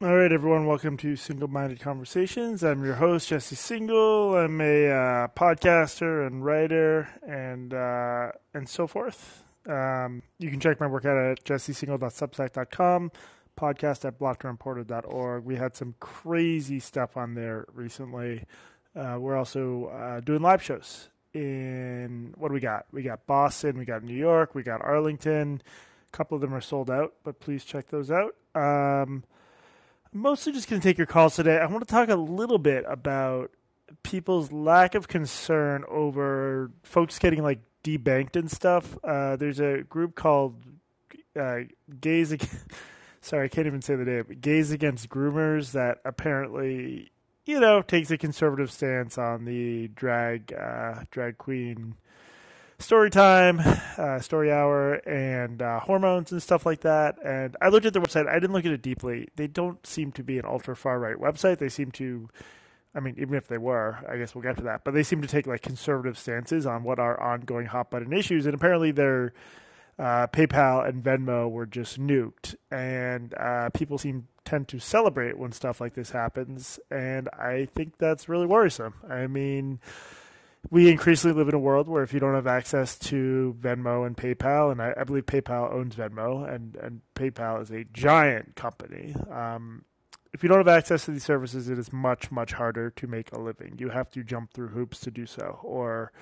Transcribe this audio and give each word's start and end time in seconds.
All 0.00 0.16
right, 0.16 0.30
everyone, 0.30 0.64
welcome 0.64 0.96
to 0.98 1.14
Singal 1.14 1.48
Minded 1.48 1.80
Conversations. 1.80 2.62
I'm 2.62 2.84
your 2.84 2.94
host, 2.94 3.30
Jesse 3.30 3.56
Singal. 3.56 4.44
I'm 4.44 4.60
a 4.60 4.86
uh, 4.86 5.26
podcaster 5.36 6.24
and 6.24 6.44
writer 6.44 7.08
and 7.26 7.74
uh, 7.74 8.30
and 8.54 8.68
so 8.68 8.86
forth. 8.86 9.42
Um, 9.66 10.22
you 10.38 10.50
can 10.50 10.60
check 10.60 10.78
my 10.78 10.86
work 10.86 11.04
out 11.04 11.16
at 11.16 11.42
jessesingal.substack.com, 11.42 13.10
podcast 13.58 14.04
at 14.04 14.20
blockedandreported.org. 14.20 15.44
We 15.44 15.56
had 15.56 15.74
some 15.74 15.96
crazy 15.98 16.78
stuff 16.78 17.16
on 17.16 17.34
there 17.34 17.66
recently. 17.74 18.44
Uh, 18.94 19.16
we're 19.18 19.36
also 19.36 19.86
uh, 19.86 20.20
doing 20.20 20.42
live 20.42 20.62
shows 20.62 21.08
in 21.34 22.34
what 22.38 22.50
do 22.50 22.54
we 22.54 22.60
got? 22.60 22.86
We 22.92 23.02
got 23.02 23.26
Boston, 23.26 23.76
we 23.76 23.84
got 23.84 24.04
New 24.04 24.14
York, 24.14 24.54
we 24.54 24.62
got 24.62 24.80
Arlington. 24.80 25.60
A 26.06 26.16
couple 26.16 26.36
of 26.36 26.40
them 26.40 26.54
are 26.54 26.60
sold 26.60 26.88
out, 26.88 27.14
but 27.24 27.40
please 27.40 27.64
check 27.64 27.88
those 27.88 28.12
out. 28.12 28.36
Um, 28.54 29.24
Mostly 30.12 30.52
just 30.52 30.68
going 30.68 30.80
to 30.80 30.88
take 30.88 30.98
your 30.98 31.06
calls 31.06 31.36
today. 31.36 31.58
I 31.58 31.66
want 31.66 31.86
to 31.86 31.90
talk 31.90 32.08
a 32.08 32.16
little 32.16 32.58
bit 32.58 32.84
about 32.88 33.50
people's 34.02 34.52
lack 34.52 34.94
of 34.94 35.08
concern 35.08 35.84
over 35.88 36.70
folks 36.82 37.18
getting 37.18 37.42
like 37.42 37.60
debanked 37.84 38.36
and 38.36 38.50
stuff. 38.50 38.96
Uh, 39.04 39.36
there's 39.36 39.60
a 39.60 39.82
group 39.82 40.14
called 40.14 40.62
uh, 41.38 41.60
Gays. 42.00 42.32
Against, 42.32 42.66
sorry, 43.20 43.46
I 43.46 43.48
can't 43.48 43.66
even 43.66 43.82
say 43.82 43.96
the 43.96 44.04
name. 44.04 44.38
Gays 44.40 44.70
Against 44.70 45.08
Groomers 45.08 45.72
that 45.72 45.98
apparently, 46.04 47.10
you 47.44 47.60
know, 47.60 47.82
takes 47.82 48.10
a 48.10 48.18
conservative 48.18 48.70
stance 48.70 49.18
on 49.18 49.44
the 49.44 49.88
drag 49.88 50.52
uh, 50.52 51.04
drag 51.10 51.38
queen 51.38 51.94
story 52.78 53.10
time, 53.10 53.60
uh, 53.98 54.20
story 54.20 54.52
hour, 54.52 54.94
and 54.94 55.60
uh, 55.62 55.80
hormones 55.80 56.32
and 56.32 56.42
stuff 56.42 56.66
like 56.66 56.80
that. 56.80 57.16
And 57.24 57.56
I 57.60 57.68
looked 57.68 57.86
at 57.86 57.92
their 57.92 58.02
website. 58.02 58.28
I 58.28 58.34
didn't 58.34 58.52
look 58.52 58.64
at 58.66 58.72
it 58.72 58.82
deeply. 58.82 59.28
They 59.36 59.46
don't 59.46 59.84
seem 59.86 60.12
to 60.12 60.22
be 60.22 60.38
an 60.38 60.44
ultra 60.44 60.76
far 60.76 60.98
right 60.98 61.16
website. 61.16 61.58
They 61.58 61.68
seem 61.68 61.90
to, 61.92 62.28
I 62.94 63.00
mean, 63.00 63.14
even 63.18 63.34
if 63.34 63.48
they 63.48 63.58
were, 63.58 63.98
I 64.08 64.16
guess 64.16 64.34
we'll 64.34 64.42
get 64.42 64.56
to 64.56 64.64
that. 64.64 64.84
But 64.84 64.94
they 64.94 65.02
seem 65.02 65.22
to 65.22 65.28
take 65.28 65.46
like 65.46 65.62
conservative 65.62 66.18
stances 66.18 66.66
on 66.66 66.84
what 66.84 66.98
are 66.98 67.20
ongoing 67.20 67.66
hot 67.66 67.90
button 67.90 68.12
issues. 68.12 68.46
And 68.46 68.54
apparently, 68.54 68.92
their 68.92 69.32
uh, 69.98 70.28
PayPal 70.28 70.88
and 70.88 71.02
Venmo 71.02 71.50
were 71.50 71.66
just 71.66 72.00
nuked, 72.00 72.54
and 72.70 73.34
uh, 73.34 73.70
people 73.70 73.98
seem 73.98 74.28
tend 74.44 74.66
to 74.66 74.78
celebrate 74.78 75.36
when 75.36 75.52
stuff 75.52 75.78
like 75.78 75.92
this 75.92 76.10
happens. 76.10 76.80
And 76.90 77.28
I 77.38 77.66
think 77.66 77.98
that's 77.98 78.30
really 78.30 78.46
worrisome. 78.46 78.94
I 79.06 79.26
mean 79.26 79.78
we 80.70 80.90
increasingly 80.90 81.36
live 81.36 81.48
in 81.48 81.54
a 81.54 81.58
world 81.58 81.88
where 81.88 82.02
if 82.02 82.12
you 82.12 82.20
don't 82.20 82.34
have 82.34 82.46
access 82.46 82.98
to 82.98 83.56
Venmo 83.60 84.06
and 84.06 84.16
PayPal, 84.16 84.70
and 84.70 84.82
I, 84.82 84.92
I 84.98 85.04
believe 85.04 85.26
PayPal 85.26 85.72
owns 85.72 85.96
Venmo, 85.96 86.52
and, 86.52 86.76
and 86.76 87.00
PayPal 87.14 87.62
is 87.62 87.70
a 87.70 87.84
giant 87.84 88.54
company. 88.56 89.14
Um, 89.30 89.84
if 90.32 90.42
you 90.42 90.48
don't 90.48 90.58
have 90.58 90.68
access 90.68 91.06
to 91.06 91.10
these 91.10 91.24
services, 91.24 91.68
it 91.68 91.78
is 91.78 91.92
much, 91.92 92.30
much 92.30 92.52
harder 92.52 92.90
to 92.90 93.06
make 93.06 93.32
a 93.32 93.40
living. 93.40 93.76
You 93.78 93.88
have 93.88 94.10
to 94.10 94.22
jump 94.22 94.52
through 94.52 94.68
hoops 94.68 95.00
to 95.00 95.10
do 95.10 95.24
so. 95.26 95.58
Or, 95.62 96.12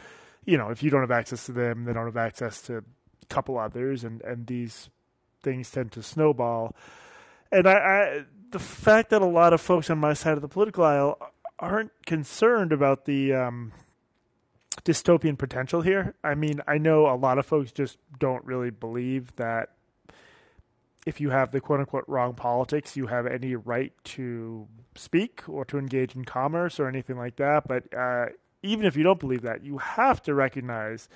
you 0.44 0.56
know, 0.56 0.70
if 0.70 0.82
you 0.82 0.90
don't 0.90 1.00
have 1.00 1.10
access 1.10 1.46
to 1.46 1.52
them, 1.52 1.84
they 1.84 1.92
don't 1.92 2.06
have 2.06 2.16
access 2.16 2.62
to 2.62 2.78
a 2.78 3.26
couple 3.28 3.58
others, 3.58 4.04
and, 4.04 4.22
and 4.22 4.46
these 4.46 4.90
things 5.42 5.70
tend 5.70 5.92
to 5.92 6.02
snowball. 6.02 6.76
And 7.50 7.66
I, 7.66 7.72
I 7.72 8.24
the 8.50 8.58
fact 8.58 9.10
that 9.10 9.22
a 9.22 9.26
lot 9.26 9.52
of 9.52 9.60
folks 9.60 9.90
on 9.90 9.98
my 9.98 10.14
side 10.14 10.34
of 10.34 10.42
the 10.42 10.48
political 10.48 10.84
aisle 10.84 11.18
aren't 11.58 11.90
concerned 12.04 12.72
about 12.72 13.06
the 13.06 13.32
um, 13.32 13.72
dystopian 14.86 15.36
potential 15.36 15.82
here. 15.82 16.14
I 16.22 16.34
mean, 16.34 16.62
I 16.66 16.78
know 16.78 17.06
a 17.12 17.16
lot 17.16 17.38
of 17.38 17.44
folks 17.44 17.72
just 17.72 17.98
don't 18.18 18.44
really 18.44 18.70
believe 18.70 19.34
that 19.36 19.70
if 21.04 21.20
you 21.20 21.30
have 21.30 21.50
the 21.50 21.60
quote 21.60 21.80
unquote 21.80 22.04
wrong 22.06 22.34
politics, 22.34 22.96
you 22.96 23.08
have 23.08 23.26
any 23.26 23.56
right 23.56 23.92
to 24.04 24.68
speak 24.94 25.42
or 25.48 25.64
to 25.64 25.78
engage 25.78 26.14
in 26.14 26.24
commerce 26.24 26.78
or 26.78 26.86
anything 26.86 27.18
like 27.18 27.36
that. 27.36 27.66
But 27.66 27.92
uh, 27.92 28.26
even 28.62 28.86
if 28.86 28.96
you 28.96 29.02
don't 29.02 29.20
believe 29.20 29.42
that, 29.42 29.64
you 29.64 29.78
have 29.78 30.22
to 30.22 30.34
recognize 30.34 31.08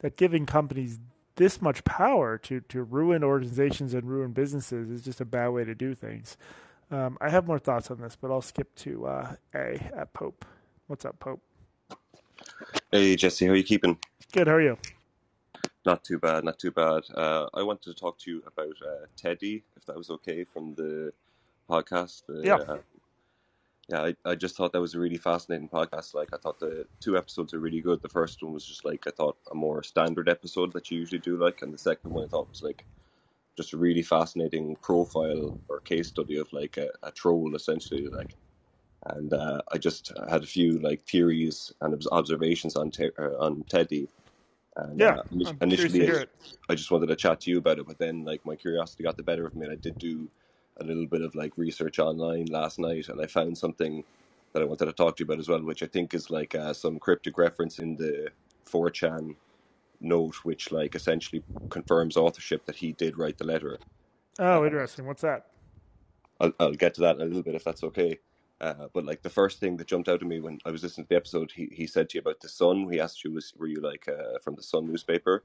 that 0.00 0.16
giving 0.16 0.44
companies 0.44 0.98
this 1.36 1.62
much 1.62 1.84
power 1.84 2.38
to, 2.38 2.60
to 2.60 2.82
ruin 2.82 3.22
organizations 3.22 3.94
and 3.94 4.04
ruin 4.08 4.32
businesses 4.32 4.90
is 4.90 5.02
just 5.02 5.20
a 5.20 5.24
bad 5.24 5.48
way 5.48 5.64
to 5.64 5.74
do 5.74 5.94
things. 5.94 6.36
Um, 6.90 7.16
I 7.20 7.30
have 7.30 7.46
more 7.46 7.60
thoughts 7.60 7.90
on 7.90 8.00
this, 8.00 8.16
but 8.20 8.30
I'll 8.30 8.42
skip 8.42 8.74
to 8.76 9.06
uh, 9.06 9.34
A 9.54 9.90
at 9.96 10.12
Pope. 10.12 10.44
What's 10.88 11.04
up, 11.04 11.18
Pope? 11.20 11.40
Hey 12.94 13.16
Jesse, 13.16 13.46
how 13.46 13.52
are 13.52 13.56
you 13.56 13.62
keeping? 13.62 13.96
Good. 14.32 14.48
How 14.48 14.52
are 14.52 14.60
you? 14.60 14.76
Not 15.86 16.04
too 16.04 16.18
bad, 16.18 16.44
not 16.44 16.58
too 16.58 16.70
bad. 16.70 17.04
Uh, 17.14 17.48
I 17.54 17.62
wanted 17.62 17.84
to 17.84 17.94
talk 17.94 18.18
to 18.18 18.30
you 18.30 18.42
about 18.46 18.74
uh, 18.86 19.06
Teddy, 19.16 19.64
if 19.78 19.86
that 19.86 19.96
was 19.96 20.10
okay, 20.10 20.44
from 20.44 20.74
the 20.74 21.10
podcast. 21.70 22.24
Uh, 22.28 22.42
yeah. 22.42 22.76
Yeah, 23.88 24.02
I, 24.02 24.14
I 24.26 24.34
just 24.34 24.56
thought 24.56 24.74
that 24.74 24.80
was 24.82 24.94
a 24.94 25.00
really 25.00 25.16
fascinating 25.16 25.70
podcast. 25.70 26.12
Like, 26.12 26.28
I 26.34 26.36
thought 26.36 26.60
the 26.60 26.86
two 27.00 27.16
episodes 27.16 27.54
are 27.54 27.60
really 27.60 27.80
good. 27.80 28.02
The 28.02 28.10
first 28.10 28.42
one 28.42 28.52
was 28.52 28.66
just 28.66 28.84
like 28.84 29.06
I 29.06 29.10
thought 29.10 29.38
a 29.50 29.54
more 29.54 29.82
standard 29.82 30.28
episode 30.28 30.74
that 30.74 30.90
you 30.90 30.98
usually 30.98 31.18
do, 31.18 31.38
like, 31.38 31.62
and 31.62 31.72
the 31.72 31.78
second 31.78 32.10
one 32.10 32.24
I 32.24 32.28
thought 32.28 32.50
was 32.50 32.62
like 32.62 32.84
just 33.56 33.72
a 33.72 33.78
really 33.78 34.02
fascinating 34.02 34.76
profile 34.82 35.58
or 35.70 35.80
case 35.80 36.08
study 36.08 36.36
of 36.36 36.52
like 36.52 36.76
a, 36.76 36.90
a 37.02 37.10
troll, 37.10 37.56
essentially, 37.56 38.06
like 38.08 38.36
and 39.06 39.32
uh, 39.32 39.60
I 39.72 39.78
just 39.78 40.12
had 40.28 40.42
a 40.42 40.46
few 40.46 40.78
like 40.78 41.02
theories 41.02 41.72
and 41.80 42.04
observations 42.12 42.76
on 42.76 42.90
te- 42.90 43.10
uh, 43.18 43.36
on 43.38 43.64
Teddy. 43.68 44.08
And, 44.76 44.98
yeah, 44.98 45.18
uh, 45.44 45.52
initially, 45.60 46.10
I, 46.10 46.24
I, 46.70 46.74
just 46.74 46.90
wanted 46.90 47.08
to 47.08 47.16
chat 47.16 47.40
to 47.40 47.50
you 47.50 47.58
about 47.58 47.78
it, 47.78 47.86
but 47.86 47.98
then 47.98 48.24
like 48.24 48.44
my 48.46 48.56
curiosity 48.56 49.04
got 49.04 49.18
the 49.18 49.22
better 49.22 49.46
of 49.46 49.54
me, 49.54 49.66
and 49.66 49.72
I 49.72 49.76
did 49.76 49.98
do 49.98 50.28
a 50.78 50.84
little 50.84 51.06
bit 51.06 51.20
of 51.20 51.34
like 51.34 51.58
research 51.58 51.98
online 51.98 52.46
last 52.46 52.78
night, 52.78 53.08
and 53.08 53.20
I 53.20 53.26
found 53.26 53.58
something 53.58 54.02
that 54.52 54.62
I 54.62 54.64
wanted 54.64 54.86
to 54.86 54.92
talk 54.92 55.16
to 55.16 55.20
you 55.20 55.26
about 55.26 55.40
as 55.40 55.48
well, 55.48 55.62
which 55.62 55.82
I 55.82 55.86
think 55.86 56.14
is 56.14 56.30
like 56.30 56.54
uh, 56.54 56.72
some 56.72 56.98
cryptic 56.98 57.36
reference 57.36 57.80
in 57.80 57.96
the 57.96 58.30
4chan 58.70 59.34
note, 60.00 60.36
which 60.42 60.72
like 60.72 60.94
essentially 60.94 61.42
confirms 61.70 62.16
authorship 62.16 62.64
that 62.66 62.76
he 62.76 62.92
did 62.92 63.18
write 63.18 63.38
the 63.38 63.44
letter. 63.44 63.78
Oh, 64.38 64.64
interesting. 64.64 65.06
What's 65.06 65.22
that? 65.22 65.46
I'll, 66.40 66.52
I'll 66.58 66.72
get 66.72 66.94
to 66.94 67.02
that 67.02 67.16
in 67.16 67.22
a 67.22 67.26
little 67.26 67.42
bit 67.42 67.54
if 67.54 67.64
that's 67.64 67.84
okay. 67.84 68.18
Uh, 68.62 68.86
but 68.92 69.04
like 69.04 69.22
the 69.22 69.28
first 69.28 69.58
thing 69.58 69.76
that 69.76 69.88
jumped 69.88 70.08
out 70.08 70.22
at 70.22 70.28
me 70.28 70.40
when 70.40 70.60
I 70.64 70.70
was 70.70 70.84
listening 70.84 71.06
to 71.06 71.08
the 71.08 71.16
episode, 71.16 71.50
he, 71.50 71.68
he 71.72 71.86
said 71.86 72.08
to 72.08 72.16
you 72.16 72.20
about 72.20 72.40
the 72.40 72.48
Sun. 72.48 72.88
He 72.92 73.00
asked 73.00 73.24
you, 73.24 73.32
"Was 73.32 73.52
were 73.58 73.66
you 73.66 73.80
like 73.80 74.08
uh, 74.08 74.38
from 74.38 74.54
the 74.54 74.62
Sun 74.62 74.86
newspaper?" 74.86 75.42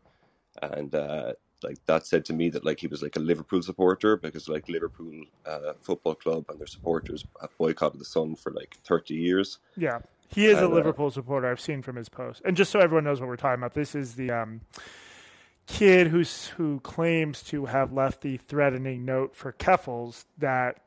And 0.61 0.93
uh, 0.93 1.33
like 1.63 1.83
that 1.87 2.05
said 2.05 2.25
to 2.25 2.33
me 2.33 2.49
that 2.51 2.63
like 2.63 2.79
he 2.79 2.85
was 2.85 3.01
like 3.01 3.15
a 3.15 3.19
Liverpool 3.19 3.63
supporter 3.63 4.17
because 4.17 4.47
like 4.47 4.69
Liverpool 4.69 5.23
uh, 5.47 5.73
football 5.81 6.13
club 6.13 6.45
and 6.49 6.59
their 6.59 6.67
supporters 6.67 7.25
have 7.41 7.57
boycotted 7.57 7.99
the 7.99 8.05
Sun 8.05 8.35
for 8.35 8.51
like 8.51 8.77
thirty 8.83 9.15
years. 9.15 9.57
Yeah, 9.75 9.99
he 10.29 10.45
is 10.45 10.59
and, 10.59 10.67
a 10.67 10.69
uh, 10.69 10.75
Liverpool 10.75 11.09
supporter. 11.09 11.49
I've 11.49 11.59
seen 11.59 11.81
from 11.81 11.95
his 11.95 12.09
post. 12.09 12.43
And 12.45 12.55
just 12.55 12.71
so 12.71 12.79
everyone 12.79 13.05
knows 13.05 13.19
what 13.19 13.29
we're 13.29 13.35
talking 13.37 13.59
about, 13.59 13.73
this 13.73 13.95
is 13.95 14.13
the 14.13 14.29
um, 14.29 14.61
kid 15.65 16.07
who's 16.07 16.47
who 16.47 16.79
claims 16.81 17.41
to 17.43 17.65
have 17.65 17.91
left 17.91 18.21
the 18.21 18.37
threatening 18.37 19.05
note 19.05 19.35
for 19.35 19.53
Keffals 19.53 20.25
that 20.37 20.83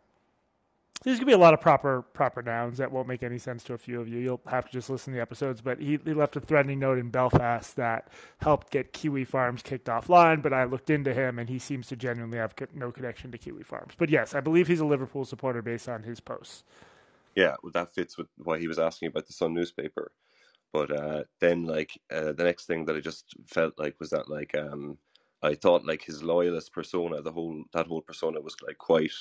there's 1.03 1.17
gonna 1.19 1.27
be 1.27 1.33
a 1.33 1.39
lot 1.39 1.55
of 1.55 1.61
proper 1.61 2.03
proper 2.03 2.43
nouns 2.43 2.77
that 2.79 2.93
won't 2.93 3.09
make 3.09 3.23
any 3.23 3.39
sense 3.39 3.65
to 3.65 3.75
a 3.75 3.79
few 3.79 4.01
of 4.01 4.09
you. 4.09 4.19
You'll 4.19 4.41
have 4.47 4.67
to 4.67 4.73
just 4.73 4.91
listen 4.91 5.13
to 5.13 5.17
the 5.17 5.23
episodes. 5.23 5.61
But 5.63 5.81
he, 5.81 5.99
he 6.05 6.13
left 6.13 6.37
a 6.37 6.41
threatening 6.41 6.79
note 6.79 6.99
in 6.99 7.09
Belfast 7.09 7.75
that 7.77 8.09
helped 8.41 8.71
get 8.71 8.93
Kiwi 8.93 9.25
Farms 9.25 9.63
kicked 9.63 9.87
offline. 9.87 10.43
But 10.43 10.53
I 10.53 10.65
looked 10.65 10.91
into 10.91 11.15
him, 11.15 11.39
and 11.39 11.49
he 11.49 11.59
seems 11.59 11.87
to 11.89 11.97
genuinely 11.97 12.39
have 12.39 12.55
no 12.75 12.93
connection 12.93 13.33
to 13.33 13.39
Kiwi 13.39 13.63
Farms. 13.63 13.95
But 13.97 14.11
yes, 14.11 14.35
I 14.35 14.41
believe 14.41 14.67
he's 14.67 14.81
a 14.81 14.87
Liverpool 14.87 15.25
supporter 15.25 15.63
based 15.63 15.89
on 15.89 16.03
his 16.03 16.21
posts. 16.21 16.65
Yeah, 17.35 17.57
well, 17.63 17.73
that 17.73 17.95
fits 17.95 18.19
with 18.19 18.27
why 18.37 18.59
he 18.59 18.69
was 18.69 18.79
asking 18.79 19.09
about 19.09 19.27
the 19.27 19.33
Sun 19.33 19.55
newspaper. 19.55 20.13
But 20.73 20.91
uh, 20.91 21.25
then, 21.41 21.65
like 21.65 21.99
uh, 22.13 22.33
the 22.33 22.45
next 22.45 22.67
thing 22.67 22.85
that 22.85 22.97
I 22.97 23.01
just 23.01 23.35
felt 23.47 23.79
like 23.79 23.97
was 23.99 24.11
that 24.11 24.29
like 24.29 24.55
um, 24.55 24.99
I 25.43 25.55
thought 25.55 25.87
like 25.87 26.03
his 26.03 26.23
loyalist 26.23 26.73
persona, 26.73 27.23
the 27.23 27.33
whole 27.33 27.65
that 27.73 27.87
whole 27.87 28.03
persona 28.03 28.41
was 28.41 28.55
like 28.65 28.79
quite 28.79 29.13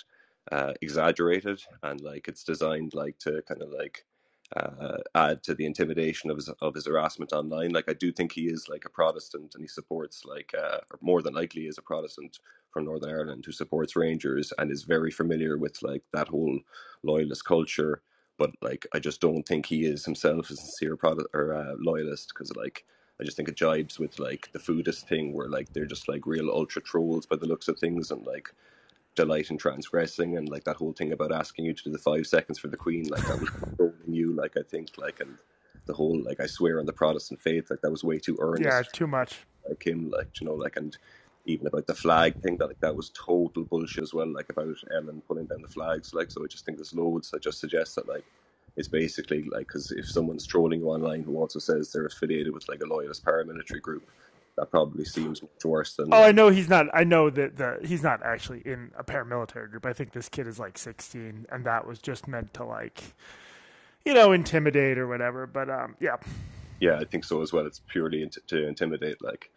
uh, 0.51 0.73
exaggerated 0.81 1.61
and 1.83 2.01
like 2.01 2.27
it's 2.27 2.43
designed 2.43 2.93
like 2.93 3.17
to 3.19 3.41
kind 3.43 3.61
of 3.61 3.69
like 3.69 4.05
uh, 4.55 4.97
add 5.15 5.43
to 5.43 5.53
the 5.53 5.65
intimidation 5.65 6.31
of 6.31 6.37
his 6.37 6.49
of 6.61 6.73
his 6.73 6.87
harassment 6.87 7.33
online. 7.33 7.71
Like 7.71 7.89
I 7.89 7.93
do 7.93 8.11
think 8.11 8.31
he 8.31 8.47
is 8.47 8.67
like 8.67 8.85
a 8.85 8.89
Protestant 8.89 9.53
and 9.53 9.63
he 9.63 9.67
supports 9.67 10.25
like 10.25 10.51
uh, 10.57 10.79
or 10.91 10.99
more 11.01 11.21
than 11.21 11.35
likely 11.35 11.67
is 11.67 11.77
a 11.77 11.83
Protestant 11.83 12.39
from 12.71 12.85
Northern 12.85 13.11
Ireland 13.11 13.43
who 13.45 13.51
supports 13.51 13.95
Rangers 13.95 14.51
and 14.57 14.71
is 14.71 14.83
very 14.83 15.11
familiar 15.11 15.57
with 15.57 15.81
like 15.83 16.03
that 16.13 16.27
whole 16.29 16.59
loyalist 17.03 17.45
culture. 17.45 18.01
But 18.37 18.51
like 18.61 18.87
I 18.93 18.99
just 18.99 19.21
don't 19.21 19.43
think 19.43 19.67
he 19.67 19.85
is 19.85 20.05
himself 20.05 20.49
a 20.49 20.55
sincere 20.55 20.97
Protestant 20.97 21.29
or 21.33 21.53
uh, 21.53 21.75
loyalist 21.79 22.29
because 22.33 22.55
like. 22.55 22.85
I 23.21 23.25
just 23.25 23.35
think 23.35 23.49
it 23.49 23.57
jibes 23.57 23.99
with 23.99 24.17
like 24.17 24.49
the 24.53 24.59
foodist 24.59 25.01
thing 25.09 25.33
where 25.33 25.49
like 25.49 25.73
they're 25.73 25.85
just 25.85 26.07
like 26.07 26.25
real 26.25 26.49
ultra 26.49 26.81
trolls 26.81 27.25
by 27.25 27.35
the 27.35 27.47
looks 27.47 27.67
of 27.67 27.77
things 27.77 28.11
and 28.11 28.25
like 28.25 28.47
delight 29.19 29.49
in 29.51 29.57
transgressing 29.57 30.37
and 30.37 30.49
like 30.49 30.63
that 30.63 30.75
whole 30.75 30.93
thing 30.93 31.11
about 31.11 31.31
asking 31.31 31.65
you 31.65 31.73
to 31.73 31.83
do 31.83 31.91
the 31.91 31.97
five 31.97 32.25
seconds 32.25 32.57
for 32.57 32.67
the 32.67 32.77
queen 32.77 33.05
like 33.07 33.25
that 33.27 33.39
was 33.39 33.49
controlling 33.61 34.13
you 34.13 34.31
like 34.33 34.55
i 34.57 34.63
think 34.71 34.89
like 34.97 35.19
and 35.19 35.37
the 35.85 35.93
whole 35.93 36.21
like 36.23 36.39
i 36.39 36.45
swear 36.45 36.79
on 36.79 36.85
the 36.85 36.93
protestant 36.93 37.41
faith 37.41 37.69
like 37.69 37.81
that 37.81 37.91
was 37.91 38.03
way 38.03 38.17
too 38.17 38.37
earnest 38.39 38.63
yeah 38.63 38.81
too 38.93 39.07
much 39.07 39.39
like 39.67 39.85
him 39.85 40.09
like 40.09 40.39
you 40.39 40.47
know 40.47 40.53
like 40.53 40.75
and 40.75 40.97
even 41.45 41.67
about 41.67 41.87
the 41.87 41.95
flag 41.95 42.41
thing 42.41 42.57
that 42.57 42.67
like 42.67 42.79
that 42.79 42.95
was 42.95 43.11
total 43.11 43.63
bullshit 43.63 44.03
as 44.03 44.13
well. 44.13 44.31
Like 44.31 44.49
about 44.49 44.75
Ellen 44.93 45.21
pulling 45.27 45.47
down 45.47 45.61
the 45.61 45.67
flags. 45.67 46.13
Like 46.13 46.31
so, 46.31 46.43
I 46.43 46.47
just 46.47 46.65
think 46.65 46.77
there's 46.77 46.93
loads 46.93 47.31
that 47.31 47.41
just 47.41 47.59
suggest 47.59 47.95
that 47.95 48.07
like 48.07 48.23
it's 48.75 48.87
basically 48.87 49.43
like 49.43 49.67
because 49.67 49.91
if 49.91 50.07
someone's 50.07 50.45
trolling 50.45 50.81
you 50.81 50.87
online 50.87 51.23
who 51.23 51.37
also 51.37 51.59
says 51.59 51.91
they're 51.91 52.05
affiliated 52.05 52.53
with 52.53 52.67
like 52.69 52.81
a 52.81 52.85
loyalist 52.85 53.25
paramilitary 53.25 53.81
group, 53.81 54.09
that 54.59 54.69
probably 54.71 55.05
seems 55.05 55.41
much 55.41 55.63
worse 55.63 55.95
than. 55.95 56.13
Oh, 56.13 56.21
I 56.21 56.33
know 56.33 56.49
he's 56.49 56.67
not. 56.67 56.87
I 56.93 57.05
know 57.05 57.29
that 57.29 57.55
the 57.55 57.79
he's 57.81 58.03
not 58.03 58.21
actually 58.23 58.59
in 58.65 58.91
a 58.97 59.03
paramilitary 59.05 59.71
group. 59.71 59.85
I 59.85 59.93
think 59.93 60.11
this 60.11 60.27
kid 60.27 60.47
is 60.47 60.59
like 60.59 60.77
16, 60.77 61.45
and 61.49 61.65
that 61.65 61.87
was 61.87 61.99
just 61.99 62.27
meant 62.27 62.53
to 62.55 62.65
like, 62.65 63.01
you 64.03 64.13
know, 64.13 64.33
intimidate 64.33 64.97
or 64.97 65.07
whatever. 65.07 65.47
But 65.47 65.69
um, 65.69 65.95
yeah, 66.01 66.17
Yeah, 66.81 66.97
I 66.97 67.05
think 67.05 67.23
so 67.23 67.41
as 67.41 67.53
well. 67.53 67.65
It's 67.65 67.79
purely 67.87 68.21
int- 68.21 68.37
to 68.47 68.67
intimidate, 68.67 69.23
like. 69.23 69.49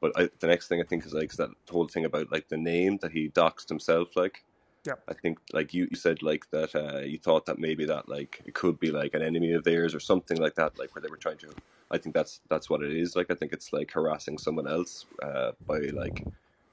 But 0.00 0.12
I, 0.16 0.28
the 0.40 0.46
next 0.46 0.68
thing 0.68 0.80
I 0.80 0.84
think 0.84 1.06
is 1.06 1.14
like 1.14 1.30
is 1.30 1.36
that 1.38 1.50
whole 1.70 1.88
thing 1.88 2.04
about 2.04 2.30
like 2.30 2.48
the 2.48 2.56
name 2.58 2.98
that 2.98 3.12
he 3.12 3.30
doxed 3.30 3.68
himself, 3.68 4.14
like. 4.14 4.44
Yeah, 4.86 4.94
I 5.08 5.14
think 5.14 5.38
like 5.52 5.74
you, 5.74 5.88
you 5.90 5.96
said 5.96 6.22
like 6.22 6.50
that 6.50 6.74
uh, 6.74 7.00
you 7.00 7.18
thought 7.18 7.46
that 7.46 7.58
maybe 7.58 7.84
that 7.86 8.08
like 8.08 8.40
it 8.46 8.54
could 8.54 8.80
be 8.80 8.90
like 8.90 9.14
an 9.14 9.22
enemy 9.22 9.52
of 9.52 9.64
theirs 9.64 9.94
or 9.94 10.00
something 10.00 10.38
like 10.38 10.54
that, 10.54 10.78
like 10.78 10.94
where 10.94 11.02
they 11.02 11.08
were 11.08 11.16
trying 11.16 11.38
to. 11.38 11.48
I 11.90 11.98
think 11.98 12.14
that's 12.14 12.40
that's 12.48 12.70
what 12.70 12.82
it 12.82 12.96
is. 12.96 13.16
Like 13.16 13.30
I 13.30 13.34
think 13.34 13.52
it's 13.52 13.72
like 13.72 13.90
harassing 13.90 14.38
someone 14.38 14.66
else 14.66 15.06
uh, 15.22 15.52
by 15.66 15.78
like 15.92 16.24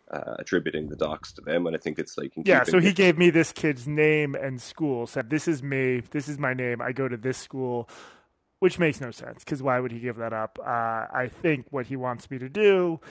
uh, 0.09 0.35
attributing 0.39 0.87
the 0.87 0.95
docs 0.95 1.33
to 1.33 1.41
them, 1.41 1.67
and 1.67 1.75
I 1.75 1.79
think 1.79 1.99
it's 1.99 2.17
like 2.17 2.37
in 2.37 2.43
yeah. 2.45 2.63
So 2.63 2.79
he 2.79 2.93
gave 2.93 3.17
me 3.17 3.29
this 3.29 3.51
kid's 3.51 3.87
name 3.87 4.35
and 4.35 4.61
school. 4.61 5.05
Said 5.05 5.29
this 5.29 5.47
is 5.47 5.61
me. 5.61 6.01
This 6.11 6.29
is 6.29 6.39
my 6.39 6.53
name. 6.53 6.81
I 6.81 6.93
go 6.93 7.09
to 7.09 7.17
this 7.17 7.37
school, 7.37 7.89
which 8.59 8.79
makes 8.79 9.01
no 9.01 9.11
sense 9.11 9.43
because 9.43 9.61
why 9.61 9.79
would 9.79 9.91
he 9.91 9.99
give 9.99 10.15
that 10.17 10.33
up? 10.33 10.59
Uh, 10.61 11.07
I 11.11 11.29
think 11.29 11.67
what 11.71 11.87
he 11.87 11.97
wants 11.97 12.31
me 12.31 12.37
to 12.39 12.47
do 12.47 13.01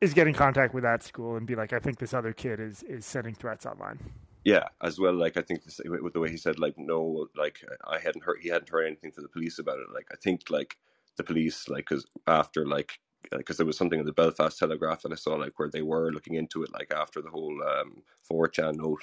is 0.00 0.12
get 0.12 0.26
in 0.26 0.34
contact 0.34 0.74
with 0.74 0.82
that 0.82 1.02
school 1.02 1.36
and 1.36 1.46
be 1.46 1.54
like, 1.54 1.72
I 1.72 1.78
think 1.78 1.98
this 1.98 2.12
other 2.12 2.32
kid 2.32 2.60
is 2.60 2.82
is 2.82 3.06
sending 3.06 3.34
threats 3.34 3.64
online. 3.64 3.98
Yeah, 4.46 4.68
as 4.82 5.00
well. 5.00 5.14
Like 5.14 5.38
I 5.38 5.42
think 5.42 5.62
with 5.66 6.14
the 6.14 6.20
way 6.20 6.30
he 6.32 6.38
said, 6.38 6.60
like 6.60 6.76
no, 6.78 7.28
like 7.36 7.60
I 7.86 8.00
hadn't 8.00 8.24
heard, 8.24 8.38
he 8.42 8.50
hadn't 8.50 8.70
heard 8.70 8.86
anything 8.86 9.12
from 9.12 9.24
the 9.24 9.30
police 9.30 9.60
about 9.60 9.80
it. 9.80 9.92
Like 9.94 10.08
I 10.12 10.16
think, 10.16 10.50
like 10.50 10.78
the 11.18 11.24
police, 11.24 11.68
like 11.68 11.86
because 11.90 12.06
after, 12.26 12.66
like 12.66 13.00
because 13.32 13.58
there 13.58 13.66
was 13.66 13.78
something 13.78 14.00
in 14.00 14.06
the 14.06 14.14
Belfast 14.14 14.58
Telegraph 14.58 15.02
that 15.02 15.12
I 15.12 15.16
saw, 15.16 15.36
like 15.36 15.60
where 15.60 15.70
they 15.70 15.82
were 15.82 16.12
looking 16.12 16.36
into 16.36 16.64
it, 16.64 16.72
like 16.74 16.92
after 16.96 17.22
the 17.22 17.30
whole 17.30 17.62
um, 17.64 18.02
4chan 18.32 18.76
note, 18.78 19.02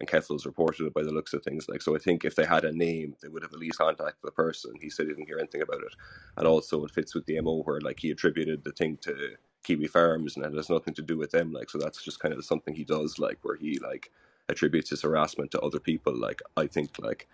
and 0.00 0.10
Keffals 0.10 0.46
reported 0.46 0.86
it 0.88 0.94
by 0.94 1.04
the 1.04 1.12
looks 1.12 1.34
of 1.34 1.44
things. 1.44 1.70
Like 1.70 1.82
so, 1.82 1.96
I 1.96 2.00
think 2.00 2.26
if 2.26 2.36
they 2.36 2.46
had 2.46 2.66
a 2.66 2.72
name, 2.72 3.16
they 3.22 3.30
would 3.30 3.44
have 3.44 3.54
at 3.54 3.60
least 3.60 3.78
contacted 3.78 4.16
the 4.24 4.32
person. 4.32 4.74
He 4.82 4.90
said 4.90 5.06
he 5.06 5.14
didn't 5.14 5.28
hear 5.28 5.38
anything 5.38 5.62
about 5.62 5.84
it, 5.84 5.94
and 6.38 6.48
also 6.48 6.84
it 6.84 6.92
fits 6.92 7.14
with 7.14 7.26
the 7.26 7.40
mo 7.40 7.62
where 7.62 7.80
like 7.82 8.00
he 8.00 8.10
attributed 8.10 8.64
the 8.64 8.72
thing 8.72 8.98
to 9.02 9.36
Kiwi 9.64 9.88
Farms, 9.88 10.36
and 10.36 10.44
it 10.44 10.54
has 10.56 10.70
nothing 10.72 10.94
to 10.96 11.02
do 11.04 11.18
with 11.18 11.30
them. 11.32 11.54
Like 11.54 11.70
so, 11.70 11.78
that's 11.78 12.04
just 12.04 12.20
kind 12.20 12.34
of 12.34 12.44
something 12.44 12.74
he 12.74 12.84
does, 12.84 13.20
like 13.20 13.38
where 13.42 13.56
he 13.56 13.78
like 13.78 14.10
attributes 14.50 14.90
his 14.90 15.02
harassment 15.02 15.50
to 15.52 15.60
other 15.60 15.80
people 15.80 16.16
like 16.16 16.42
i 16.56 16.66
think 16.66 16.98
like 17.00 17.28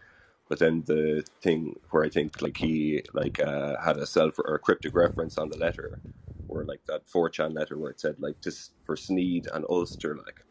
but 0.49 0.59
then 0.61 0.85
the 0.87 1.25
thing 1.43 1.75
where 1.91 2.05
i 2.05 2.11
think 2.11 2.43
like 2.43 2.59
he 2.59 3.03
like 3.15 3.41
uh 3.41 3.77
had 3.85 3.99
a 3.99 4.07
self 4.07 4.39
or 4.41 4.55
a 4.57 4.61
cryptic 4.61 4.95
reference 4.95 5.39
on 5.39 5.51
the 5.51 5.59
letter 5.59 6.01
or 6.49 6.65
like 6.65 6.83
that 6.87 7.07
4chan 7.09 7.55
letter 7.55 7.79
where 7.79 7.91
it 7.93 8.01
said 8.01 8.17
like 8.21 8.41
just 8.43 8.73
for 8.85 8.97
sneed 8.97 9.49
and 9.55 9.65
ulster 9.71 10.17
like 10.17 10.45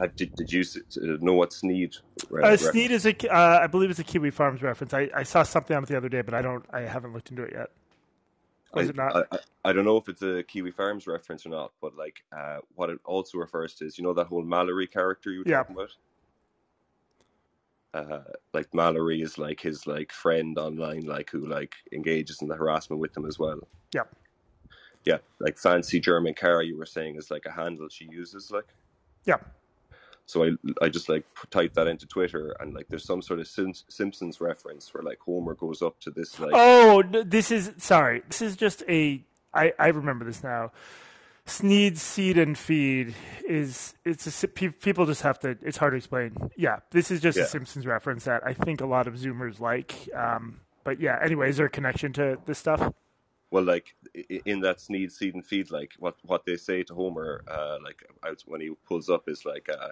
uh, 0.00 0.08
did, 0.16 0.34
did 0.36 0.52
you 0.52 0.60
s- 0.62 0.78
know 0.98 1.34
what 1.34 1.52
sneed 1.52 1.94
Uh, 2.42 2.56
Sneed 2.56 2.92
is 2.92 3.06
a, 3.06 3.14
uh, 3.34 3.60
I 3.62 3.68
believe 3.68 3.90
it's 3.90 3.98
a 3.98 4.04
Kiwi 4.04 4.30
Farms 4.30 4.62
reference. 4.62 4.94
I, 4.94 5.10
I 5.14 5.24
saw 5.24 5.42
something 5.44 5.76
on 5.76 5.84
it 5.84 5.88
the 5.88 5.96
other 5.96 6.08
day, 6.10 6.22
but 6.22 6.34
I 6.34 6.42
don't, 6.42 6.64
I 6.72 6.82
haven't 6.82 7.14
looked 7.14 7.30
into 7.30 7.42
it 7.44 7.52
yet. 7.54 7.70
I, 8.74 8.80
it 8.82 8.96
not? 8.96 9.16
I, 9.16 9.36
I- 9.36 9.38
I 9.64 9.72
don't 9.72 9.84
know 9.84 9.96
if 9.98 10.08
it's 10.08 10.22
a 10.22 10.42
Kiwi 10.44 10.70
Farms 10.70 11.06
reference 11.06 11.44
or 11.44 11.50
not, 11.50 11.72
but 11.82 11.94
like 11.94 12.22
uh, 12.34 12.58
what 12.76 12.88
it 12.90 12.98
also 13.04 13.36
refers 13.38 13.74
to 13.74 13.84
is 13.86 13.98
you 13.98 14.04
know 14.04 14.14
that 14.14 14.26
whole 14.28 14.42
Mallory 14.42 14.86
character 14.86 15.30
you 15.30 15.40
were 15.40 15.44
Yeah. 15.46 15.58
talking 15.58 15.76
about. 15.76 15.90
Uh, 17.94 18.20
like 18.54 18.72
Mallory 18.72 19.20
is 19.20 19.36
like 19.38 19.60
his 19.60 19.86
like 19.86 20.12
friend 20.12 20.56
online, 20.58 21.04
like 21.06 21.28
who 21.30 21.46
like 21.46 21.74
engages 21.92 22.40
in 22.40 22.48
the 22.48 22.54
harassment 22.54 23.00
with 23.00 23.14
him 23.16 23.26
as 23.26 23.38
well. 23.38 23.58
Yeah. 23.92 24.04
Yeah, 25.04 25.18
like 25.38 25.58
fancy 25.58 26.00
German 26.00 26.34
car 26.34 26.62
you 26.62 26.76
were 26.78 26.86
saying 26.86 27.16
is 27.16 27.30
like 27.30 27.46
a 27.46 27.50
handle 27.50 27.88
she 27.88 28.04
uses, 28.06 28.50
like. 28.50 28.66
yeah. 29.24 29.36
So 30.28 30.44
I 30.44 30.50
I 30.82 30.90
just 30.90 31.08
like 31.08 31.24
typed 31.48 31.74
that 31.76 31.86
into 31.88 32.06
Twitter 32.06 32.54
and 32.60 32.74
like 32.74 32.88
there's 32.88 33.04
some 33.04 33.22
sort 33.22 33.40
of 33.40 33.48
Sim- 33.48 33.72
Simpsons 33.88 34.42
reference 34.42 34.92
where 34.92 35.02
like 35.02 35.18
Homer 35.20 35.54
goes 35.54 35.80
up 35.80 35.98
to 36.00 36.10
this 36.10 36.38
like 36.38 36.52
Oh, 36.54 37.02
this 37.02 37.50
is 37.50 37.72
sorry. 37.78 38.22
This 38.28 38.42
is 38.42 38.54
just 38.54 38.82
a. 38.90 39.24
I 39.54 39.72
I 39.78 39.88
remember 39.88 40.26
this 40.26 40.44
now. 40.44 40.70
Sneed 41.46 41.96
seed 41.96 42.36
and 42.36 42.58
feed 42.58 43.14
is 43.48 43.94
it's 44.04 44.26
a 44.44 44.48
people 44.48 45.06
just 45.06 45.22
have 45.22 45.38
to. 45.38 45.56
It's 45.62 45.78
hard 45.78 45.92
to 45.94 45.96
explain. 45.96 46.36
Yeah, 46.58 46.80
this 46.90 47.10
is 47.10 47.22
just 47.22 47.38
Yeah. 47.38 47.44
a 47.44 47.46
Simpsons 47.46 47.86
reference 47.86 48.24
that 48.24 48.46
I 48.46 48.52
think 48.52 48.82
a 48.82 48.86
lot 48.86 49.06
of 49.08 49.14
Zoomers 49.14 49.58
like. 49.60 49.94
Um, 50.14 50.60
but 50.84 51.00
yeah. 51.00 51.18
Anyway, 51.22 51.48
is 51.48 51.56
there 51.56 51.64
a 51.66 51.70
connection 51.70 52.12
to 52.12 52.36
this 52.44 52.58
stuff? 52.58 52.92
Well, 53.50 53.64
like 53.64 53.94
in 54.44 54.60
that 54.60 54.78
Sneed 54.78 55.10
Seed 55.10 55.32
and 55.34 55.46
Feed, 55.46 55.70
like 55.70 55.92
what 55.98 56.16
what 56.22 56.44
they 56.44 56.58
say 56.58 56.82
to 56.82 56.94
Homer, 56.94 57.42
uh, 57.48 57.78
like 57.82 58.04
when 58.44 58.60
he 58.60 58.72
pulls 58.86 59.08
up 59.08 59.26
is 59.26 59.46
like, 59.46 59.70
uh, 59.70 59.88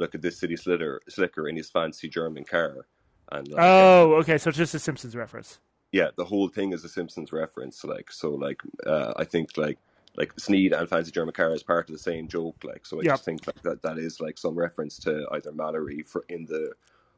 look 0.00 0.16
at 0.16 0.22
this 0.22 0.38
city 0.40 0.56
slicker 0.56 1.02
slicker 1.08 1.48
in 1.48 1.56
his 1.56 1.70
fancy 1.70 2.08
German 2.10 2.44
car, 2.44 2.86
and 3.32 3.48
like, 3.48 3.62
Oh, 3.62 4.14
okay. 4.16 4.38
So 4.38 4.50
it's 4.50 4.58
just 4.58 4.74
a 4.74 4.80
Simpsons 4.80 5.16
reference. 5.16 5.60
yeah, 5.92 6.10
the 6.16 6.24
whole 6.26 6.48
thing 6.48 6.72
is 6.72 6.84
a 6.84 6.88
Simpsons 6.90 7.32
reference. 7.32 7.84
Like 7.84 8.12
so, 8.12 8.30
like 8.32 8.60
uh, 8.86 9.14
I 9.16 9.24
think 9.24 9.56
like 9.58 9.78
like 10.16 10.32
Sneed 10.38 10.72
and 10.74 10.88
fancy 10.88 11.12
German 11.12 11.34
car 11.34 11.54
is 11.54 11.62
part 11.62 11.88
of 11.88 11.94
the 11.94 11.98
same 12.00 12.28
joke. 12.28 12.58
Like 12.64 12.86
so, 12.86 13.00
I 13.00 13.04
Yep. 13.04 13.12
just 13.12 13.24
think 13.24 13.46
like 13.46 13.62
that 13.62 13.82
that 13.82 13.98
is 13.98 14.20
like 14.20 14.38
some 14.38 14.56
reference 14.56 14.98
to 15.00 15.26
either 15.32 15.52
Mallory 15.52 16.02
for 16.02 16.24
in 16.28 16.46
the. 16.46 16.72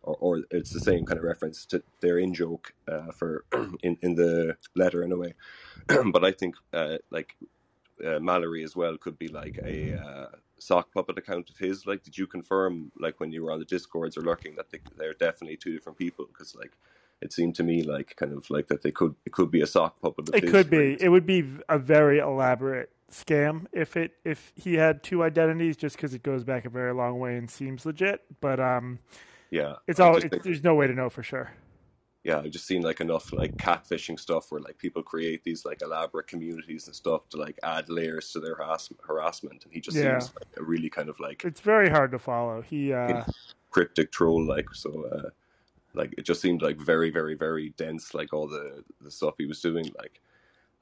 Or, 0.05 0.17
or 0.21 0.43
it's 0.51 0.73
the 0.73 0.81
same 0.81 1.05
kind 1.07 1.19
of 1.19 1.25
reference 1.25 1.67
to 1.67 1.83
their 2.01 2.19
in 2.19 2.35
joke 2.35 2.73
uh, 2.89 3.13
for 3.13 3.45
in, 3.83 3.99
in 4.03 4.17
the 4.17 4.57
letter 4.77 5.03
in 5.03 5.13
a 5.13 5.17
way, 5.17 5.35
but 6.13 6.25
I 6.25 6.33
think 6.33 6.57
uh, 6.73 6.99
like 7.11 7.37
uh, 8.05 8.21
Mallory 8.21 8.65
as 8.65 8.77
well 8.77 8.97
could 8.99 9.19
be 9.19 9.29
like 9.29 9.59
a 9.65 9.95
uh, 9.95 10.27
sock 10.63 10.93
puppet 10.93 11.19
account 11.19 11.51
of 11.51 11.59
his. 11.59 11.87
Like, 11.87 12.03
did 12.03 12.17
you 12.17 12.27
confirm, 12.27 12.93
like, 12.99 13.21
when 13.21 13.33
you 13.33 13.43
were 13.43 13.53
on 13.53 13.59
the 13.59 13.65
discords 13.65 14.17
or 14.17 14.23
lurking, 14.23 14.55
that 14.57 14.71
they, 14.71 14.81
they're 14.97 15.15
definitely 15.15 15.57
two 15.57 15.73
different 15.73 15.99
people? 15.99 16.27
Because, 16.27 16.55
like, 16.55 16.73
it 17.23 17.33
seemed 17.33 17.55
to 17.55 17.63
me 17.63 17.83
like 17.85 18.17
kind 18.17 18.33
of 18.33 18.51
like 18.51 18.67
that 18.67 18.83
they 18.83 18.91
could 18.91 19.15
it 19.25 19.33
could 19.33 19.51
be 19.51 19.63
a 19.63 19.67
sock 19.67 20.01
puppet. 20.01 20.29
It 20.35 20.51
could 20.51 20.69
be. 20.69 20.97
It 21.01 21.09
would 21.09 21.25
be 21.25 21.45
a 21.69 21.79
very 21.79 22.19
elaborate 22.19 22.91
scam 23.11 23.67
if 23.73 23.97
it 23.97 24.13
if 24.25 24.53
he 24.57 24.75
had 24.75 25.03
two 25.03 25.23
identities, 25.23 25.77
just 25.77 25.97
because 25.97 26.15
it 26.15 26.23
goes 26.23 26.43
back 26.43 26.65
a 26.65 26.71
very 26.71 26.93
long 26.93 27.21
way 27.21 27.37
and 27.37 27.49
seems 27.49 27.87
legit. 27.87 28.23
But 28.41 28.59
um, 28.59 28.99
Yeah, 29.53 29.75
it's 29.87 30.01
I 30.01 30.09
all. 30.09 30.17
It, 30.17 30.43
there's 30.43 30.65
no 30.65 30.75
way 30.75 30.87
to 30.87 30.95
know 30.95 31.11
for 31.11 31.23
sure. 31.23 31.53
Yeah, 32.25 32.39
I've 32.39 32.51
just 32.51 32.67
seen 32.67 32.83
like 32.83 33.01
enough 33.01 33.33
like 33.33 33.57
catfishing 33.57 34.19
stuff 34.19 34.53
where 34.53 34.61
like 34.61 34.79
people 34.79 35.03
create 35.03 35.43
these 35.43 35.65
like 35.65 35.83
elaborate 35.83 36.29
communities 36.29 36.87
and 36.87 36.95
stuff 36.95 37.29
to 37.31 37.37
like 37.37 37.59
add 37.63 37.89
layers 37.89 38.31
to 38.33 38.41
their 38.41 38.55
harass- 38.55 38.93
harassment, 39.07 39.65
and 39.65 39.73
he 39.73 39.81
just 39.81 39.97
Yeah. 39.97 40.19
seems 40.19 40.35
like 40.37 40.49
a 40.57 40.63
really 40.63 40.89
kind 40.91 41.09
of 41.09 41.19
like 41.19 41.45
It's 41.45 41.61
very 41.61 41.89
hard 41.91 42.13
to 42.13 42.19
follow. 42.19 42.63
He 42.63 42.93
uh, 42.93 43.25
cryptic 43.71 44.13
troll 44.13 44.45
like 44.45 44.69
so 44.75 44.91
uh 45.13 45.31
like 45.95 46.15
it 46.19 46.23
just 46.23 46.41
seemed 46.41 46.63
like 46.63 46.77
very 46.79 47.11
very 47.11 47.35
very 47.35 47.71
dense 47.79 48.13
like 48.15 48.33
all 48.33 48.47
the 48.47 48.85
the 49.01 49.11
stuff 49.11 49.35
he 49.39 49.47
was 49.47 49.61
doing 49.63 49.91
like 49.99 50.21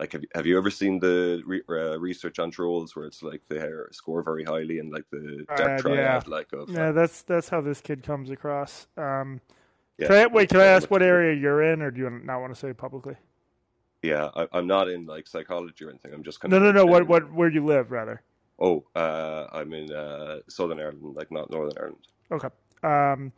like 0.01 0.13
have 0.13 0.23
you, 0.23 0.29
have 0.35 0.47
you 0.47 0.59
ever 0.59 0.71
seen 0.71 0.99
the 0.99 1.43
re- 1.47 1.63
uh, 1.69 1.99
research 2.01 2.39
on 2.39 2.51
trolls 2.51 2.97
where 2.97 3.05
it's 3.05 3.23
like 3.23 3.43
they 3.49 3.63
score 3.93 4.23
very 4.23 4.43
highly 4.43 4.79
and 4.79 4.91
like 4.91 5.05
the 5.11 5.45
death 5.57 5.83
triad 5.83 5.97
yeah. 5.97 6.23
like 6.27 6.53
of 6.53 6.69
yeah, 6.71 6.91
that's 6.91 7.23
that's 7.23 7.49
how 7.51 7.61
this 7.61 7.81
kid 7.81 8.03
comes 8.03 8.31
across. 8.31 8.87
Um, 8.97 9.41
yeah, 10.00 10.07
can 10.09 10.16
I, 10.16 10.26
wait, 10.26 10.49
can 10.49 10.61
I 10.61 10.66
ask 10.66 10.90
what 10.90 11.02
area 11.02 11.35
you're 11.38 11.62
in, 11.62 11.83
or 11.83 11.90
do 11.90 12.00
you 12.00 12.11
not 12.11 12.40
want 12.40 12.52
to 12.54 12.59
say 12.59 12.73
publicly? 12.73 13.16
yeah 14.02 14.30
I, 14.35 14.49
i'm 14.54 14.66
not 14.66 14.88
in 14.88 15.04
like 15.04 15.26
psychology 15.26 15.85
or 15.85 15.90
anything 15.90 16.14
i'm 16.14 16.23
just 16.23 16.40
kind 16.40 16.50
No, 16.50 16.57
of 16.57 16.62
no, 16.62 16.73
no. 16.73 16.87
What, 16.87 17.07
what, 17.07 17.30
where 17.35 17.50
do 17.50 17.54
you 17.57 17.66
live, 17.66 17.90
rather. 17.90 18.23
oh 18.59 18.83
uh 18.97 19.47
i'm 19.52 19.75
in 19.75 19.92
uh 19.92 20.38
southern 20.49 20.80
ireland 20.80 21.14
like 21.14 21.30
not 21.30 21.50
northern 21.50 21.76
ireland 21.78 22.07
Okay. 22.33 22.49
Um, 22.83 23.33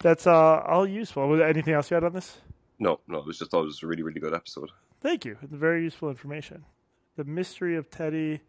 that's 0.00 0.26
uh, 0.26 0.60
all 0.66 0.86
useful. 0.86 1.28
Was 1.28 1.40
there 1.40 1.48
anything 1.48 1.74
else 1.74 1.90
you 1.90 1.94
had 1.96 2.04
on 2.04 2.14
this? 2.14 2.38
no 2.78 3.00
no 3.06 3.18
it 3.18 3.26
was 3.26 3.38
just 3.38 3.50
thought 3.50 3.64
it 3.64 3.66
was 3.66 3.82
a 3.82 3.86
really 3.86 4.02
really 4.02 4.20
good 4.20 4.32
episode 4.34 4.70
Thank 5.02 5.24
you. 5.26 5.36
Very 5.42 5.82
useful 5.82 6.08
information. 6.10 6.64
The 7.16 7.24
mystery 7.24 7.76
of 7.76 7.90
Teddy 7.90 8.40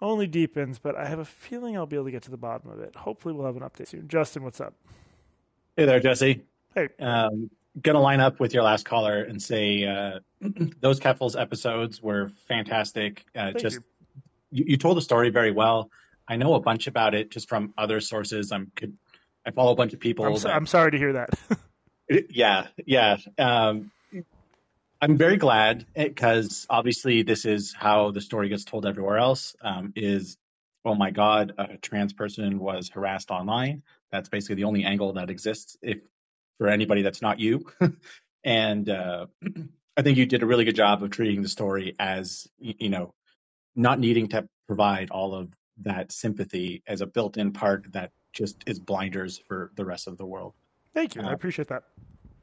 only 0.00 0.26
deepens, 0.28 0.78
but 0.78 0.94
I 0.96 1.06
have 1.06 1.18
a 1.20 1.24
feeling 1.24 1.76
I'll 1.76 1.86
be 1.86 1.96
able 1.96 2.04
to 2.06 2.10
get 2.12 2.22
to 2.22 2.30
the 2.30 2.36
bottom 2.36 2.70
of 2.70 2.78
it. 2.80 2.94
Hopefully, 2.94 3.34
we'll 3.34 3.46
have 3.46 3.56
an 3.56 3.62
update 3.62 3.88
soon. 3.88 4.06
Justin, 4.08 4.44
what's 4.44 4.60
up? 4.60 4.74
Hey 5.76 5.84
there, 5.84 6.00
Jesse. 6.00 6.42
Hey. 6.74 6.88
Um, 7.00 7.50
gonna 7.82 8.00
line 8.00 8.20
up 8.20 8.40
with 8.40 8.54
your 8.54 8.62
last 8.62 8.86
caller 8.86 9.24
and 9.24 9.42
say 9.42 9.84
uh, 9.84 10.20
those 10.80 10.98
Keffals 10.98 11.38
episodes 11.38 12.02
were 12.02 12.30
fantastic. 12.48 13.26
Uh, 13.36 13.52
Thank 13.52 13.58
just 13.58 13.80
you. 14.50 14.64
you. 14.68 14.76
Told 14.78 14.96
the 14.96 15.02
story 15.02 15.28
very 15.28 15.50
well. 15.50 15.90
I 16.28 16.36
know 16.36 16.54
a 16.54 16.60
bunch 16.60 16.86
about 16.86 17.14
it 17.14 17.30
just 17.30 17.46
from 17.46 17.74
other 17.76 18.00
sources. 18.00 18.52
I'm 18.52 18.72
could 18.74 18.96
I 19.44 19.50
follow 19.50 19.72
a 19.72 19.76
bunch 19.76 19.92
of 19.92 20.00
people. 20.00 20.24
I'm, 20.24 20.38
so, 20.38 20.48
that- 20.48 20.56
I'm 20.56 20.66
sorry 20.66 20.92
to 20.92 20.96
hear 20.96 21.12
that. 21.12 21.28
yeah, 22.30 22.68
yeah. 22.86 23.18
Um, 23.36 23.90
I'm 25.02 25.18
very 25.18 25.36
glad 25.36 25.84
because 25.94 26.66
obviously 26.70 27.20
this 27.20 27.44
is 27.44 27.74
how 27.74 28.12
the 28.12 28.22
story 28.22 28.48
gets 28.48 28.64
told 28.64 28.86
everywhere 28.86 29.18
else. 29.18 29.54
Um, 29.60 29.92
is 29.94 30.38
oh 30.86 30.94
my 30.94 31.10
god, 31.10 31.52
a 31.58 31.76
trans 31.76 32.14
person 32.14 32.58
was 32.58 32.88
harassed 32.88 33.30
online. 33.30 33.82
That's 34.12 34.28
basically 34.28 34.56
the 34.56 34.64
only 34.64 34.84
angle 34.84 35.12
that 35.14 35.30
exists 35.30 35.76
if 35.82 35.98
for 36.58 36.68
anybody 36.68 37.02
that's 37.02 37.22
not 37.22 37.40
you. 37.40 37.66
and 38.44 38.88
uh, 38.88 39.26
I 39.96 40.02
think 40.02 40.18
you 40.18 40.26
did 40.26 40.42
a 40.42 40.46
really 40.46 40.64
good 40.64 40.76
job 40.76 41.02
of 41.02 41.10
treating 41.10 41.42
the 41.42 41.48
story 41.48 41.94
as 41.98 42.46
you 42.58 42.88
know, 42.88 43.14
not 43.74 43.98
needing 43.98 44.28
to 44.28 44.48
provide 44.66 45.10
all 45.10 45.34
of 45.34 45.48
that 45.82 46.12
sympathy 46.12 46.82
as 46.86 47.00
a 47.00 47.06
built-in 47.06 47.52
part 47.52 47.92
that 47.92 48.10
just 48.32 48.56
is 48.66 48.78
blinders 48.78 49.38
for 49.38 49.70
the 49.76 49.84
rest 49.84 50.06
of 50.06 50.16
the 50.18 50.26
world. 50.26 50.54
Thank 50.94 51.14
you. 51.14 51.22
I 51.22 51.26
Uh, 51.26 51.32
appreciate 51.32 51.68
that. 51.68 51.84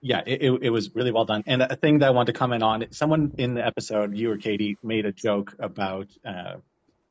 yeah, 0.01 0.21
it, 0.25 0.41
it, 0.41 0.51
it 0.63 0.69
was 0.69 0.93
really 0.95 1.11
well 1.11 1.25
done. 1.25 1.43
And 1.47 1.61
a 1.61 1.75
thing 1.75 1.99
that 1.99 2.07
I 2.07 2.09
wanted 2.11 2.33
to 2.33 2.37
comment 2.39 2.61
on, 2.63 2.85
someone 2.91 3.33
in 3.37 3.53
the 3.55 3.65
episode, 3.65 4.15
you 4.15 4.31
or 4.31 4.37
Katie, 4.37 4.77
made 4.83 5.05
a 5.05 5.11
joke 5.11 5.55
about 5.59 6.07
uh, 6.25 6.55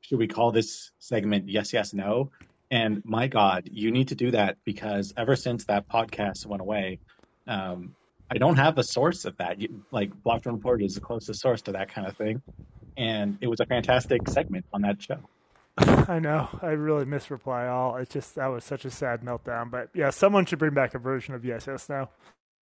should 0.02 0.18
we 0.18 0.26
call 0.28 0.50
this 0.52 0.90
segment 0.98 1.48
Yes, 1.48 1.72
Yes, 1.72 1.94
No? 1.94 2.30
And 2.72 3.02
my 3.04 3.28
God, 3.28 3.68
you 3.70 3.90
need 3.90 4.08
to 4.08 4.14
do 4.14 4.30
that 4.30 4.56
because 4.64 5.12
ever 5.18 5.36
since 5.36 5.66
that 5.66 5.90
podcast 5.90 6.46
went 6.46 6.62
away, 6.62 7.00
um, 7.46 7.94
I 8.30 8.38
don't 8.38 8.56
have 8.56 8.78
a 8.78 8.82
source 8.82 9.26
of 9.26 9.36
that. 9.36 9.60
You, 9.60 9.84
like 9.90 10.10
Blocked 10.22 10.46
and 10.46 10.54
Reported 10.56 10.86
is 10.86 10.94
the 10.94 11.02
closest 11.02 11.42
source 11.42 11.60
to 11.62 11.72
that 11.72 11.92
kind 11.92 12.06
of 12.06 12.16
thing. 12.16 12.40
And 12.96 13.36
it 13.42 13.46
was 13.46 13.60
a 13.60 13.66
fantastic 13.66 14.26
segment 14.26 14.64
on 14.72 14.80
that 14.82 15.02
show. 15.02 15.18
I 15.76 16.18
know. 16.18 16.48
I 16.62 16.68
really 16.68 17.04
miss 17.04 17.30
reply 17.30 17.66
all. 17.66 17.96
It's 17.96 18.10
just 18.10 18.36
that 18.36 18.46
was 18.46 18.64
such 18.64 18.86
a 18.86 18.90
sad 18.90 19.20
meltdown. 19.20 19.70
But 19.70 19.90
yeah, 19.92 20.08
someone 20.08 20.46
should 20.46 20.58
bring 20.58 20.72
back 20.72 20.94
a 20.94 20.98
version 20.98 21.34
of 21.34 21.44
Yes 21.44 21.66
Yes 21.66 21.90
No. 21.90 22.08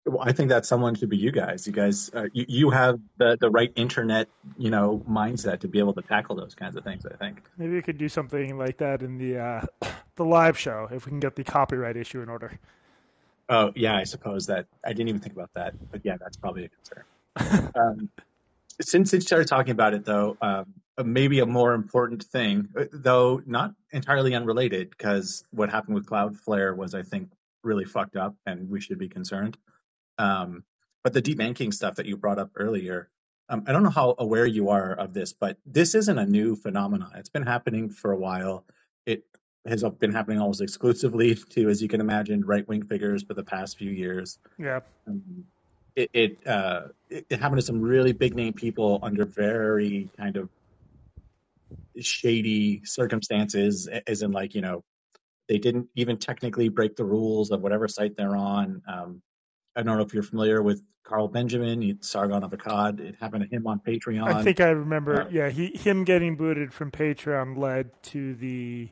Well, 0.08 0.22
I 0.22 0.32
think 0.32 0.48
that 0.48 0.64
someone 0.64 0.94
should 0.94 1.10
be 1.10 1.16
you 1.16 1.30
guys. 1.30 1.66
You 1.66 1.72
guys, 1.72 2.10
uh, 2.14 2.28
you, 2.32 2.46
you 2.48 2.70
have 2.70 2.98
the, 3.18 3.36
the 3.38 3.50
right 3.50 3.70
internet, 3.76 4.28
you 4.56 4.70
know, 4.70 5.04
mindset 5.08 5.60
to 5.60 5.68
be 5.68 5.78
able 5.78 5.92
to 5.94 6.02
tackle 6.02 6.34
those 6.34 6.54
kinds 6.54 6.76
of 6.76 6.84
things. 6.84 7.04
I 7.04 7.14
think. 7.16 7.42
Maybe 7.58 7.74
we 7.74 7.82
could 7.82 7.98
do 7.98 8.08
something 8.08 8.56
like 8.56 8.78
that 8.78 9.02
in 9.02 9.18
the 9.18 9.38
uh, 9.38 9.66
the 10.16 10.24
live 10.24 10.58
show 10.58 10.88
if 10.90 11.04
we 11.04 11.10
can 11.10 11.20
get 11.20 11.36
the 11.36 11.44
copyright 11.44 11.96
issue 11.96 12.22
in 12.22 12.28
order. 12.28 12.58
Oh, 13.50 13.72
yeah, 13.74 13.96
I 13.96 14.04
suppose 14.04 14.46
that 14.46 14.66
I 14.84 14.88
didn't 14.88 15.08
even 15.08 15.20
think 15.20 15.34
about 15.34 15.50
that, 15.54 15.74
but 15.90 16.02
yeah, 16.04 16.16
that's 16.18 16.36
probably 16.36 16.64
a 16.64 16.68
concern. 16.68 17.72
um, 17.74 18.10
since 18.80 19.12
you 19.12 19.20
started 19.20 19.48
talking 19.48 19.72
about 19.72 19.94
it, 19.94 20.04
though, 20.04 20.36
um, 20.42 20.66
maybe 21.02 21.40
a 21.40 21.46
more 21.46 21.72
important 21.72 22.22
thing, 22.24 22.68
uh, 22.76 22.84
though 22.92 23.42
not 23.46 23.72
entirely 23.92 24.34
unrelated, 24.34 24.90
because 24.90 25.44
what 25.50 25.70
happened 25.70 25.94
with 25.94 26.06
Cloudflare 26.06 26.76
was, 26.76 26.94
I 26.94 27.02
think, 27.02 27.30
really 27.62 27.84
fucked 27.84 28.16
up, 28.16 28.34
and 28.46 28.68
we 28.68 28.80
should 28.80 28.98
be 28.98 29.08
concerned. 29.08 29.56
Um, 30.18 30.64
but 31.04 31.12
the 31.12 31.22
debanking 31.22 31.72
stuff 31.72 31.94
that 31.96 32.06
you 32.06 32.16
brought 32.16 32.38
up 32.38 32.50
earlier, 32.56 33.10
um, 33.48 33.64
I 33.66 33.72
don't 33.72 33.82
know 33.82 33.90
how 33.90 34.14
aware 34.18 34.46
you 34.46 34.68
are 34.68 34.92
of 34.94 35.14
this, 35.14 35.32
but 35.32 35.56
this 35.64 35.94
isn't 35.94 36.18
a 36.18 36.26
new 36.26 36.54
phenomenon. 36.54 37.12
It's 37.14 37.30
been 37.30 37.46
happening 37.46 37.88
for 37.88 38.12
a 38.12 38.16
while. 38.16 38.64
It 39.06 39.25
has 39.66 39.82
been 39.98 40.12
happening 40.12 40.38
almost 40.38 40.60
exclusively 40.60 41.34
to, 41.50 41.68
as 41.68 41.80
you 41.80 41.88
can 41.88 42.00
imagine, 42.00 42.44
right 42.44 42.66
wing 42.68 42.84
figures 42.84 43.22
for 43.22 43.34
the 43.34 43.44
past 43.44 43.78
few 43.78 43.90
years. 43.90 44.38
Yeah. 44.58 44.80
Um, 45.06 45.44
it 45.96 46.10
it, 46.12 46.46
uh, 46.46 46.88
it 47.08 47.26
it 47.30 47.40
happened 47.40 47.60
to 47.60 47.66
some 47.66 47.80
really 47.80 48.12
big 48.12 48.37
name 48.37 48.52
people 48.52 49.00
under 49.02 49.25
very 49.25 50.08
kind 50.16 50.37
of 50.37 50.48
shady 52.00 52.82
circumstances, 52.84 53.88
as 54.06 54.22
in 54.22 54.30
like 54.30 54.54
you 54.54 54.60
know 54.60 54.84
they 55.48 55.58
didn't 55.58 55.88
even 55.94 56.18
technically 56.18 56.68
break 56.68 56.94
the 56.94 57.04
rules 57.04 57.50
of 57.50 57.62
whatever 57.62 57.88
site 57.88 58.16
they're 58.16 58.37
on. 58.37 58.82
Um, 58.87 59.22
I 59.78 59.82
don't 59.82 59.97
know 59.97 60.02
if 60.02 60.12
you're 60.12 60.25
familiar 60.25 60.61
with 60.61 60.82
Carl 61.04 61.28
Benjamin, 61.28 61.99
Sargon 62.02 62.42
of 62.42 62.50
Akkad. 62.50 62.99
It 62.99 63.14
happened 63.20 63.49
to 63.49 63.56
him 63.56 63.66
on 63.68 63.78
Patreon. 63.78 64.25
I 64.25 64.42
think 64.42 64.61
I 64.61 64.70
remember. 64.70 65.23
Uh, 65.23 65.28
Yeah, 65.30 65.50
he 65.50 65.68
him 65.68 66.02
getting 66.02 66.37
booted 66.37 66.75
from 66.75 66.90
Patreon 66.90 67.56
led 67.56 67.90
to 68.04 68.35
the 68.35 68.88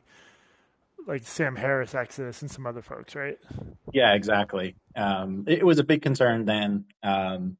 like 1.05 1.25
Sam 1.25 1.57
Harris 1.57 1.93
exodus 1.93 2.41
and 2.41 2.49
some 2.49 2.65
other 2.65 2.81
folks, 2.81 3.15
right? 3.15 3.37
yeah, 3.93 4.13
exactly. 4.13 4.75
Um, 4.95 5.43
it, 5.45 5.59
it 5.59 5.65
was 5.65 5.79
a 5.79 5.83
big 5.83 6.01
concern 6.01 6.45
then, 6.45 6.85
um, 7.03 7.57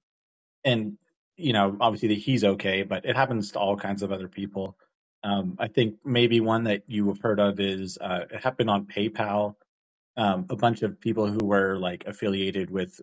and 0.64 0.98
you 1.36 1.52
know, 1.52 1.76
obviously 1.82 2.08
that 2.10 2.18
he's 2.18 2.46
okay, 2.46 2.84
but 2.84 3.06
it 3.06 3.16
happens 3.16 3.52
to 3.52 3.60
all 3.60 3.76
kinds 3.76 4.04
of 4.04 4.12
other 4.14 4.30
people. 4.30 4.78
Um, 5.24 5.58
I 5.60 5.68
think 5.68 5.96
maybe 6.06 6.40
one 6.40 6.64
that 6.64 6.84
you 6.88 7.08
have 7.10 7.20
heard 7.20 7.42
of 7.42 7.60
is 7.60 7.98
uh, 8.00 8.22
it 8.32 8.42
happened 8.42 8.70
on 8.70 8.86
PayPal. 8.86 9.56
Um, 10.16 10.48
a 10.50 10.56
bunch 10.56 10.82
of 10.82 11.00
people 11.00 11.28
who 11.28 11.46
were 11.46 11.78
like 11.78 12.06
affiliated 12.08 12.72
with, 12.72 13.00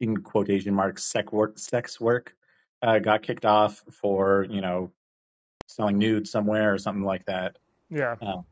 in 0.00 0.16
quotation 0.18 0.74
marks, 0.74 1.04
sex 1.04 1.30
work, 1.32 1.58
sex 1.58 2.00
work, 2.00 2.34
uh, 2.82 2.98
got 2.98 3.22
kicked 3.22 3.44
off 3.44 3.82
for 3.90 4.46
you 4.50 4.60
know 4.60 4.90
selling 5.66 5.98
nudes 5.98 6.30
somewhere 6.30 6.74
or 6.74 6.78
something 6.78 7.04
like 7.04 7.24
that. 7.26 7.56
Yeah. 7.90 8.16
Um, 8.20 8.44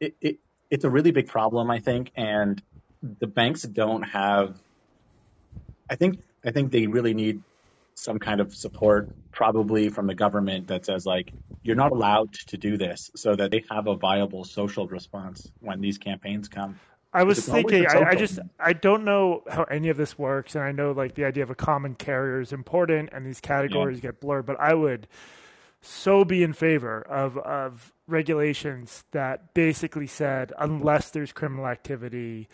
it, 0.00 0.16
it 0.20 0.38
it's 0.70 0.84
a 0.84 0.90
really 0.90 1.10
big 1.10 1.28
problem, 1.28 1.70
I 1.70 1.78
think, 1.78 2.10
and 2.16 2.60
the 3.20 3.26
banks 3.26 3.62
don't 3.62 4.02
have. 4.02 4.58
I 5.90 5.96
think 5.96 6.20
I 6.44 6.50
think 6.50 6.72
they 6.72 6.86
really 6.86 7.14
need 7.14 7.42
some 7.94 8.18
kind 8.18 8.40
of 8.40 8.54
support, 8.54 9.10
probably 9.32 9.90
from 9.90 10.06
the 10.06 10.14
government 10.14 10.66
that 10.68 10.86
says 10.86 11.04
like 11.06 11.34
you're 11.62 11.76
not 11.76 11.92
allowed 11.92 12.32
to 12.32 12.56
do 12.56 12.76
this, 12.76 13.10
so 13.14 13.36
that 13.36 13.50
they 13.50 13.64
have 13.70 13.86
a 13.86 13.94
viable 13.94 14.44
social 14.44 14.86
response 14.88 15.52
when 15.60 15.80
these 15.80 15.98
campaigns 15.98 16.48
come. 16.48 16.80
I 17.12 17.24
was 17.24 17.44
thinking. 17.44 17.86
I, 17.86 17.92
social 17.92 18.16
just. 18.16 18.38
I 18.58 18.72
don't 18.72 19.04
know 19.04 19.42
how 19.50 19.64
any 19.64 19.88
of 19.88 19.96
this 19.96 20.18
works, 20.18 20.54
and 20.54 20.64
I 20.64 20.72
know 20.72 20.92
like 20.92 21.14
the 21.14 21.24
idea 21.24 21.42
of 21.42 21.50
a 21.50 21.54
common 21.54 21.94
carrier 21.94 22.40
is 22.40 22.52
important, 22.52 23.10
and 23.12 23.26
these 23.26 23.40
categories 23.40 24.00
get 24.00 24.20
blurred. 24.20 24.46
But 24.46 24.58
I 24.58 24.74
would 24.74 25.06
so 25.82 26.24
be 26.24 26.42
in 26.42 26.52
favor 26.52 27.02
of 27.02 27.36
of 27.38 27.92
regulations 28.06 29.04
that 29.12 29.52
basically 29.52 30.06
said 30.06 30.52
unless 30.58 31.10
there's 31.10 31.32
criminal 31.32 31.66
activity. 31.66 32.48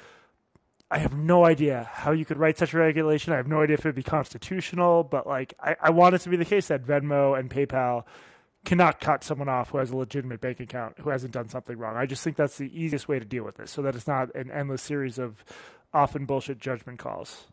I 0.91 0.99
have 0.99 1.15
no 1.15 1.45
idea 1.45 1.88
how 1.93 2.12
you 2.12 2.25
could 2.25 2.38
write 2.38 2.57
such 2.57 2.73
a 2.73 2.79
regulation. 2.79 3.35
I 3.35 3.37
have 3.37 3.47
no 3.47 3.61
idea 3.61 3.75
if 3.75 3.81
it 3.81 3.88
would 3.88 3.95
be 3.95 4.03
constitutional, 4.03 5.05
but 5.05 5.27
like 5.27 5.55
I, 5.61 5.77
I 5.83 5.91
want 5.91 6.15
it 6.15 6.21
to 6.23 6.31
be 6.31 6.37
the 6.37 6.47
case 6.47 6.69
that 6.69 6.85
Venmo 6.85 7.38
and 7.38 7.50
PayPal 7.50 8.05
cannot 8.69 9.01
cut 9.01 9.25
someone 9.25 9.49
off 9.49 9.71
who 9.71 9.79
has 9.79 9.91
a 9.93 9.97
legitimate 9.97 10.43
bank 10.43 10.61
account 10.61 10.95
who 10.99 11.09
hasn't 11.09 11.33
done 11.33 11.49
something 11.49 11.79
wrong. 11.79 11.97
I 11.97 12.05
just 12.05 12.23
think 12.23 12.37
that's 12.37 12.59
the 12.59 12.71
easiest 12.79 13.09
way 13.09 13.19
to 13.19 13.25
deal 13.25 13.43
with 13.43 13.57
this, 13.57 13.71
so 13.71 13.81
that 13.81 13.97
it's 13.97 14.07
not 14.07 14.35
an 14.35 14.51
endless 14.51 14.83
series 14.83 15.19
of 15.19 15.43
often 15.95 16.27
bullshit 16.27 16.59
judgment 16.59 16.99
calls. 16.99 17.47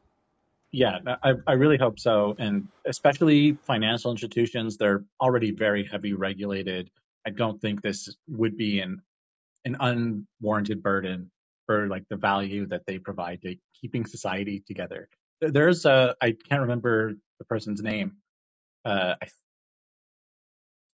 Yeah, 0.74 1.00
I, 1.24 1.36
I 1.48 1.54
really 1.54 1.78
hope 1.78 2.02
so. 2.02 2.36
And 2.38 2.68
especially 2.86 3.54
financial 3.54 4.12
institutions, 4.12 4.76
they're 4.76 5.06
already 5.22 5.52
very 5.52 5.86
heavy 5.86 6.12
regulated. 6.12 6.92
I 7.26 7.30
don't 7.30 7.62
think 7.62 7.82
this 7.82 8.14
would 8.28 8.58
be 8.58 8.82
an 8.82 9.02
an 9.64 9.78
unwarranted 9.80 10.84
burden 10.84 11.32
for 11.66 11.88
like 11.88 12.04
the 12.10 12.18
value 12.18 12.68
that 12.68 12.82
they 12.88 13.00
provide 13.00 13.42
to 13.44 13.56
keeping 13.80 14.06
society 14.06 14.62
together. 14.68 15.08
There's 15.40 15.86
a 15.86 16.14
I 16.22 16.36
can't 16.50 16.62
remember 16.62 17.14
the 17.40 17.46
person's 17.46 17.82
name. 17.82 18.18
Uh, 18.84 19.16
I 19.22 19.28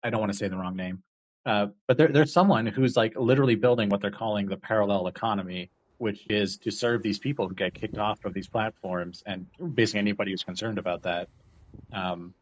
I 0.02 0.10
don't 0.10 0.20
want 0.20 0.32
to 0.32 0.38
say 0.38 0.48
the 0.48 0.56
wrong 0.56 0.76
name. 0.76 1.02
Uh, 1.46 1.68
but 1.86 1.96
there, 1.96 2.08
there's 2.08 2.32
someone 2.32 2.66
who's 2.66 2.96
like 2.96 3.16
literally 3.16 3.54
building 3.54 3.88
what 3.88 4.00
they're 4.00 4.10
calling 4.10 4.46
the 4.46 4.56
parallel 4.56 5.06
economy, 5.06 5.70
which 5.98 6.26
is 6.28 6.58
to 6.58 6.70
serve 6.70 7.02
these 7.02 7.18
people 7.18 7.48
who 7.48 7.54
get 7.54 7.74
kicked 7.74 7.98
off 7.98 8.24
of 8.24 8.34
these 8.34 8.46
platforms 8.46 9.22
and 9.26 9.46
basically 9.74 10.00
anybody 10.00 10.30
who's 10.30 10.44
concerned 10.44 10.78
about 10.78 11.02
that. 11.02 11.28
Um, 11.92 12.34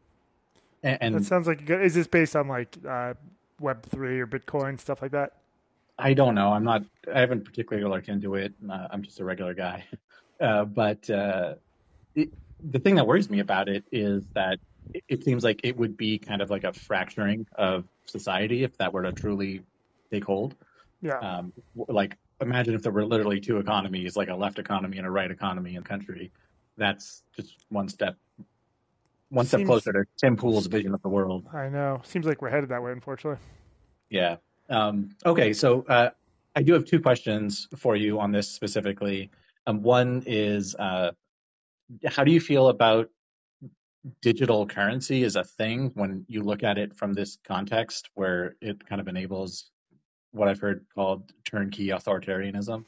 and, 0.83 1.15
That 1.15 1.25
sounds 1.25 1.47
like 1.47 1.65
good. 1.65 1.81
Is 1.81 1.95
this 1.95 2.07
based 2.07 2.35
on 2.35 2.47
like 2.47 2.77
uh, 2.87 3.13
Web 3.59 3.83
three 3.83 4.19
or 4.19 4.27
Bitcoin 4.27 4.79
stuff 4.79 5.01
like 5.01 5.11
that? 5.11 5.33
I 5.99 6.13
don't 6.13 6.35
know. 6.35 6.53
I'm 6.53 6.63
not. 6.63 6.83
I 7.13 7.19
haven't 7.19 7.43
particularly 7.43 7.89
looked 7.89 8.09
into 8.09 8.35
it. 8.35 8.53
Uh, 8.69 8.87
I'm 8.91 9.01
just 9.01 9.19
a 9.19 9.25
regular 9.25 9.53
guy. 9.53 9.85
Uh, 10.39 10.63
but 10.65 11.09
uh, 11.09 11.55
it, 12.13 12.29
the 12.69 12.77
thing 12.77 12.93
that 12.93 13.07
worries 13.07 13.27
me 13.27 13.39
about 13.39 13.67
it 13.67 13.83
is 13.91 14.23
that 14.35 14.59
it, 14.93 15.03
it 15.07 15.23
seems 15.23 15.43
like 15.43 15.61
it 15.63 15.77
would 15.77 15.97
be 15.97 16.17
kind 16.17 16.41
of 16.41 16.49
like 16.49 16.63
a 16.63 16.73
fracturing 16.73 17.45
of 17.55 17.85
society 18.05 18.63
if 18.63 18.77
that 18.77 18.93
were 18.93 19.03
to 19.03 19.11
truly 19.11 19.61
take 20.11 20.23
hold. 20.23 20.55
Yeah, 21.01 21.19
Um, 21.19 21.53
like 21.75 22.17
imagine 22.41 22.73
if 22.73 22.81
there 22.81 22.91
were 22.91 23.05
literally 23.05 23.39
two 23.39 23.57
economies, 23.57 24.15
like 24.15 24.29
a 24.29 24.35
left 24.35 24.59
economy 24.59 24.97
and 24.97 25.05
a 25.05 25.11
right 25.11 25.29
economy 25.29 25.75
in 25.75 25.83
the 25.83 25.87
country. 25.87 26.31
That's 26.77 27.23
just 27.35 27.55
one 27.69 27.87
step, 27.87 28.15
one 29.29 29.45
step 29.45 29.65
closer 29.65 29.93
to 29.93 30.03
Tim 30.17 30.37
Pool's 30.37 30.67
vision 30.67 30.93
of 30.93 31.01
the 31.01 31.09
world. 31.09 31.45
I 31.53 31.69
know. 31.69 32.01
Seems 32.03 32.25
like 32.25 32.41
we're 32.41 32.49
headed 32.49 32.69
that 32.69 32.81
way, 32.81 32.91
unfortunately. 32.91 33.41
Yeah. 34.09 34.37
Um, 34.69 35.09
okay. 35.25 35.53
So 35.53 35.83
uh, 35.87 36.11
I 36.55 36.61
do 36.63 36.73
have 36.73 36.85
two 36.85 36.99
questions 36.99 37.67
for 37.75 37.95
you 37.95 38.19
on 38.19 38.31
this 38.31 38.47
specifically. 38.47 39.29
Um, 39.65 39.81
one 39.81 40.23
is 40.25 40.75
uh, 40.75 41.11
how 42.05 42.23
do 42.23 42.31
you 42.31 42.39
feel 42.39 42.69
about 42.69 43.09
digital 44.21 44.65
currency 44.65 45.23
is 45.23 45.35
a 45.35 45.43
thing 45.43 45.91
when 45.93 46.25
you 46.27 46.43
look 46.43 46.63
at 46.63 46.77
it 46.77 46.95
from 46.95 47.13
this 47.13 47.37
context 47.43 48.09
where 48.13 48.55
it 48.61 48.87
kind 48.87 49.01
of 49.01 49.07
enables 49.07 49.71
what 50.31 50.47
I've 50.47 50.59
heard 50.59 50.85
called 50.93 51.31
turnkey 51.45 51.87
authoritarianism? 51.87 52.85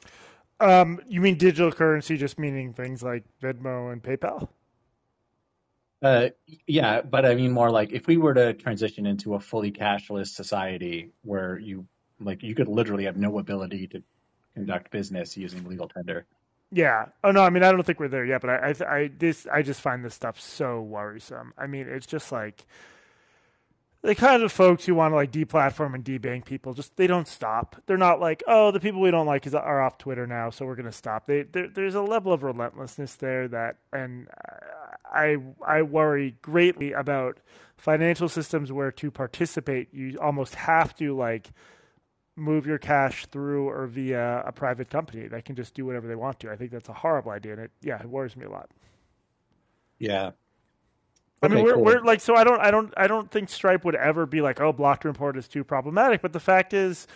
Um, 0.60 1.00
you 1.08 1.20
mean 1.20 1.36
digital 1.36 1.72
currency, 1.72 2.16
just 2.16 2.38
meaning 2.38 2.72
things 2.72 3.02
like 3.02 3.24
Venmo 3.42 3.92
and 3.92 4.02
PayPal? 4.02 4.48
Uh, 6.02 6.28
yeah, 6.66 7.02
but 7.02 7.26
I 7.26 7.34
mean 7.34 7.52
more 7.52 7.70
like 7.70 7.92
if 7.92 8.06
we 8.06 8.16
were 8.16 8.34
to 8.34 8.54
transition 8.54 9.06
into 9.06 9.34
a 9.34 9.40
fully 9.40 9.70
cashless 9.70 10.28
society 10.28 11.10
where 11.22 11.58
you 11.58 11.86
like 12.20 12.42
you 12.42 12.54
could 12.54 12.68
literally 12.68 13.04
have 13.04 13.16
no 13.16 13.38
ability 13.38 13.86
to 13.88 14.02
conduct 14.54 14.90
business 14.90 15.36
using 15.36 15.64
legal 15.64 15.88
tender. 15.88 16.26
Yeah. 16.72 17.06
Oh 17.24 17.30
no. 17.32 17.42
I 17.42 17.50
mean, 17.50 17.62
I 17.62 17.72
don't 17.72 17.84
think 17.84 18.00
we're 18.00 18.08
there 18.08 18.24
yet, 18.24 18.40
but 18.40 18.50
I, 18.50 18.74
I, 18.80 18.96
I 18.96 19.10
this, 19.16 19.46
I 19.52 19.62
just 19.62 19.80
find 19.80 20.04
this 20.04 20.14
stuff 20.14 20.40
so 20.40 20.80
worrisome. 20.80 21.52
I 21.58 21.66
mean, 21.66 21.86
it's 21.88 22.06
just 22.06 22.30
like 22.30 22.64
the 24.02 24.14
kind 24.14 24.42
of 24.42 24.50
folks 24.50 24.86
who 24.86 24.94
want 24.94 25.12
to 25.12 25.16
like 25.16 25.30
deplatform 25.30 25.94
and 25.94 26.04
debank 26.04 26.44
people. 26.44 26.72
Just 26.72 26.96
they 26.96 27.06
don't 27.06 27.28
stop. 27.28 27.76
They're 27.86 27.98
not 27.98 28.20
like, 28.20 28.42
oh, 28.46 28.70
the 28.70 28.80
people 28.80 29.00
we 29.00 29.10
don't 29.10 29.26
like 29.26 29.46
is 29.46 29.54
are 29.54 29.82
off 29.82 29.98
Twitter 29.98 30.26
now, 30.26 30.50
so 30.50 30.64
we're 30.64 30.76
going 30.76 30.86
to 30.86 30.92
stop. 30.92 31.26
They, 31.26 31.42
there's 31.42 31.94
a 31.94 32.02
level 32.02 32.32
of 32.32 32.42
relentlessness 32.42 33.16
there 33.16 33.48
that, 33.48 33.76
and 33.92 34.28
I, 35.12 35.36
I 35.66 35.82
worry 35.82 36.36
greatly 36.40 36.92
about 36.92 37.38
financial 37.76 38.28
systems 38.28 38.72
where 38.72 38.92
to 38.92 39.10
participate, 39.10 39.92
you 39.92 40.18
almost 40.20 40.54
have 40.54 40.94
to 40.96 41.14
like 41.14 41.50
move 42.40 42.66
your 42.66 42.78
cash 42.78 43.26
through 43.26 43.68
or 43.68 43.86
via 43.86 44.42
a 44.46 44.52
private 44.52 44.90
company 44.90 45.28
that 45.28 45.44
can 45.44 45.54
just 45.54 45.74
do 45.74 45.84
whatever 45.84 46.08
they 46.08 46.16
want 46.16 46.40
to. 46.40 46.50
I 46.50 46.56
think 46.56 46.70
that's 46.70 46.88
a 46.88 46.94
horrible 46.94 47.30
idea, 47.30 47.52
and 47.52 47.62
it 47.62 47.70
yeah, 47.82 48.00
it 48.00 48.06
worries 48.06 48.36
me 48.36 48.46
a 48.46 48.50
lot. 48.50 48.70
Yeah. 49.98 50.30
I 51.42 51.48
mean, 51.48 51.64
we're, 51.64 51.74
cool. 51.74 51.84
we're 51.84 52.00
like, 52.00 52.20
so 52.20 52.34
I 52.34 52.44
don't, 52.44 52.60
I 52.60 52.70
don't, 52.70 52.92
I 52.96 53.06
don't 53.06 53.30
think 53.30 53.48
Stripe 53.48 53.84
would 53.84 53.94
ever 53.94 54.26
be 54.26 54.42
like, 54.42 54.60
oh, 54.60 54.72
Blocked 54.72 55.04
and 55.04 55.14
Reported 55.14 55.38
is 55.38 55.48
too 55.48 55.64
problematic. 55.64 56.20
But 56.20 56.34
the 56.34 56.40
fact 56.40 56.74
is, 56.74 57.06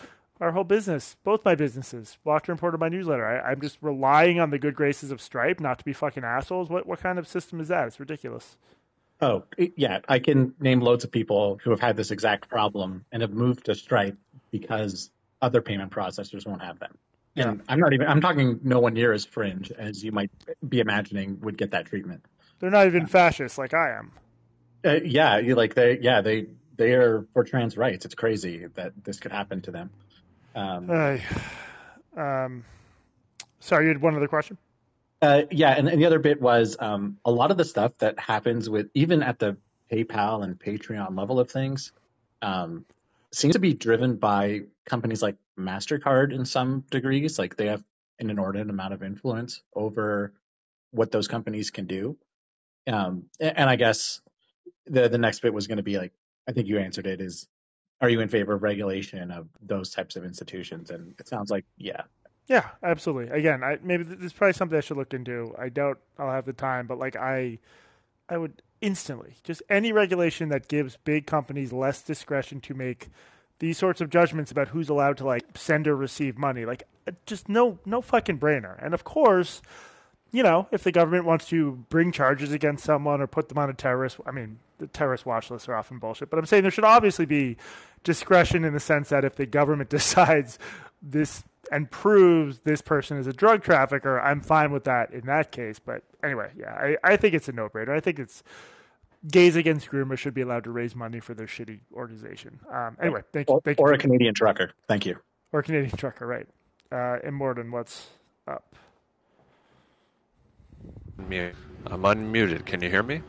our 0.41 0.53
whole 0.53 0.65
business, 0.65 1.17
both 1.25 1.45
my 1.45 1.55
businesses, 1.55 2.17
Blocked 2.25 2.49
and 2.49 2.57
Reported 2.57 2.79
my 2.79 2.89
newsletter. 2.89 3.27
I, 3.27 3.51
I'm 3.51 3.61
just 3.61 3.79
relying 3.83 4.41
on 4.41 4.51
the 4.51 4.59
good 4.59 4.75
graces 4.75 5.11
of 5.11 5.21
Stripe 5.21 5.61
not 5.61 5.79
to 5.79 5.85
be 5.85 5.93
fucking 5.93 6.25
assholes. 6.25 6.71
What, 6.71 6.87
what 6.87 7.01
kind 7.01 7.19
of 7.19 7.29
system 7.29 7.61
is 7.61 7.69
that? 7.69 7.87
It's 7.87 8.01
ridiculous. 8.01 8.57
Oh, 9.21 9.45
yeah. 9.77 10.01
I 10.09 10.19
can 10.19 10.55
name 10.59 10.81
loads 10.81 11.05
of 11.05 11.13
people 11.13 11.61
who 11.63 11.71
have 11.71 11.81
had 11.81 11.97
this 11.97 12.11
exact 12.11 12.49
problem 12.49 13.05
and 13.13 13.23
have 13.23 13.33
moved 13.33 13.67
to 13.67 13.75
Stripe 13.75 14.17
because 14.51 15.11
other 15.45 15.61
payment 15.61 15.91
processors 15.91 16.47
won't 16.47 16.63
have 16.63 16.79
them. 16.79 16.97
Yeah. 17.35 17.51
And 17.51 17.63
I'm 17.69 17.81
not 17.81 17.93
even, 17.93 18.07
I'm 18.07 18.21
talking 18.21 18.61
no 18.63 18.81
one 18.81 18.95
near 18.95 19.13
as 19.13 19.25
fringe 19.25 19.71
as 19.73 20.03
you 20.03 20.13
might 20.13 20.31
be 20.69 20.81
imagining 20.81 21.41
would 21.41 21.59
get 21.59 21.71
that 21.73 21.87
treatment. 21.87 22.25
They're 22.59 22.71
not 22.71 22.87
even 22.87 23.07
fascists 23.07 23.59
like 23.59 23.75
I 23.75 23.99
am. 23.99 24.13
Uh, 24.85 25.01
yeah, 25.05 25.39
you 25.39 25.55
like 25.55 25.75
they, 25.75 25.99
yeah, 26.01 26.21
they, 26.21 26.47
they 26.77 26.93
are 26.93 27.27
for 27.33 27.45
trans 27.45 27.77
rights. 27.77 28.05
It's 28.05 28.15
crazy 28.15 28.67
that 28.75 28.93
this 29.03 29.21
could 29.21 29.33
happen 29.33 29.61
to 29.63 29.71
them. 29.71 29.91
Um, 30.55 30.89
uh, 30.91 31.19
um, 32.17 32.65
sorry, 33.61 33.85
you 33.85 33.89
had 33.89 34.01
one 34.01 34.15
other 34.15 34.29
question? 34.29 34.57
Uh, 35.21 35.43
yeah, 35.51 35.71
and, 35.71 35.89
and, 35.89 36.01
the 36.01 36.07
other 36.07 36.19
bit 36.19 36.41
was 36.41 36.77
um, 36.79 37.19
a 37.25 37.31
lot 37.31 37.51
of 37.51 37.57
the 37.57 37.65
stuff 37.65 37.93
that 37.99 38.19
happens 38.19 38.69
with 38.69 38.89
even 38.95 39.23
at 39.23 39.39
the 39.39 39.57
PayPal 39.91 40.45
and 40.45 40.59
Patreon 40.59 41.17
level 41.17 41.41
of 41.41 41.51
things 41.51 41.93
um, 42.43 42.85
seems 43.35 43.55
to 43.55 43.61
be 43.61 43.75
driven 43.75 44.17
by 44.17 44.63
companies 44.87 45.23
like 45.23 45.37
Mastercard 45.59 46.33
in 46.33 46.45
some 46.45 46.85
degrees. 46.91 47.39
Like 47.39 47.57
they 47.57 47.67
have 47.67 47.83
an 48.19 48.31
inordinate 48.31 48.71
amount 48.71 48.95
of 48.95 49.03
influence 49.03 49.63
over 49.75 50.33
what 50.91 51.11
those 51.11 51.29
companies 51.29 51.71
can 51.71 51.87
do. 51.87 52.17
Um, 52.87 53.25
and 53.41 53.69
I 53.69 53.77
guess 53.77 54.21
the 54.87 55.09
the 55.09 55.19
next 55.19 55.41
bit 55.41 55.55
was 55.55 55.67
going 55.67 55.79
to 55.79 55.83
be 55.83 55.99
like 55.99 56.13
I 56.47 56.53
think 56.53 56.69
you 56.69 56.79
answered 56.79 57.07
it 57.07 57.21
is 57.21 57.49
are 58.01 58.09
you 58.11 58.21
in 58.21 58.29
favor 58.29 58.53
of 58.53 58.63
regulation 58.63 59.31
of 59.31 59.49
those 59.63 59.91
types 59.91 60.17
of 60.17 60.25
institutions? 60.25 60.91
And 60.91 61.15
it 61.19 61.27
sounds 61.27 61.51
like 61.51 61.65
yeah, 61.79 62.03
yeah, 62.47 62.71
absolutely. 62.83 63.37
Again, 63.37 63.65
I 63.65 63.79
maybe 63.83 64.05
this 64.05 64.21
is 64.21 64.33
probably 64.33 64.53
something 64.53 64.77
I 64.77 64.83
should 64.83 64.99
look 64.99 65.15
into. 65.15 65.55
I 65.59 65.71
doubt 65.71 66.01
I'll 66.19 66.31
have 66.31 66.45
the 66.45 66.53
time, 66.53 66.87
but 66.87 66.99
like 66.99 67.17
I, 67.17 67.59
I 68.29 68.37
would 68.37 68.61
instantly 68.85 69.37
just 69.43 69.63
any 69.71 69.93
regulation 69.93 70.51
that 70.51 70.69
gives 70.69 70.99
big 71.05 71.27
companies 71.27 71.73
less 71.73 72.03
discretion 72.03 72.61
to 72.61 72.75
make 72.75 73.09
these 73.59 73.79
sorts 73.79 74.03
of 74.03 74.11
judgments 74.11 74.51
about 74.51 74.69
who's 74.69 74.91
allowed 74.91 75.17
to 75.17 75.25
like 75.25 75.45
send 75.57 75.89
or 75.89 75.97
receive 75.97 76.37
money. 76.37 76.67
Like, 76.67 76.83
uh, 77.09 77.13
just 77.25 77.49
no, 77.49 77.79
no 77.87 78.03
fucking 78.03 78.39
brainer. 78.39 78.77
And 78.85 78.93
of 78.93 79.05
course, 79.05 79.63
you 80.33 80.43
know, 80.43 80.69
if 80.71 80.83
the 80.83 80.93
government 80.93 81.25
wants 81.25 81.47
to 81.47 81.85
bring 81.89 82.13
charges 82.13 82.53
against 82.53 82.85
someone 82.85 83.23
or 83.23 83.27
put 83.27 83.49
them 83.49 83.57
on 83.57 83.71
a 83.71 83.75
terrorist, 83.75 84.19
I 84.27 84.33
mean, 84.33 84.59
the 84.79 84.87
terrorist 84.87 85.25
watch 85.25 85.51
lists 85.51 85.67
are 85.69 85.75
often 85.75 85.99
bullshit. 85.99 86.29
But 86.29 86.39
I'm 86.39 86.47
saying 86.47 86.63
there 86.63 86.71
should 86.71 86.85
obviously 86.85 87.25
be 87.25 87.57
discretion 88.03 88.65
in 88.65 88.75
the 88.75 88.81
sense 88.81 89.09
that 89.09 89.25
if 89.25 89.37
the 89.37 89.47
government 89.47 89.89
decides 89.99 90.59
this 91.01 91.43
and 91.73 91.91
proves 91.91 92.61
this 92.61 92.83
person 92.83 93.17
is 93.17 93.27
a 93.27 93.33
drug 93.33 93.63
trafficker, 93.63 94.21
I'm 94.21 94.41
fine 94.41 94.73
with 94.73 94.85
that 94.85 95.13
in 95.15 95.25
that 95.27 95.53
case. 95.53 95.79
But 95.79 96.03
anyway, 96.23 96.51
yeah, 96.55 96.73
I, 96.73 96.97
I 97.03 97.17
think 97.17 97.33
it's 97.33 97.49
a 97.49 97.53
no 97.53 97.69
brainer. 97.71 97.97
I 97.97 98.01
think 98.01 98.19
it's 98.19 98.43
Gays 99.31 99.57
Against 99.57 99.91
Groomers 99.91 100.19
should 100.19 100.35
be 100.35 100.43
allowed 100.43 100.65
to 100.65 100.71
raise 100.71 100.95
money 100.95 101.21
for 101.21 101.35
their 101.35 101.47
shitty 101.47 101.81
organization. 101.93 102.61
Um, 102.71 102.97
anyway, 103.01 103.23
thank 103.33 103.49
you. 103.49 103.61
Thank 103.65 103.81
or, 103.81 103.91
you. 103.91 103.95
a 103.95 103.99
Canadian 103.99 104.35
trucker. 104.35 104.73
Thank 104.89 105.07
you. 105.07 105.17
Or 105.53 105.61
a 105.61 105.63
Canadian 105.63 105.97
trucker, 105.97 106.27
right. 106.27 106.47
Uh, 106.93 107.19
Immortan, 107.27 107.71
what's 107.71 108.09
up? 108.47 108.75
Mute. 111.29 111.55
I'm 111.87 112.03
unmuted. 112.03 112.67
Can 112.67 112.83
you 112.83 112.91
hear 112.91 113.03
me? 113.03 113.23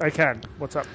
I 0.00 0.10
can. 0.10 0.42
What's 0.58 0.76
up? 0.76 0.86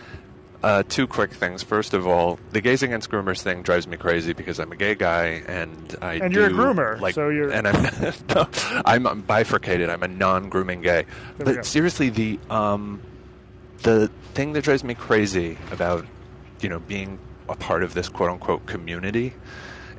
Uh, 0.64 0.84
two 0.90 1.06
quick 1.06 1.32
things. 1.32 1.62
First 1.62 1.94
of 1.94 2.08
all, 2.08 2.40
the 2.52 2.62
gays 2.62 2.82
against 2.82 3.12
groomers 3.12 3.42
thing 3.42 3.62
drives 3.62 3.88
me 3.88 3.96
crazy 3.96 4.34
because 4.34 4.60
I'm 4.60 4.72
a 4.72 4.76
gay 4.76 4.96
guy 4.96 5.44
and 5.48 5.96
I 6.02 6.16
and 6.16 6.34
do, 6.34 6.40
you're 6.40 6.50
a 6.50 6.52
groomer, 6.52 7.00
like, 7.00 7.14
so 7.14 7.30
you're 7.30 7.52
and 7.52 7.68
I'm 7.68 8.14
no, 8.30 8.50
I'm 8.84 9.22
bifurcated. 9.22 9.90
I'm 9.90 10.02
a 10.02 10.08
non-grooming 10.08 10.82
gay. 10.82 11.06
There 11.38 11.56
but 11.56 11.66
seriously, 11.66 12.10
the 12.10 12.40
um, 12.50 13.00
the 13.84 14.10
thing 14.34 14.54
that 14.54 14.64
drives 14.64 14.84
me 14.84 14.96
crazy 14.96 15.58
about 15.72 16.06
you 16.62 16.70
know 16.70 16.80
being 16.80 17.20
a 17.50 17.56
part 17.56 17.84
of 17.84 17.94
this 17.94 18.10
quote 18.10 18.30
unquote 18.30 18.66
community 18.66 19.34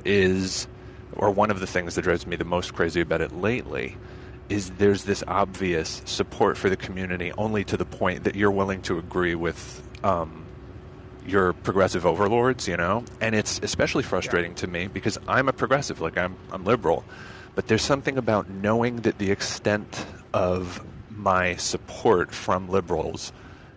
is, 0.05 0.67
or 1.13 1.31
one 1.31 1.51
of 1.51 1.59
the 1.59 1.67
things 1.67 1.95
that 1.95 2.03
drives 2.03 2.25
me 2.27 2.35
the 2.35 2.45
most 2.45 2.73
crazy 2.73 3.01
about 3.01 3.21
it 3.21 3.31
lately 3.31 3.97
is 4.49 4.71
there's 4.71 5.03
this 5.03 5.23
obvious 5.27 6.01
support 6.05 6.57
for 6.57 6.69
the 6.69 6.77
community 6.77 7.31
only 7.37 7.63
to 7.63 7.77
the 7.77 7.85
point 7.85 8.23
that 8.23 8.35
you're 8.35 8.51
willing 8.51 8.81
to 8.81 8.97
agree 8.97 9.35
with 9.35 9.83
um, 10.03 10.45
your 11.25 11.53
progressive 11.53 12.05
overlords, 12.05 12.67
you 12.67 12.75
know? 12.75 13.03
And 13.21 13.35
it's 13.35 13.59
especially 13.61 14.03
frustrating 14.03 14.51
yeah. 14.51 14.57
to 14.57 14.67
me 14.67 14.87
because 14.87 15.19
I'm 15.27 15.47
a 15.49 15.53
progressive, 15.53 16.01
like 16.01 16.17
I'm 16.17 16.35
I'm 16.51 16.63
liberal. 16.65 17.03
But 17.55 17.67
there's 17.67 17.81
something 17.81 18.17
about 18.17 18.49
knowing 18.49 18.97
that 18.97 19.17
the 19.17 19.31
extent 19.31 20.05
of 20.33 20.83
my 21.09 21.55
support 21.57 22.31
from 22.31 22.69
liberals 22.69 23.33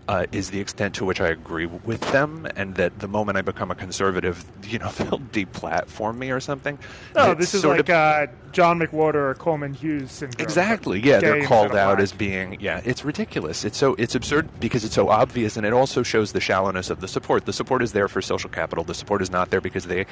uh, 0.08 0.26
is 0.32 0.50
the 0.50 0.60
extent 0.60 0.94
to 0.96 1.04
which 1.04 1.20
I 1.20 1.28
agree 1.28 1.66
with 1.66 2.00
them, 2.12 2.46
and 2.56 2.74
that 2.74 2.98
the 2.98 3.08
moment 3.08 3.38
I 3.38 3.42
become 3.42 3.70
a 3.70 3.74
conservative, 3.74 4.44
you 4.64 4.78
know, 4.78 4.90
they'll 4.96 5.18
deplatform 5.18 6.18
me 6.18 6.30
or 6.30 6.40
something. 6.40 6.78
Oh, 7.14 7.34
this 7.34 7.54
is 7.54 7.64
like 7.64 7.88
of, 7.88 7.90
uh, 7.90 8.26
John 8.52 8.78
McWhorter 8.78 9.14
or 9.14 9.34
Coleman 9.34 9.74
Hughes 9.74 10.10
syndrome. 10.10 10.44
Exactly. 10.44 11.00
Yeah, 11.00 11.20
they're 11.20 11.46
called 11.46 11.74
out 11.74 12.00
as 12.00 12.12
being. 12.12 12.58
Yeah, 12.60 12.80
it's 12.84 13.04
ridiculous. 13.04 13.64
It's 13.64 13.78
so 13.78 13.94
it's 13.98 14.14
absurd 14.14 14.48
because 14.60 14.84
it's 14.84 14.94
so 14.94 15.08
obvious, 15.08 15.56
and 15.56 15.64
it 15.64 15.72
also 15.72 16.02
shows 16.02 16.32
the 16.32 16.40
shallowness 16.40 16.90
of 16.90 17.00
the 17.00 17.08
support. 17.08 17.46
The 17.46 17.52
support 17.52 17.82
is 17.82 17.92
there 17.92 18.08
for 18.08 18.20
social 18.20 18.50
capital. 18.50 18.84
The 18.84 18.94
support 18.94 19.22
is 19.22 19.30
not 19.30 19.50
there 19.50 19.60
because 19.60 19.86
they 19.86 20.06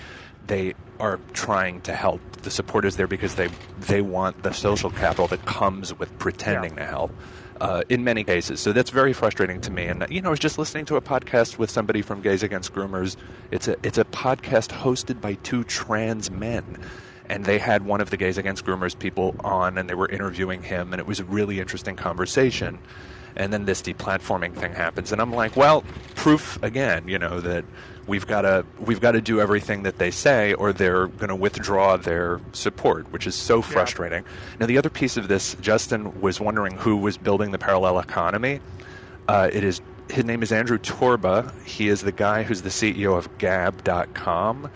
they 0.47 0.75
are 0.99 1.19
trying 1.33 1.81
to 1.83 1.95
help. 1.95 2.21
The 2.43 2.51
support 2.51 2.85
is 2.85 2.97
there 2.97 3.09
because 3.09 3.35
they 3.35 3.49
they 3.81 4.03
want 4.03 4.43
the 4.43 4.53
social 4.53 4.91
capital 4.91 5.27
that 5.29 5.45
comes 5.47 5.99
with 5.99 6.17
pretending 6.19 6.75
yeah. 6.75 6.81
to 6.81 6.87
help 6.87 7.13
uh, 7.61 7.83
in 7.89 8.05
many 8.05 8.25
cases. 8.25 8.61
So 8.61 8.73
that's 8.73 8.91
very 8.91 9.13
frustrating 9.13 9.61
to 9.63 9.71
me. 9.71 9.87
And 9.87 10.07
you 10.11 10.21
know, 10.23 10.29
I 10.29 10.31
was 10.31 10.39
just 10.39 10.59
listening 10.59 10.85
to 10.87 10.97
a 10.97 11.01
podcast 11.01 11.59
with 11.59 11.71
somebody 11.71 12.03
from 12.03 12.23
Gays 12.23 12.43
Against 12.43 12.73
Groomers. 12.73 13.17
It's 13.51 13.69
a 13.69 13.77
it's 13.83 13.99
a 13.99 14.05
podcast 14.05 14.71
hosted 14.71 15.21
by 15.21 15.35
two 15.35 15.65
trans 15.65 16.31
men. 16.31 16.79
And 17.29 17.45
they 17.45 17.59
had 17.59 17.87
one 17.87 18.01
of 18.01 18.11
the 18.11 18.17
Gays 18.17 18.39
Against 18.39 18.65
Groomers 18.65 18.99
people 18.99 19.37
on, 19.45 19.79
and 19.79 19.89
they 19.89 19.95
were 19.95 20.09
interviewing 20.09 20.65
him, 20.65 20.93
and 20.93 20.99
it 20.99 21.07
was 21.07 21.21
a 21.21 21.25
really 21.25 21.61
interesting 21.61 21.95
conversation. 21.95 22.81
And 23.37 23.53
then 23.53 23.65
this 23.65 23.83
deplatforming 23.83 24.55
thing 24.55 24.75
happens, 24.75 25.13
and 25.13 25.21
I'm 25.21 25.33
like, 25.33 25.57
well, 25.57 25.85
proof 26.15 26.63
again, 26.63 27.09
you 27.09 27.19
know, 27.19 27.41
that 27.41 27.65
we've 28.07 28.27
got 28.27 28.43
to 28.43 28.65
we've 28.79 29.01
got 29.01 29.13
to 29.13 29.21
do 29.21 29.41
everything 29.41 29.85
that 29.85 29.99
they 29.99 30.11
say, 30.11 30.53
or 30.55 30.73
they're 30.73 31.07
going 31.07 31.29
to 31.29 31.37
withdraw 31.37 31.97
their 31.97 32.41
support, 32.53 33.11
which 33.13 33.27
is 33.27 33.35
so 33.35 33.63
frustrating. 33.63 34.25
Yeah. 34.25 34.57
Now, 34.61 34.67
the 34.67 34.79
other 34.79 34.91
piece 34.91 35.17
of 35.17 35.29
this, 35.29 35.55
Justin 35.61 36.21
was 36.21 36.41
wondering 36.41 36.77
who 36.77 36.97
was 36.97 37.17
building 37.17 37.53
the 37.53 37.59
parallel 37.59 37.99
economy. 37.99 38.61
Uh, 39.29 39.49
it 39.53 39.65
is 39.65 39.81
his 40.11 40.25
name 40.25 40.43
is 40.43 40.51
Andrew 40.53 40.79
Torba. 40.79 41.53
He 41.65 41.89
is 41.89 42.03
the 42.03 42.13
guy 42.13 42.43
who's 42.43 42.63
the 42.63 42.69
CEO 42.69 43.17
of 43.17 43.39
Gab.com. 43.39 44.71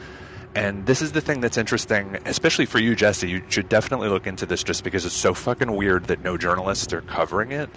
And 0.55 0.87
this 0.87 1.03
is 1.03 1.11
the 1.11 1.21
thing 1.21 1.41
that's 1.41 1.59
interesting, 1.59 2.17
especially 2.27 2.67
for 2.67 2.79
you, 2.79 2.95
Jesse. 2.95 3.29
You 3.29 3.43
should 3.49 3.69
definitely 3.69 4.09
look 4.09 4.29
into 4.29 4.47
this 4.47 4.63
just 4.63 4.85
because 4.85 5.05
it's 5.05 5.15
so 5.15 5.35
fucking 5.35 5.75
weird 5.75 6.05
that 6.05 6.23
no 6.23 6.37
journalists 6.37 6.93
are 6.93 7.01
covering 7.01 7.51
it. 7.51 7.69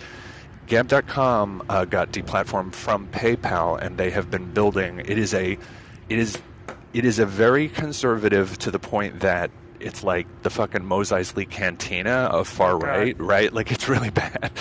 Gab.com 0.67 1.63
uh, 1.69 1.85
got 1.85 2.11
deplatformed 2.11 2.73
from 2.73 3.07
PayPal, 3.07 3.81
and 3.81 3.97
they 3.97 4.09
have 4.11 4.29
been 4.29 4.51
building. 4.51 4.99
It 4.99 5.17
is 5.17 5.33
a, 5.33 5.57
it 6.09 6.19
is, 6.19 6.37
it 6.93 7.05
is 7.05 7.19
a 7.19 7.25
very 7.25 7.69
conservative 7.69 8.57
to 8.59 8.71
the 8.71 8.79
point 8.79 9.21
that 9.21 9.49
it's 9.79 10.03
like 10.03 10.27
the 10.41 10.49
fucking 10.49 10.85
Mos 10.85 11.11
Eisley 11.11 11.49
Cantina 11.49 12.29
of 12.31 12.47
far 12.47 12.73
Oh, 12.73 12.79
right, 12.79 13.19
right? 13.19 13.53
Like 13.53 13.71
it's 13.71 13.87
really 13.87 14.09
bad. 14.11 14.51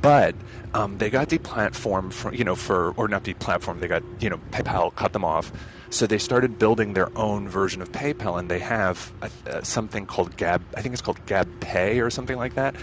But 0.00 0.34
um, 0.74 0.98
they 0.98 1.10
got 1.10 1.28
deplatformed 1.28 2.12
from, 2.12 2.34
you 2.34 2.44
know, 2.44 2.54
for 2.54 2.92
or 2.92 3.08
not 3.08 3.24
deplatformed. 3.24 3.80
They 3.80 3.88
got, 3.88 4.02
you 4.20 4.30
know, 4.30 4.38
PayPal 4.50 4.94
cut 4.94 5.12
them 5.12 5.24
off. 5.24 5.52
So 5.88 6.06
they 6.06 6.18
started 6.18 6.58
building 6.58 6.92
their 6.92 7.16
own 7.16 7.48
version 7.48 7.80
of 7.80 7.90
PayPal, 7.92 8.38
and 8.38 8.50
they 8.50 8.58
have 8.58 9.12
uh 9.22 9.28
uh, 9.48 9.62
something 9.62 10.04
called 10.04 10.36
Gab. 10.36 10.62
I 10.76 10.82
think 10.82 10.92
it's 10.92 11.02
called 11.02 11.24
Gab 11.26 11.60
Pay 11.60 12.00
or 12.00 12.10
something 12.10 12.36
like 12.36 12.54
that. 12.56 12.74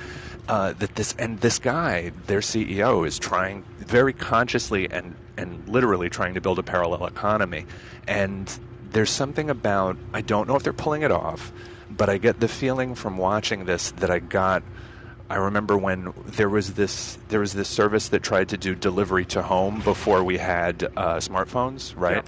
Uh, 0.47 0.73
that 0.73 0.95
this 0.95 1.15
and 1.17 1.39
this 1.39 1.57
guy, 1.57 2.11
their 2.27 2.41
CEO, 2.41 3.07
is 3.07 3.17
trying 3.17 3.63
very 3.77 4.11
consciously 4.11 4.89
and 4.91 5.15
and 5.37 5.67
literally 5.69 6.09
trying 6.09 6.33
to 6.33 6.41
build 6.41 6.59
a 6.59 6.63
parallel 6.63 7.05
economy. 7.05 7.65
And 8.07 8.51
there's 8.91 9.09
something 9.09 9.49
about 9.49 9.97
I 10.13 10.21
don't 10.21 10.47
know 10.47 10.55
if 10.55 10.63
they're 10.63 10.73
pulling 10.73 11.01
it 11.03 11.11
off, 11.11 11.51
but 11.89 12.09
I 12.09 12.17
get 12.17 12.39
the 12.39 12.47
feeling 12.47 12.95
from 12.95 13.17
watching 13.17 13.65
this 13.65 13.91
that 13.91 14.09
I 14.09 14.19
got. 14.19 14.63
I 15.29 15.37
remember 15.37 15.77
when 15.77 16.13
there 16.25 16.49
was 16.49 16.73
this 16.73 17.17
there 17.29 17.39
was 17.39 17.53
this 17.53 17.69
service 17.69 18.09
that 18.09 18.21
tried 18.21 18.49
to 18.49 18.57
do 18.57 18.75
delivery 18.75 19.25
to 19.27 19.41
home 19.41 19.81
before 19.81 20.23
we 20.23 20.37
had 20.37 20.83
uh, 20.83 21.15
smartphones, 21.17 21.93
right? 21.97 22.25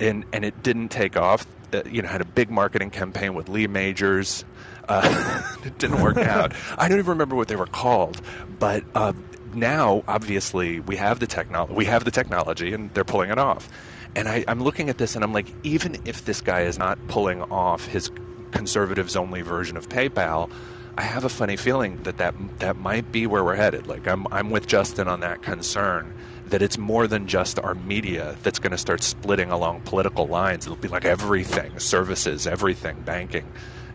And 0.00 0.24
and 0.32 0.44
it 0.44 0.62
didn't 0.62 0.88
take 0.88 1.16
off. 1.16 1.46
Uh, 1.72 1.82
you 1.86 2.02
know, 2.02 2.08
had 2.08 2.20
a 2.20 2.24
big 2.24 2.50
marketing 2.50 2.90
campaign 2.90 3.34
with 3.34 3.48
Lee 3.48 3.68
Majors. 3.68 4.44
Uh, 4.90 5.42
it 5.64 5.78
didn't 5.78 6.02
work 6.02 6.16
out. 6.18 6.52
I 6.76 6.88
don't 6.88 6.98
even 6.98 7.10
remember 7.10 7.36
what 7.36 7.48
they 7.48 7.56
were 7.56 7.66
called, 7.66 8.20
but 8.58 8.84
uh, 8.94 9.12
now 9.54 10.02
obviously 10.08 10.80
we 10.80 10.96
have 10.96 11.20
the 11.20 11.26
technology. 11.26 11.74
We 11.74 11.84
have 11.86 12.04
the 12.04 12.10
technology, 12.10 12.72
and 12.72 12.92
they're 12.92 13.04
pulling 13.04 13.30
it 13.30 13.38
off. 13.38 13.68
And 14.16 14.28
I, 14.28 14.44
I'm 14.48 14.62
looking 14.62 14.90
at 14.90 14.98
this, 14.98 15.14
and 15.14 15.22
I'm 15.22 15.32
like, 15.32 15.46
even 15.62 15.96
if 16.04 16.24
this 16.24 16.40
guy 16.40 16.62
is 16.62 16.78
not 16.78 16.98
pulling 17.06 17.42
off 17.42 17.86
his 17.86 18.10
conservatives 18.50 19.14
only 19.14 19.42
version 19.42 19.76
of 19.76 19.88
PayPal, 19.88 20.50
I 20.98 21.02
have 21.02 21.24
a 21.24 21.28
funny 21.28 21.56
feeling 21.56 22.02
that 22.02 22.18
that, 22.18 22.34
that 22.58 22.76
might 22.76 23.12
be 23.12 23.26
where 23.26 23.44
we're 23.44 23.54
headed. 23.54 23.86
Like 23.86 24.08
I'm, 24.08 24.26
I'm 24.32 24.50
with 24.50 24.66
Justin 24.66 25.06
on 25.06 25.20
that 25.20 25.42
concern 25.42 26.12
that 26.46 26.62
it's 26.62 26.76
more 26.76 27.06
than 27.06 27.28
just 27.28 27.60
our 27.60 27.76
media 27.76 28.36
that's 28.42 28.58
going 28.58 28.72
to 28.72 28.78
start 28.78 29.04
splitting 29.04 29.52
along 29.52 29.82
political 29.82 30.26
lines. 30.26 30.66
It'll 30.66 30.76
be 30.76 30.88
like 30.88 31.04
everything, 31.04 31.78
services, 31.78 32.46
everything, 32.48 33.00
banking. 33.02 33.46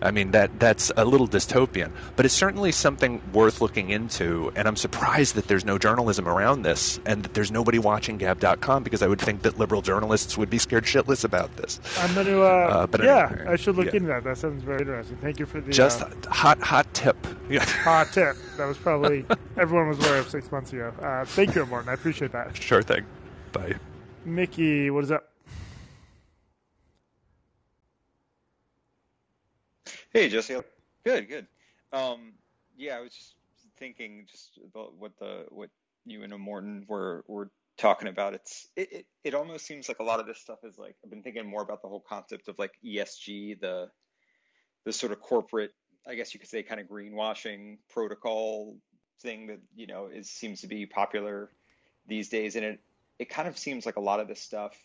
I 0.06 0.12
mean 0.12 0.32
that 0.32 0.60
that's 0.60 0.92
a 0.96 1.04
little 1.04 1.28
dystopian, 1.28 1.92
but 2.16 2.26
it's 2.26 2.34
certainly 2.36 2.72
something 2.72 3.22
worth 3.34 3.60
looking 3.60 3.90
into. 3.90 4.52
And 4.56 4.68
I'm 4.68 4.76
surprised 4.76 5.36
that 5.36 5.48
there's 5.48 5.66
no 5.66 5.78
journalism 5.78 6.28
around 6.28 6.62
this, 6.62 7.00
and 7.06 7.24
that 7.24 7.34
there's 7.34 7.52
nobody 7.52 7.80
watching 7.80 8.18
Gab.com 8.18 8.84
because 8.84 9.02
I 9.02 9.08
would 9.08 9.20
think 9.20 9.42
that 9.42 9.58
liberal 9.60 9.82
journalists 9.82 10.38
would 10.38 10.50
be 10.50 10.60
scared 10.60 10.86
shitless 10.86 11.24
about 11.26 11.56
this. 11.58 11.80
I'm 12.00 12.14
going 12.14 12.28
to. 12.28 12.44
Uh, 12.44 12.46
Uh, 12.76 12.88
but 12.88 13.04
yeah, 13.04 13.30
anyway, 13.32 13.46
I 13.52 13.56
should 13.56 13.76
look 13.76 13.88
yeah. 13.88 13.96
into 13.98 14.08
that. 14.08 14.24
That 14.24 14.38
sounds 14.38 14.64
very 14.64 14.80
interesting. 14.82 15.18
Thank 15.18 15.40
you 15.40 15.46
for 15.46 15.60
the 15.62 15.72
Just 15.72 16.02
uh, 16.02 16.10
hot 16.30 16.60
hot 16.62 16.92
tip. 16.94 17.18
Yeah. 17.50 17.64
hot 17.66 18.12
tip. 18.14 18.36
That 18.58 18.68
was 18.68 18.78
probably 18.78 19.26
everyone 19.58 19.88
was 19.90 20.00
aware 20.00 20.18
of 20.20 20.30
six 20.30 20.52
months 20.52 20.72
ago. 20.74 20.94
Uh, 21.02 21.26
thank 21.26 21.56
you, 21.56 21.66
Morton. 21.66 21.90
I 21.90 21.94
appreciate 21.94 22.32
that. 22.32 22.56
Sure 22.56 22.82
thing. 22.82 23.06
Bye. 23.52 23.76
Mickey, 24.26 24.90
what 24.90 25.04
is 25.04 25.12
up? 25.12 25.35
Hey, 30.16 30.30
Jesse. 30.30 30.56
Good, 31.04 31.28
good. 31.28 31.46
Um, 31.92 32.36
yeah, 32.78 32.96
I 32.96 33.02
was 33.02 33.14
just 33.14 33.36
thinking 33.78 34.26
just 34.32 34.58
about 34.64 34.96
what 34.98 35.12
the 35.20 35.44
what 35.50 35.70
you 36.06 36.24
and 36.24 36.34
Morton 36.40 36.86
were 36.88 37.26
were 37.28 37.50
talking 37.78 38.08
about. 38.08 38.34
It's 38.34 38.70
it, 38.78 38.94
it 38.94 39.06
it 39.26 39.34
almost 39.34 39.66
seems 39.66 39.90
like 39.90 40.00
a 40.00 40.04
lot 40.04 40.22
of 40.22 40.26
this 40.26 40.40
stuff 40.40 40.60
is 40.64 40.78
like 40.78 40.96
I've 41.04 41.10
been 41.10 41.22
thinking 41.22 41.46
more 41.46 41.62
about 41.62 41.82
the 41.82 41.90
whole 41.90 42.00
concept 42.00 42.48
of 42.48 42.58
like 42.58 42.72
ESG, 42.82 43.60
the 43.60 43.90
the 44.86 44.94
sort 44.94 45.12
of 45.12 45.20
corporate, 45.20 45.74
I 46.08 46.16
guess 46.16 46.34
you 46.34 46.40
could 46.40 46.48
say, 46.48 46.64
kind 46.64 46.80
of 46.80 46.88
greenwashing 46.88 47.80
protocol 47.90 48.78
thing 49.22 49.48
that 49.48 49.60
you 49.76 49.86
know 49.86 50.08
is 50.08 50.30
seems 50.30 50.62
to 50.62 50.68
be 50.68 50.86
popular 50.86 51.50
these 52.08 52.30
days, 52.30 52.56
and 52.56 52.64
it 52.64 52.80
it 53.20 53.30
kind 53.30 53.50
of 53.50 53.58
seems 53.58 53.86
like 53.86 53.98
a 53.98 54.02
lot 54.02 54.22
of 54.22 54.30
this 54.30 54.42
stuff 54.42 54.78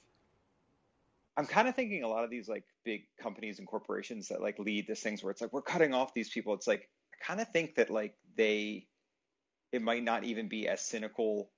I'm 1.36 1.46
kind 1.46 1.68
of 1.68 1.74
thinking 1.74 2.02
a 2.02 2.08
lot 2.08 2.24
of 2.24 2.30
these 2.30 2.48
like 2.48 2.64
big 2.84 3.02
companies 3.20 3.58
and 3.58 3.68
corporations 3.68 4.28
that 4.28 4.42
like 4.42 4.58
lead 4.58 4.86
these 4.86 5.00
things 5.00 5.22
where 5.22 5.30
it's 5.30 5.40
like 5.40 5.52
we're 5.52 5.62
cutting 5.62 5.94
off 5.94 6.14
these 6.14 6.28
people. 6.28 6.54
It's 6.54 6.66
like 6.66 6.88
I 7.14 7.24
kind 7.24 7.40
of 7.40 7.48
think 7.48 7.76
that 7.76 7.90
like 7.90 8.14
they 8.36 8.86
it 9.72 9.82
might 9.82 10.02
not 10.02 10.24
even 10.24 10.48
be 10.48 10.68
as 10.68 10.80
cynical 10.80 11.50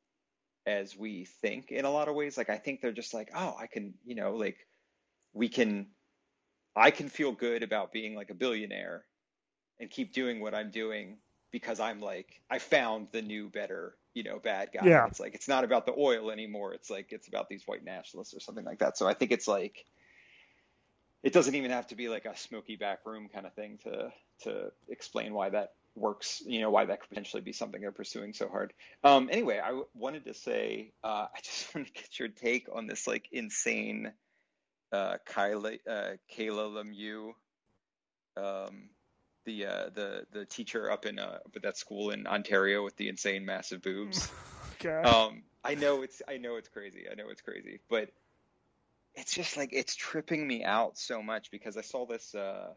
as 0.67 0.97
we 0.97 1.25
think 1.41 1.71
in 1.71 1.85
a 1.85 1.91
lot 1.91 2.09
of 2.09 2.15
ways. 2.15 2.37
Like 2.37 2.51
I 2.51 2.59
think 2.59 2.81
they're 2.81 2.93
just 2.93 3.15
like, 3.15 3.31
oh, 3.35 3.57
I 3.59 3.67
can, 3.67 3.95
you 4.05 4.15
know, 4.15 4.37
like 4.37 4.59
we 5.33 5.49
can 5.49 5.87
I 6.77 6.91
can 6.91 7.09
feel 7.09 7.33
good 7.33 7.63
about 7.63 7.93
being 7.93 8.15
like 8.15 8.31
a 8.31 8.35
billionaire 8.35 9.05
and 9.81 9.91
keep 9.91 10.13
doing 10.13 10.41
what 10.41 10.55
I'm 10.55 10.71
doing 10.71 11.19
because 11.53 11.79
I'm 11.79 12.01
like 12.01 12.41
I 12.51 12.59
found 12.59 13.09
the 13.13 13.23
new 13.23 13.49
better, 13.49 13.95
you 14.15 14.25
know, 14.25 14.39
bad 14.39 14.71
guy. 14.73 14.87
Yeah. 14.87 15.07
It's 15.07 15.21
like 15.21 15.35
it's 15.35 15.49
not 15.49 15.65
about 15.65 15.87
the 15.87 15.95
oil 15.97 16.31
anymore. 16.31 16.75
It's 16.75 16.91
like 16.91 17.13
it's 17.13 17.29
about 17.29 17.49
these 17.49 17.63
white 17.67 17.85
nationalists 17.85 18.35
or 18.35 18.41
something 18.41 18.65
like 18.65 18.81
that. 18.81 18.99
So 18.99 19.07
I 19.07 19.15
think 19.15 19.31
it's 19.31 19.47
like 19.47 19.85
it 21.23 21.33
doesn't 21.33 21.55
even 21.55 21.71
have 21.71 21.87
to 21.89 21.95
be 21.95 22.09
like 22.09 22.25
a 22.25 22.37
smoky 22.37 22.77
back 22.77 23.07
room 23.07 23.29
kind 23.33 23.47
of 23.47 23.55
thing 23.55 23.79
to 23.85 24.13
to 24.43 24.73
explain 24.89 25.35
why 25.35 25.51
that 25.51 25.75
works. 25.95 26.43
You 26.45 26.61
know, 26.61 26.71
why 26.71 26.87
that 26.87 27.01
could 27.01 27.11
potentially 27.11 27.43
be 27.43 27.53
something 27.53 27.81
they're 27.81 27.93
pursuing 27.93 28.33
so 28.33 28.49
hard. 28.49 28.73
Um, 29.05 29.29
anyway, 29.31 29.61
I 29.63 29.69
w- 29.69 29.87
wanted 29.95 30.25
to 30.25 30.35
say 30.35 30.93
uh, 31.05 31.27
I 31.35 31.39
just 31.43 31.75
want 31.75 31.87
to 31.87 31.93
get 31.93 32.19
your 32.19 32.29
take 32.29 32.69
on 32.73 32.87
this 32.87 33.07
like 33.07 33.29
insane 33.31 34.13
uh, 34.93 35.17
Kyla 35.27 35.73
uh, 35.89 36.11
Kayla 36.37 36.85
Lemieux, 36.85 37.33
um, 38.37 38.91
the 39.45 39.67
uh, 39.67 39.91
the 39.95 40.27
the 40.33 40.45
teacher 40.45 40.91
up 40.91 41.07
in 41.07 41.19
uh, 41.19 41.39
up 41.45 41.53
at 41.57 41.63
that 41.63 41.77
school 41.77 42.11
in 42.11 42.27
Ontario 42.27 42.85
with 42.85 42.97
the 42.97 43.09
insane 43.09 43.45
massive 43.45 43.83
boobs. 43.83 44.29
Okay. 44.85 45.09
Um, 45.09 45.43
I 45.63 45.77
know 45.77 46.03
it's 46.03 46.23
I 46.29 46.39
know 46.39 46.57
it's 46.57 46.69
crazy. 46.69 47.05
I 47.11 47.15
know 47.15 47.29
it's 47.31 47.41
crazy, 47.41 47.79
but 47.89 48.11
it's 49.15 49.33
just 49.33 49.57
like 49.57 49.71
it's 49.73 49.95
tripping 49.95 50.45
me 50.45 50.65
out 50.65 50.99
so 50.99 51.23
much 51.23 51.51
because 51.51 51.77
I 51.77 51.83
saw 51.83 52.05
this. 52.07 52.35
Uh, 52.35 52.73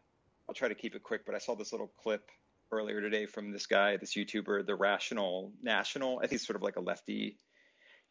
I'll 0.48 0.54
try 0.54 0.68
to 0.68 0.74
keep 0.74 0.94
it 0.94 1.02
quick, 1.02 1.26
but 1.26 1.34
I 1.34 1.38
saw 1.38 1.56
this 1.56 1.72
little 1.72 1.90
clip 2.00 2.30
earlier 2.70 3.00
today 3.00 3.26
from 3.26 3.50
this 3.50 3.66
guy, 3.66 3.96
this 3.96 4.14
YouTuber, 4.14 4.66
the 4.66 4.76
Rational 4.76 5.52
National. 5.62 6.18
I 6.18 6.22
think 6.22 6.32
he's 6.32 6.46
sort 6.46 6.56
of 6.56 6.62
like 6.62 6.76
a 6.76 6.80
lefty 6.80 7.38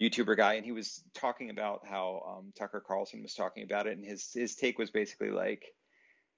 YouTuber 0.01 0.35
guy, 0.35 0.55
and 0.55 0.65
he 0.65 0.71
was 0.71 1.01
talking 1.13 1.49
about 1.49 1.85
how 1.85 2.37
um, 2.37 2.53
Tucker 2.57 2.83
Carlson 2.85 3.21
was 3.21 3.33
talking 3.33 3.63
about 3.63 3.87
it, 3.87 3.97
and 3.97 4.05
his 4.05 4.31
his 4.33 4.55
take 4.55 4.77
was 4.77 4.91
basically 4.91 5.31
like, 5.31 5.63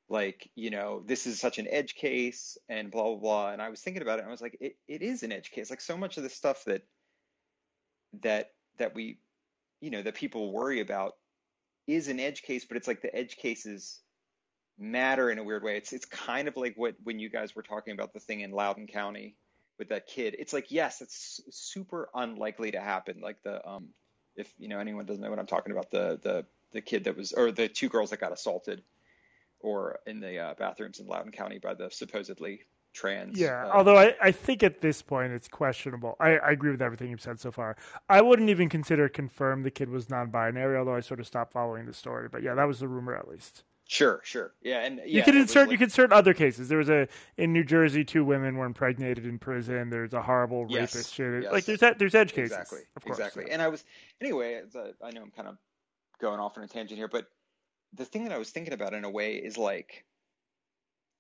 like 0.09 0.49
you 0.55 0.69
know, 0.69 1.03
this 1.05 1.27
is 1.27 1.39
such 1.39 1.59
an 1.59 1.67
edge 1.69 1.95
case, 1.95 2.57
and 2.69 2.91
blah 2.91 3.03
blah 3.03 3.15
blah. 3.15 3.51
And 3.51 3.61
I 3.61 3.69
was 3.69 3.81
thinking 3.81 4.01
about 4.01 4.19
it, 4.19 4.21
and 4.21 4.29
I 4.29 4.31
was 4.31 4.41
like, 4.41 4.57
it, 4.59 4.75
it 4.87 5.01
is 5.01 5.23
an 5.23 5.31
edge 5.31 5.51
case. 5.51 5.69
Like 5.69 5.81
so 5.81 5.97
much 5.97 6.17
of 6.17 6.23
the 6.23 6.29
stuff 6.29 6.63
that 6.65 6.83
that 8.21 8.51
that 8.77 8.95
we, 8.95 9.19
you 9.81 9.89
know, 9.89 10.01
that 10.01 10.15
people 10.15 10.51
worry 10.51 10.79
about 10.79 11.15
is 11.87 12.07
an 12.07 12.19
edge 12.19 12.41
case, 12.43 12.65
but 12.65 12.77
it's 12.77 12.87
like 12.87 13.01
the 13.01 13.13
edge 13.13 13.37
cases 13.37 13.99
matter 14.77 15.29
in 15.29 15.39
a 15.39 15.43
weird 15.43 15.63
way. 15.63 15.77
It's 15.77 15.93
it's 15.93 16.05
kind 16.05 16.47
of 16.47 16.55
like 16.55 16.75
what 16.77 16.95
when 17.03 17.19
you 17.19 17.29
guys 17.29 17.55
were 17.55 17.63
talking 17.63 17.93
about 17.93 18.13
the 18.13 18.19
thing 18.19 18.41
in 18.41 18.51
Loudoun 18.51 18.87
County 18.87 19.35
with 19.77 19.89
that 19.89 20.07
kid. 20.07 20.35
It's 20.39 20.53
like 20.53 20.71
yes, 20.71 21.01
it's 21.01 21.41
super 21.51 22.09
unlikely 22.13 22.71
to 22.71 22.79
happen. 22.79 23.19
Like 23.21 23.41
the 23.43 23.67
um, 23.67 23.89
if 24.35 24.51
you 24.57 24.67
know 24.67 24.79
anyone 24.79 25.05
doesn't 25.05 25.21
know 25.21 25.29
what 25.29 25.39
I'm 25.39 25.47
talking 25.47 25.71
about, 25.71 25.91
the 25.91 26.19
the 26.21 26.45
the 26.71 26.81
kid 26.81 27.05
that 27.05 27.17
was 27.17 27.33
or 27.33 27.51
the 27.51 27.67
two 27.67 27.89
girls 27.89 28.11
that 28.11 28.19
got 28.19 28.31
assaulted 28.31 28.83
or 29.67 29.99
in 30.07 30.19
the 30.19 30.37
uh, 30.39 30.53
bathrooms 30.57 30.99
in 30.99 31.07
Loudoun 31.07 31.31
County 31.31 31.59
by 31.59 31.73
the 31.73 31.89
supposedly 31.91 32.61
trans. 32.93 33.37
Yeah, 33.37 33.65
uh, 33.65 33.71
although 33.73 33.97
I, 33.97 34.15
I 34.21 34.31
think 34.31 34.63
at 34.63 34.79
this 34.81 35.01
point 35.01 35.33
it's 35.33 35.47
questionable. 35.47 36.15
I, 36.19 36.37
I 36.37 36.51
agree 36.51 36.71
with 36.71 36.81
everything 36.81 37.09
you've 37.11 37.21
said 37.21 37.39
so 37.39 37.51
far. 37.51 37.75
I 38.09 38.21
wouldn't 38.21 38.49
even 38.49 38.69
consider 38.69 39.09
confirmed 39.09 39.65
the 39.65 39.71
kid 39.71 39.89
was 39.89 40.09
non-binary, 40.09 40.77
although 40.77 40.95
I 40.95 41.01
sort 41.01 41.19
of 41.19 41.27
stopped 41.27 41.51
following 41.51 41.85
the 41.85 41.93
story. 41.93 42.29
But 42.31 42.43
yeah, 42.43 42.55
that 42.55 42.63
was 42.65 42.79
the 42.79 42.87
rumor 42.87 43.15
at 43.15 43.27
least. 43.27 43.63
sure, 43.89 44.21
sure, 44.23 44.53
yeah, 44.61 44.85
and 44.85 44.97
you 45.05 45.19
yeah, 45.19 45.23
could 45.25 45.35
it 45.35 45.39
was 45.39 45.49
insert 45.49 45.67
like- 45.67 45.71
you 45.73 45.77
can 45.77 45.85
insert 45.85 46.11
other 46.13 46.33
cases. 46.33 46.69
There 46.69 46.77
was 46.77 46.89
a 46.89 47.07
in 47.37 47.51
New 47.53 47.63
Jersey, 47.65 48.03
two 48.05 48.23
women 48.25 48.55
were 48.57 48.65
impregnated 48.65 49.25
in 49.25 49.37
prison. 49.37 49.89
There's 49.89 50.13
a 50.13 50.21
horrible 50.21 50.65
Yes, 50.69 50.95
rapist 50.95 51.13
shit. 51.13 51.43
yes. 51.43 51.51
Like 51.51 51.65
there's 51.65 51.83
there's 51.99 52.15
edge 52.15 52.33
cases. 52.33 52.51
Exactly. 52.53 52.79
of 52.95 53.03
course, 53.03 53.19
exactly. 53.19 53.51
And 53.51 53.61
I 53.61 53.67
was 53.67 53.83
anyway. 54.21 54.61
I 55.03 55.11
know 55.11 55.21
I'm 55.23 55.31
kind 55.31 55.47
of 55.49 55.57
going 56.19 56.39
off 56.39 56.57
on 56.57 56.63
a 56.63 56.67
tangent 56.67 56.97
here, 56.97 57.07
but 57.07 57.27
the 57.93 58.05
thing 58.05 58.23
that 58.23 58.33
I 58.33 58.37
was 58.37 58.49
thinking 58.49 58.73
about 58.73 58.93
in 58.93 59.05
a 59.05 59.09
way 59.09 59.35
is 59.35 59.57
like 59.57 60.05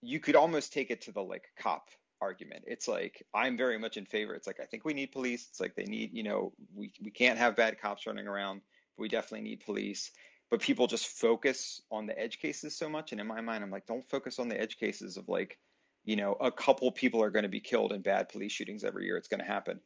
you 0.01 0.19
could 0.19 0.35
almost 0.35 0.73
take 0.73 0.91
it 0.91 1.01
to 1.01 1.11
the 1.11 1.21
like 1.21 1.45
cop 1.59 1.89
argument. 2.21 2.63
It's 2.67 2.87
like 2.87 3.25
I'm 3.33 3.57
very 3.57 3.77
much 3.77 3.97
in 3.97 4.05
favor. 4.05 4.33
It's 4.33 4.47
like 4.47 4.59
I 4.61 4.65
think 4.65 4.85
we 4.85 4.93
need 4.93 5.11
police. 5.11 5.47
It's 5.49 5.59
like 5.59 5.75
they 5.75 5.85
need 5.85 6.11
you 6.13 6.23
know 6.23 6.53
we 6.75 6.91
we 7.03 7.11
can't 7.11 7.37
have 7.37 7.55
bad 7.55 7.79
cops 7.79 8.05
running 8.05 8.27
around. 8.27 8.61
We 8.97 9.07
definitely 9.07 9.47
need 9.47 9.65
police. 9.65 10.11
But 10.49 10.61
people 10.61 10.87
just 10.87 11.07
focus 11.07 11.81
on 11.91 12.05
the 12.05 12.17
edge 12.17 12.39
cases 12.39 12.77
so 12.77 12.87
much, 12.87 13.11
and 13.11 13.19
in 13.19 13.27
my 13.27 13.41
mind, 13.41 13.65
I'm 13.65 13.71
like, 13.71 13.85
don't 13.85 14.09
focus 14.09 14.39
on 14.39 14.47
the 14.47 14.59
edge 14.59 14.77
cases 14.77 15.17
of 15.17 15.27
like 15.27 15.57
you 16.05 16.15
know 16.15 16.33
a 16.39 16.51
couple 16.51 16.91
people 16.91 17.21
are 17.21 17.29
going 17.29 17.43
to 17.43 17.49
be 17.49 17.59
killed 17.59 17.91
in 17.91 18.01
bad 18.01 18.29
police 18.29 18.51
shootings 18.51 18.83
every 18.83 19.05
year. 19.05 19.17
It's 19.17 19.27
going 19.27 19.41
to 19.41 19.45
happen. 19.45 19.79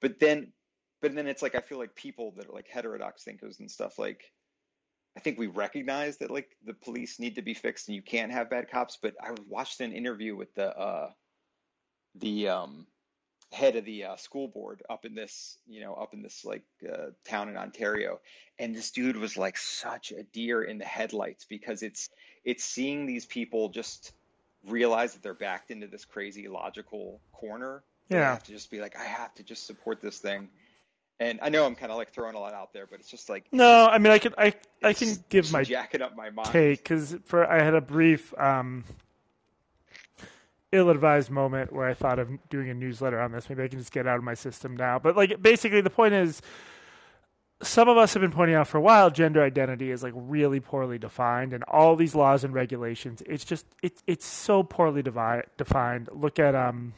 But 0.00 0.18
then 0.20 0.52
but 1.02 1.14
then 1.14 1.26
it's 1.26 1.42
like 1.42 1.54
I 1.54 1.60
feel 1.60 1.78
like 1.78 1.94
people 1.94 2.32
that 2.36 2.48
are 2.48 2.52
like 2.52 2.68
heterodox 2.68 3.24
thinkers 3.24 3.60
and 3.60 3.70
stuff 3.70 3.98
like 3.98 4.32
I 5.16 5.20
think 5.20 5.38
we 5.38 5.46
recognize 5.46 6.18
that 6.18 6.30
like 6.30 6.56
the 6.64 6.74
police 6.74 7.18
need 7.18 7.36
to 7.36 7.42
be 7.42 7.54
fixed 7.54 7.88
and 7.88 7.94
you 7.94 8.02
can't 8.02 8.30
have 8.30 8.50
bad 8.50 8.70
cops. 8.70 8.98
But 9.00 9.14
I 9.20 9.30
watched 9.48 9.80
an 9.80 9.92
interview 9.92 10.36
with 10.36 10.54
the 10.54 10.76
uh, 10.76 11.10
the 12.16 12.48
um, 12.48 12.86
head 13.50 13.76
of 13.76 13.84
the 13.84 14.04
uh, 14.04 14.16
school 14.16 14.48
board 14.48 14.82
up 14.90 15.04
in 15.04 15.14
this 15.14 15.58
you 15.66 15.80
know 15.80 15.94
up 15.94 16.12
in 16.12 16.22
this 16.22 16.44
like 16.44 16.64
uh, 16.86 17.06
town 17.24 17.48
in 17.48 17.56
Ontario, 17.56 18.20
and 18.58 18.76
this 18.76 18.90
dude 18.90 19.16
was 19.16 19.36
like 19.38 19.56
such 19.56 20.12
a 20.12 20.22
deer 20.22 20.62
in 20.62 20.78
the 20.78 20.84
headlights 20.84 21.46
because 21.46 21.82
it's 21.82 22.10
it's 22.44 22.64
seeing 22.64 23.06
these 23.06 23.24
people 23.24 23.70
just 23.70 24.12
realize 24.66 25.14
that 25.14 25.22
they're 25.22 25.34
backed 25.34 25.70
into 25.70 25.86
this 25.86 26.04
crazy 26.04 26.46
logical 26.48 27.20
corner. 27.32 27.82
Yeah. 28.08 28.30
have 28.30 28.44
to 28.44 28.52
just 28.52 28.70
be 28.70 28.80
like, 28.80 28.96
I 28.96 29.04
have 29.04 29.34
to 29.34 29.42
just 29.42 29.66
support 29.66 30.00
this 30.00 30.18
thing. 30.18 30.48
And 31.18 31.38
I 31.42 31.48
know 31.48 31.64
I'm 31.64 31.74
kind 31.74 31.90
of 31.90 31.96
like 31.96 32.10
throwing 32.12 32.34
a 32.34 32.38
lot 32.38 32.52
out 32.52 32.74
there, 32.74 32.86
but 32.86 33.00
it's 33.00 33.08
just 33.10 33.30
like 33.30 33.46
No, 33.50 33.86
I 33.86 33.96
mean 33.98 34.12
I 34.12 34.18
can 34.18 34.34
I 34.36 34.52
I 34.82 34.92
can 34.92 35.16
give 35.30 35.50
my 35.50 35.64
jacking 35.64 36.02
up 36.02 36.14
my 36.14 36.28
mind. 36.30 36.50
take 36.50 36.82
because 36.82 37.16
for 37.24 37.46
I 37.50 37.62
had 37.62 37.74
a 37.74 37.80
brief 37.80 38.34
um, 38.38 38.84
ill-advised 40.72 41.30
moment 41.30 41.72
where 41.72 41.86
I 41.88 41.94
thought 41.94 42.18
of 42.18 42.28
doing 42.50 42.68
a 42.68 42.74
newsletter 42.74 43.18
on 43.20 43.32
this. 43.32 43.48
Maybe 43.48 43.62
I 43.62 43.68
can 43.68 43.78
just 43.78 43.92
get 43.92 44.06
out 44.06 44.18
of 44.18 44.24
my 44.24 44.34
system 44.34 44.76
now. 44.76 44.98
But 44.98 45.16
like 45.16 45.40
basically, 45.40 45.80
the 45.80 45.90
point 45.90 46.12
is, 46.12 46.42
some 47.62 47.88
of 47.88 47.96
us 47.96 48.12
have 48.12 48.20
been 48.20 48.32
pointing 48.32 48.54
out 48.56 48.68
for 48.68 48.76
a 48.76 48.82
while 48.82 49.08
gender 49.10 49.42
identity 49.42 49.90
is 49.90 50.02
like 50.02 50.12
really 50.14 50.60
poorly 50.60 50.98
defined, 50.98 51.54
and 51.54 51.64
all 51.64 51.96
these 51.96 52.14
laws 52.14 52.44
and 52.44 52.52
regulations. 52.52 53.22
It's 53.24 53.44
just 53.44 53.64
it's 53.82 54.02
it's 54.06 54.26
so 54.26 54.62
poorly 54.62 55.02
devi- 55.02 55.46
defined. 55.56 56.10
Look 56.12 56.38
at 56.38 56.54
um. 56.54 56.92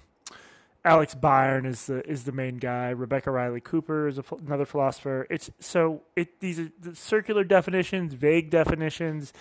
Alex 0.84 1.14
Byrne 1.14 1.66
is 1.66 1.86
the 1.86 2.08
is 2.08 2.24
the 2.24 2.32
main 2.32 2.56
guy. 2.56 2.90
Rebecca 2.90 3.30
Reilly-Cooper 3.30 4.08
is 4.08 4.18
a, 4.18 4.24
another 4.46 4.64
philosopher. 4.64 5.26
It's 5.28 5.50
so 5.58 6.02
it 6.16 6.40
these 6.40 6.60
are 6.60 6.70
the 6.80 6.94
circular 6.94 7.44
definitions, 7.44 8.14
vague 8.14 8.50
definitions. 8.50 9.32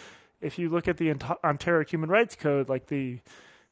If 0.42 0.60
you 0.60 0.70
look 0.70 0.88
at 0.88 0.98
the 0.98 1.12
Ontario 1.44 1.86
Human 1.86 2.10
Rights 2.10 2.36
Code, 2.36 2.70
like 2.70 2.88
the 2.88 3.20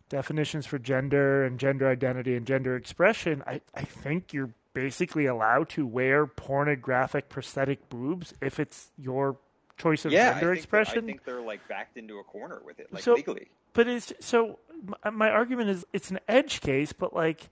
definitions 0.10 0.66
for 0.66 0.80
gender 0.80 1.44
and 1.44 1.60
gender 1.60 1.90
identity 1.90 2.36
and 2.36 2.46
gender 2.46 2.76
expression, 2.76 3.44
I, 3.46 3.62
I 3.74 3.84
think 3.84 4.34
you're 4.34 4.52
basically 4.74 5.26
allowed 5.26 5.70
to 5.70 5.86
wear 5.86 6.28
pornographic 6.28 7.30
prosthetic 7.30 7.90
boobs 7.90 8.34
if 8.42 8.60
it's 8.60 8.92
your 8.98 9.38
choice 9.78 10.06
of 10.06 10.12
yeah, 10.12 10.30
I 10.30 10.34
gender 10.34 10.48
that- 10.48 10.54
expression. 10.58 11.04
I 11.04 11.08
think 11.08 11.24
they're 11.24 11.42
like 11.42 11.68
backed 11.68 11.98
into 11.98 12.20
a 12.20 12.24
corner 12.24 12.62
with 12.66 12.80
it, 12.80 12.92
like 12.94 13.04
So- 13.04 13.14
legally. 13.16 13.48
But 13.74 13.88
it's 13.88 14.14
so 14.22 14.60
my, 15.04 15.10
my 15.10 15.30
argument 15.30 15.70
is 15.70 15.86
it's 15.92 16.10
an 16.12 16.20
edge 16.28 16.62
case, 16.62 16.94
but 16.94 17.14
like 17.14 17.50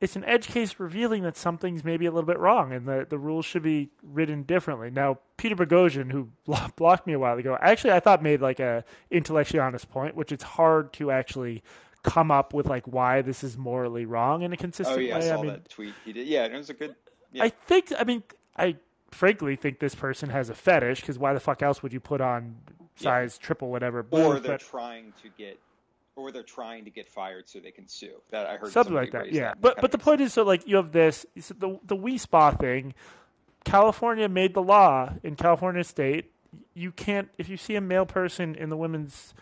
it's 0.00 0.16
an 0.16 0.24
edge 0.24 0.48
case 0.48 0.80
revealing 0.80 1.22
that 1.22 1.36
something's 1.36 1.84
maybe 1.84 2.06
a 2.06 2.10
little 2.10 2.26
bit 2.26 2.38
wrong 2.38 2.72
and 2.72 2.88
that 2.88 3.08
the 3.10 3.18
rules 3.18 3.44
should 3.44 3.62
be 3.62 3.88
written 4.02 4.42
differently. 4.42 4.90
Now, 4.90 5.18
Peter 5.36 5.54
Boghossian, 5.54 6.10
who 6.10 6.28
blocked 6.76 7.06
me 7.06 7.12
a 7.12 7.18
while 7.18 7.38
ago, 7.38 7.56
actually 7.60 7.92
I 7.92 8.00
thought 8.00 8.22
made 8.22 8.40
like 8.40 8.58
a 8.60 8.82
intellectually 9.10 9.60
honest 9.60 9.88
point, 9.90 10.16
which 10.16 10.32
it's 10.32 10.42
hard 10.42 10.92
to 10.94 11.10
actually 11.12 11.62
come 12.02 12.32
up 12.32 12.52
with 12.52 12.66
like 12.66 12.84
why 12.86 13.22
this 13.22 13.44
is 13.44 13.56
morally 13.56 14.06
wrong 14.06 14.42
in 14.42 14.52
a 14.52 14.56
consistent 14.56 14.96
way. 14.96 15.04
Oh 15.04 15.08
yeah, 15.08 15.14
I 15.16 15.18
way. 15.20 15.28
saw 15.28 15.42
mean, 15.42 15.52
that 15.52 15.68
tweet 15.68 15.94
he 16.04 16.12
did. 16.14 16.26
Yeah, 16.26 16.46
it 16.46 16.52
was 16.54 16.70
a 16.70 16.74
good. 16.74 16.96
Yeah. 17.30 17.44
I 17.44 17.50
think 17.50 17.92
I 17.96 18.04
mean 18.04 18.22
I 18.56 18.76
frankly 19.12 19.56
think 19.56 19.78
this 19.78 19.94
person 19.94 20.30
has 20.30 20.50
a 20.50 20.54
fetish 20.54 21.00
because 21.00 21.18
why 21.18 21.34
the 21.34 21.40
fuck 21.40 21.62
else 21.62 21.82
would 21.82 21.92
you 21.92 22.00
put 22.00 22.20
on 22.20 22.56
size 22.96 23.38
triple 23.38 23.70
whatever 23.70 24.06
or 24.10 24.38
they're 24.40 24.52
but- 24.52 24.60
trying 24.60 25.12
to 25.22 25.28
get, 25.36 25.58
or 26.16 26.30
they're 26.30 26.42
trying 26.42 26.84
to 26.84 26.90
get 26.90 27.08
fired 27.08 27.48
so 27.48 27.58
they 27.60 27.70
can 27.70 27.88
sue. 27.88 28.12
That 28.30 28.46
I 28.46 28.56
heard 28.56 28.72
something 28.72 28.94
like 28.94 29.12
that. 29.12 29.32
Yeah, 29.32 29.48
that. 29.48 29.60
but 29.60 29.80
but 29.80 29.92
the 29.92 29.98
point 29.98 30.20
sense. 30.20 30.28
is, 30.28 30.34
so 30.34 30.42
like 30.42 30.66
you 30.66 30.76
have 30.76 30.92
this 30.92 31.24
so 31.40 31.54
the 31.54 31.68
the 31.86 31.96
Wi 31.96 32.16
Spa 32.16 32.50
thing. 32.52 32.94
California 33.64 34.28
made 34.28 34.54
the 34.54 34.62
law 34.62 35.12
in 35.22 35.36
California 35.36 35.84
state. 35.84 36.32
You 36.74 36.90
can't 36.90 37.28
if 37.38 37.48
you 37.48 37.56
see 37.56 37.76
a 37.76 37.80
male 37.80 38.06
person 38.06 38.54
in 38.56 38.70
the 38.70 38.76
women's 38.76 39.34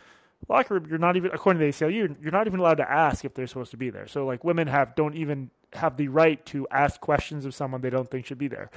locker 0.48 0.74
room, 0.74 0.86
you're 0.88 0.98
not 0.98 1.16
even 1.16 1.30
according 1.32 1.60
to 1.60 1.66
the 1.66 1.72
ACLU, 1.72 2.16
you're 2.22 2.32
not 2.32 2.46
even 2.46 2.60
allowed 2.60 2.76
to 2.76 2.90
ask 2.90 3.24
if 3.24 3.34
they're 3.34 3.46
supposed 3.46 3.70
to 3.72 3.76
be 3.76 3.90
there. 3.90 4.06
So 4.06 4.26
like 4.26 4.44
women 4.44 4.68
have 4.68 4.94
don't 4.94 5.14
even 5.14 5.50
have 5.72 5.96
the 5.96 6.08
right 6.08 6.44
to 6.46 6.66
ask 6.70 7.00
questions 7.00 7.44
of 7.44 7.54
someone 7.54 7.80
they 7.80 7.90
don't 7.90 8.10
think 8.10 8.26
should 8.26 8.38
be 8.38 8.48
there. 8.48 8.70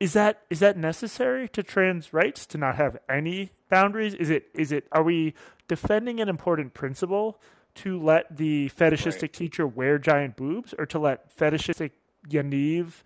Is 0.00 0.12
that 0.12 0.42
is 0.48 0.60
that 0.60 0.76
necessary 0.76 1.48
to 1.48 1.62
trans 1.62 2.12
rights 2.12 2.46
to 2.46 2.58
not 2.58 2.76
have 2.76 2.98
any 3.08 3.50
boundaries? 3.68 4.14
Is 4.14 4.30
it 4.30 4.46
is 4.54 4.70
it 4.70 4.86
are 4.92 5.02
we 5.02 5.34
defending 5.66 6.20
an 6.20 6.28
important 6.28 6.72
principle 6.74 7.40
to 7.76 8.00
let 8.00 8.36
the 8.36 8.68
fetishistic 8.68 9.22
Right. 9.30 9.32
teacher 9.32 9.66
wear 9.66 9.98
giant 9.98 10.36
boobs 10.36 10.72
or 10.78 10.86
to 10.86 10.98
let 10.98 11.30
fetishistic 11.32 11.92
Yaniv 12.28 13.02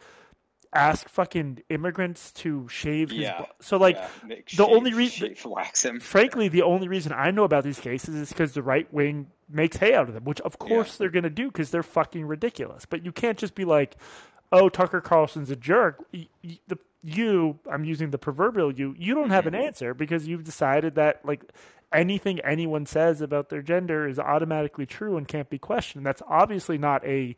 ask 0.75 1.07
fucking 1.09 1.63
immigrants 1.69 2.33
to 2.33 2.67
shave 2.69 3.11
his 3.11 3.21
Yeah. 3.21 3.39
bu- 3.41 3.45
so 3.61 3.77
like 3.77 3.97
Yeah, 4.27 4.37
the 4.57 4.67
only 4.67 4.95
reason 4.95 5.35
wax 5.45 5.85
him. 5.85 6.01
frankly, 6.01 6.49
the 6.49 6.63
only 6.63 6.89
reason 6.89 7.13
I 7.13 7.31
know 7.31 7.45
about 7.45 7.65
these 7.65 7.79
cases 7.81 8.15
is 8.15 8.31
because 8.31 8.55
the 8.55 8.63
right 8.63 8.91
wing 8.93 9.31
makes 9.51 9.77
hay 9.77 9.95
out 9.95 10.09
of 10.09 10.15
them, 10.15 10.25
which 10.25 10.41
of 10.43 10.59
course 10.59 10.97
they're 10.97 11.11
going 11.11 11.25
to 11.25 11.31
do 11.31 11.49
because 11.49 11.71
they're 11.71 11.83
fucking 11.83 12.25
ridiculous. 12.27 12.87
But 12.87 13.05
you 13.05 13.13
can't 13.13 13.37
just 13.37 13.55
be 13.55 13.67
like, 13.67 13.97
"Oh, 14.53 14.69
Tucker 14.69 15.01
Carlson's 15.01 15.51
a 15.51 15.57
jerk." 15.57 16.05
The 16.13 16.79
you, 17.05 17.59
I'm 17.71 17.85
using 17.85 18.11
the 18.11 18.19
proverbial 18.19 18.73
you. 18.73 18.95
You 18.97 19.15
don't 19.15 19.31
have 19.31 19.47
an 19.47 19.55
mm-hmm. 19.55 19.65
answer 19.65 19.95
because 19.95 20.29
you've 20.29 20.45
decided 20.45 20.95
that 20.95 21.25
like 21.25 21.43
anything 21.93 22.41
anyone 22.41 22.87
says 22.87 23.21
about 23.21 23.49
their 23.49 23.63
gender 23.63 24.09
is 24.09 24.19
automatically 24.19 24.87
true 24.87 25.17
and 25.17 25.27
can't 25.27 25.51
be 25.51 25.59
questioned. 25.59 26.07
That's 26.07 26.23
obviously 26.27 26.79
not 26.79 27.05
a 27.05 27.37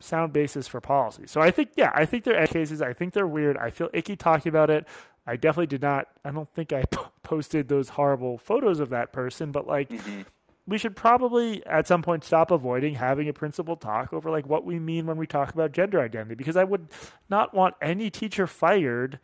sound 0.00 0.32
basis 0.32 0.66
for 0.66 0.80
policy. 0.80 1.24
So 1.26 1.40
I 1.40 1.50
think, 1.50 1.70
yeah, 1.76 1.92
I 1.94 2.04
think 2.04 2.24
they're 2.24 2.38
edge 2.38 2.50
cases. 2.50 2.82
I 2.82 2.92
think 2.92 3.12
they're 3.12 3.26
weird. 3.26 3.56
I 3.56 3.70
feel 3.70 3.88
icky 3.92 4.16
talking 4.16 4.50
about 4.50 4.70
it. 4.70 4.86
I 5.26 5.36
definitely 5.36 5.66
did 5.66 5.82
not. 5.82 6.08
I 6.24 6.30
don't 6.30 6.52
think 6.54 6.72
I 6.72 6.84
p- 6.84 6.98
posted 7.22 7.68
those 7.68 7.90
horrible 7.90 8.38
photos 8.38 8.80
of 8.80 8.90
that 8.90 9.12
person, 9.12 9.52
but 9.52 9.66
like, 9.66 9.88
mm-hmm. 9.88 10.22
We 10.66 10.78
should 10.78 10.96
probably 10.96 11.64
at 11.66 11.86
some 11.86 12.02
point 12.02 12.24
stop 12.24 12.50
avoiding 12.50 12.94
having 12.96 13.28
a 13.28 13.32
principled 13.32 13.80
talk 13.80 14.12
over 14.12 14.30
like 14.30 14.46
what 14.46 14.64
we 14.64 14.78
mean 14.78 15.06
when 15.06 15.16
we 15.16 15.26
talk 15.26 15.52
about 15.54 15.72
gender 15.72 16.00
identity. 16.00 16.34
Because 16.34 16.56
I 16.56 16.64
would 16.64 16.88
not 17.30 17.54
want 17.54 17.74
any 17.80 18.10
teacher 18.10 18.46
fired 18.46 19.20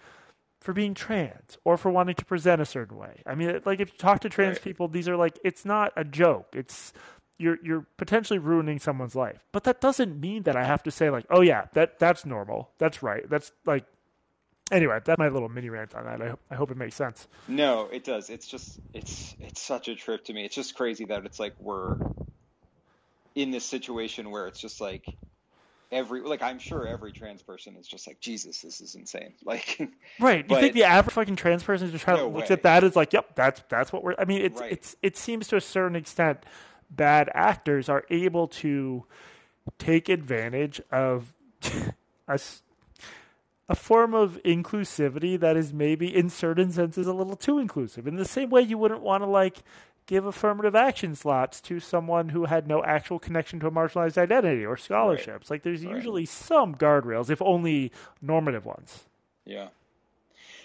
for 0.60 0.72
being 0.72 0.94
trans 0.94 1.58
or 1.64 1.76
for 1.76 1.90
wanting 1.90 2.14
to 2.14 2.24
present 2.24 2.60
a 2.62 2.64
certain 2.64 2.96
way. 2.96 3.22
I 3.26 3.34
mean, 3.34 3.60
like 3.64 3.80
if 3.80 3.92
you 3.92 3.98
talk 3.98 4.20
to 4.20 4.28
trans 4.28 4.56
Right. 4.58 4.62
people, 4.64 4.86
these 4.88 5.08
are 5.08 5.16
like 5.16 5.38
it's 5.44 5.64
not 5.64 5.92
a 5.96 6.04
joke. 6.04 6.48
It's 6.52 6.92
you're 7.38 7.58
you're 7.64 7.86
potentially 7.96 8.38
ruining 8.38 8.78
someone's 8.78 9.16
life. 9.16 9.44
But 9.50 9.64
that 9.64 9.80
doesn't 9.80 10.20
mean 10.20 10.44
that 10.44 10.54
I 10.54 10.64
have 10.64 10.82
to 10.84 10.92
say 10.92 11.10
like, 11.10 11.26
"Oh 11.30 11.40
yeah, 11.40 11.66
that 11.72 11.98
that's 11.98 12.24
normal. 12.24 12.70
That's 12.78 13.02
right." 13.02 13.28
That's 13.28 13.50
like 13.66 13.84
Anyway, 14.70 14.98
that's 15.04 15.18
my 15.18 15.28
little 15.28 15.48
mini 15.48 15.68
rant 15.68 15.94
on 15.94 16.04
that. 16.04 16.22
I, 16.22 16.34
I 16.50 16.54
hope 16.54 16.70
it 16.70 16.76
makes 16.76 16.94
sense. 16.94 17.28
No, 17.48 17.88
it 17.92 18.04
does. 18.04 18.30
It's 18.30 18.46
just 18.46 18.78
it's 18.94 19.34
it's 19.40 19.60
such 19.60 19.88
a 19.88 19.94
trip 19.94 20.24
to 20.26 20.32
me. 20.32 20.44
It's 20.44 20.54
just 20.54 20.74
crazy 20.74 21.04
that 21.06 21.26
it's 21.26 21.38
like 21.40 21.54
we're 21.58 21.96
in 23.34 23.50
this 23.50 23.64
situation 23.64 24.30
where 24.30 24.46
it's 24.46 24.60
just 24.60 24.80
like 24.80 25.04
every 25.90 26.20
like 26.22 26.40
I'm 26.42 26.58
sure 26.58 26.86
every 26.86 27.12
trans 27.12 27.42
person 27.42 27.76
is 27.76 27.86
just 27.86 28.06
like 28.06 28.20
Jesus, 28.20 28.62
this 28.62 28.80
is 28.80 28.94
insane. 28.94 29.34
Like 29.44 29.90
Right. 30.18 30.48
You 30.48 30.56
think 30.60 30.72
the 30.74 30.84
average 30.84 31.14
fucking 31.14 31.36
trans 31.36 31.62
person 31.62 31.90
just 31.90 32.04
trying 32.04 32.16
No 32.18 32.28
to 32.30 32.34
looks 32.34 32.48
way. 32.48 32.54
at 32.54 32.62
that 32.62 32.82
as 32.84 32.96
like, 32.96 33.12
yep, 33.12 33.34
that's 33.34 33.62
that's 33.68 33.92
what 33.92 34.02
we're 34.04 34.14
I 34.18 34.24
mean, 34.24 34.40
it's 34.40 34.60
Right. 34.60 34.72
it's 34.72 34.96
it 35.02 35.16
seems 35.18 35.48
to 35.48 35.56
a 35.56 35.60
certain 35.60 35.96
extent 35.96 36.44
bad 36.90 37.30
actors 37.34 37.88
are 37.90 38.04
able 38.10 38.48
to 38.48 39.04
take 39.78 40.08
advantage 40.08 40.80
of 40.90 41.32
a, 42.28 42.32
s- 42.34 42.62
a 43.72 43.74
form 43.74 44.12
of 44.12 44.38
inclusivity 44.44 45.40
that 45.40 45.56
is 45.56 45.72
maybe 45.72 46.14
in 46.14 46.28
certain 46.28 46.70
senses 46.70 47.06
a 47.06 47.12
little 47.12 47.36
too 47.36 47.58
inclusive. 47.58 48.06
In 48.06 48.16
the 48.16 48.24
same 48.24 48.50
way 48.50 48.60
you 48.60 48.76
wouldn't 48.76 49.00
want 49.02 49.22
to 49.22 49.26
like 49.26 49.62
give 50.06 50.26
affirmative 50.26 50.74
action 50.74 51.14
slots 51.14 51.60
to 51.62 51.80
someone 51.80 52.28
who 52.28 52.44
had 52.44 52.66
no 52.66 52.84
actual 52.84 53.18
connection 53.18 53.58
to 53.60 53.68
a 53.68 53.70
marginalized 53.70 54.18
identity 54.18 54.64
or 54.66 54.76
scholarships. 54.76 55.50
Like 55.50 55.62
there's 55.62 55.84
Right. 55.84 55.94
usually 55.94 56.26
some 56.26 56.74
guardrails, 56.74 57.30
if 57.30 57.40
only 57.40 57.92
normative 58.20 58.66
ones. 58.66 59.04
Yeah. 59.44 59.68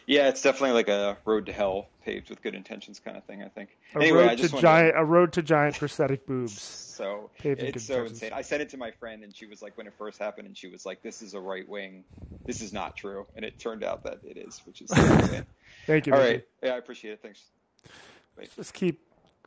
Yeah, 0.08 0.30
it's 0.30 0.41
definitely 0.41 0.72
like 0.72 0.88
a 0.88 1.17
road 1.26 1.46
to 1.48 1.54
hell 1.54 1.89
paved 2.06 2.30
with 2.30 2.41
good 2.41 2.56
intentions 2.56 3.00
kind 3.00 3.17
of 3.17 3.26
thing, 3.26 3.43
I 3.43 3.50
think. 3.50 3.78
A 3.93 3.98
anyway, 3.98 4.20
road 4.20 4.30
I 4.30 4.36
just 4.36 4.56
to 4.56 4.62
giant, 4.62 4.93
a 4.98 5.04
road 5.04 5.34
to 5.34 5.41
giant 5.43 5.78
prosthetic 5.78 6.26
boobs. 6.26 6.62
so 6.62 7.30
paved 7.38 7.62
it's 7.62 7.74
good 7.74 7.82
so 7.82 7.93
intentions. 7.96 8.22
insane. 8.24 8.34
I 8.34 8.41
sent 8.41 8.62
it 8.62 8.70
to 8.70 8.78
my 8.78 8.91
friend 8.91 9.24
and 9.26 9.36
she 9.36 9.46
was 9.46 9.62
like 9.62 9.78
when 9.78 9.86
it 9.86 9.93
first 9.98 10.17
happened 10.17 10.48
and 10.48 10.58
she 10.58 10.70
was 10.70 10.86
like 10.86 11.02
this 11.04 11.22
is 11.22 11.34
a 11.34 11.39
right 11.41 11.67
wing. 11.67 12.06
This 12.46 12.62
is 12.62 12.72
not 12.72 12.96
true. 12.96 13.28
And 13.36 13.43
it 13.43 13.60
turned 13.60 13.84
out 13.84 14.04
that 14.06 14.20
it 14.24 14.38
is, 14.38 14.62
which 14.65 14.82
is 14.82 14.89
insane. 14.96 15.46
Thank 15.86 16.08
you. 16.08 16.13
All 16.13 16.20
Mickey. 16.20 16.32
right. 16.36 16.46
Yeah, 16.63 16.72
I 16.76 16.78
appreciate 16.78 17.12
it. 17.12 17.20
Thanks. 17.22 17.43
Let's 18.58 18.72
keep 18.72 19.02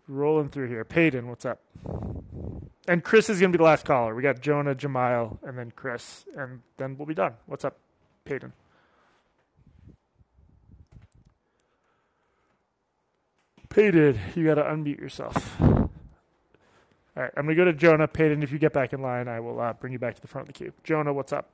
rolling 0.09 0.51
through 0.51 0.69
here. 0.69 0.85
Peyton, 0.85 1.29
what's 1.29 1.47
up? 1.47 1.61
And 2.87 3.03
Chris 3.03 3.31
is 3.31 3.41
going 3.41 3.53
to 3.53 3.57
be 3.57 3.63
the 3.63 3.65
last 3.67 3.85
caller. 3.87 4.15
We 4.15 4.23
got 4.23 4.41
Jonah, 4.41 4.75
Jamile, 4.75 5.39
and 5.43 5.57
then 5.57 5.71
Chris, 5.75 6.25
and 6.37 6.61
then 6.77 6.97
we'll 6.99 7.07
be 7.07 7.15
done. 7.15 7.35
What's 7.47 7.65
up, 7.65 7.79
Peyton? 8.25 8.53
Peyton, 13.71 14.19
you 14.35 14.45
got 14.45 14.57
to 14.57 14.63
unmute 14.65 14.99
yourself. 14.99 15.61
All 15.61 15.89
right, 17.17 17.31
I'm 17.37 17.45
going 17.45 17.57
to 17.57 17.65
go 17.65 17.65
to 17.65 17.73
Jonah. 17.73 18.09
Peyton, 18.09 18.43
if 18.43 18.51
you 18.51 18.59
get 18.59 18.73
back 18.73 18.93
in 18.93 19.01
line, 19.01 19.29
I 19.29 19.39
will 19.39 19.61
uh, 19.61 19.73
bring 19.75 19.93
you 19.93 19.99
back 19.99 20.17
to 20.17 20.21
the 20.21 20.27
front 20.27 20.49
of 20.49 20.55
the 20.55 20.59
queue. 20.59 20.73
Jonah, 20.83 21.13
what's 21.13 21.33
up? 21.33 21.49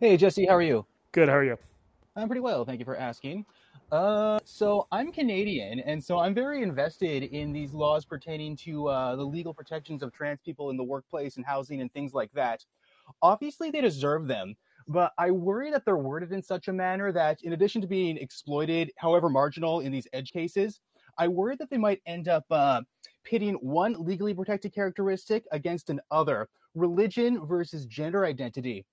Hey, 0.00 0.16
Jesse, 0.16 0.46
how 0.46 0.56
are 0.56 0.62
you? 0.62 0.86
Good. 1.12 1.28
How 1.28 1.36
are 1.36 1.44
you? 1.44 1.56
I'm 2.16 2.26
pretty 2.26 2.40
well. 2.40 2.64
Thank 2.64 2.80
you 2.80 2.84
for 2.84 2.96
asking. 2.96 3.46
Uh, 3.92 4.40
so 4.44 4.88
I'm 4.90 5.12
Canadian, 5.12 5.80
and 5.80 6.02
so 6.02 6.18
I'm 6.18 6.34
very 6.34 6.62
invested 6.62 7.22
in 7.22 7.52
these 7.52 7.72
laws 7.72 8.04
pertaining 8.04 8.56
to 8.58 8.88
uh, 8.88 9.14
the 9.16 9.24
legal 9.24 9.54
protections 9.54 10.02
of 10.02 10.12
trans 10.12 10.40
people 10.44 10.70
in 10.70 10.76
the 10.76 10.84
workplace 10.84 11.36
and 11.36 11.46
housing 11.46 11.80
and 11.80 11.92
things 11.92 12.12
like 12.12 12.32
that. 12.32 12.64
Obviously, 13.22 13.70
they 13.70 13.80
deserve 13.80 14.26
them, 14.26 14.56
but 14.90 15.12
I 15.18 15.30
worry 15.30 15.70
that 15.70 15.84
they're 15.84 15.96
worded 15.96 16.32
in 16.32 16.42
such 16.42 16.66
a 16.66 16.72
manner 16.72 17.12
that, 17.12 17.38
in 17.44 17.52
addition 17.52 17.80
to 17.80 17.86
being 17.86 18.16
exploited, 18.16 18.90
however 18.96 19.28
marginal, 19.28 19.80
in 19.80 19.92
these 19.92 20.08
edge 20.12 20.32
cases, 20.32 20.80
I 21.16 21.28
worry 21.28 21.54
that 21.56 21.70
they 21.70 21.78
might 21.78 22.02
end 22.06 22.26
up 22.26 22.44
uh, 22.50 22.82
pitting 23.24 23.54
one 23.54 23.94
legally 24.04 24.34
protected 24.34 24.74
characteristic 24.74 25.44
against 25.52 25.90
another 25.90 26.48
religion 26.74 27.46
versus 27.46 27.86
gender 27.86 28.26
identity 28.26 28.84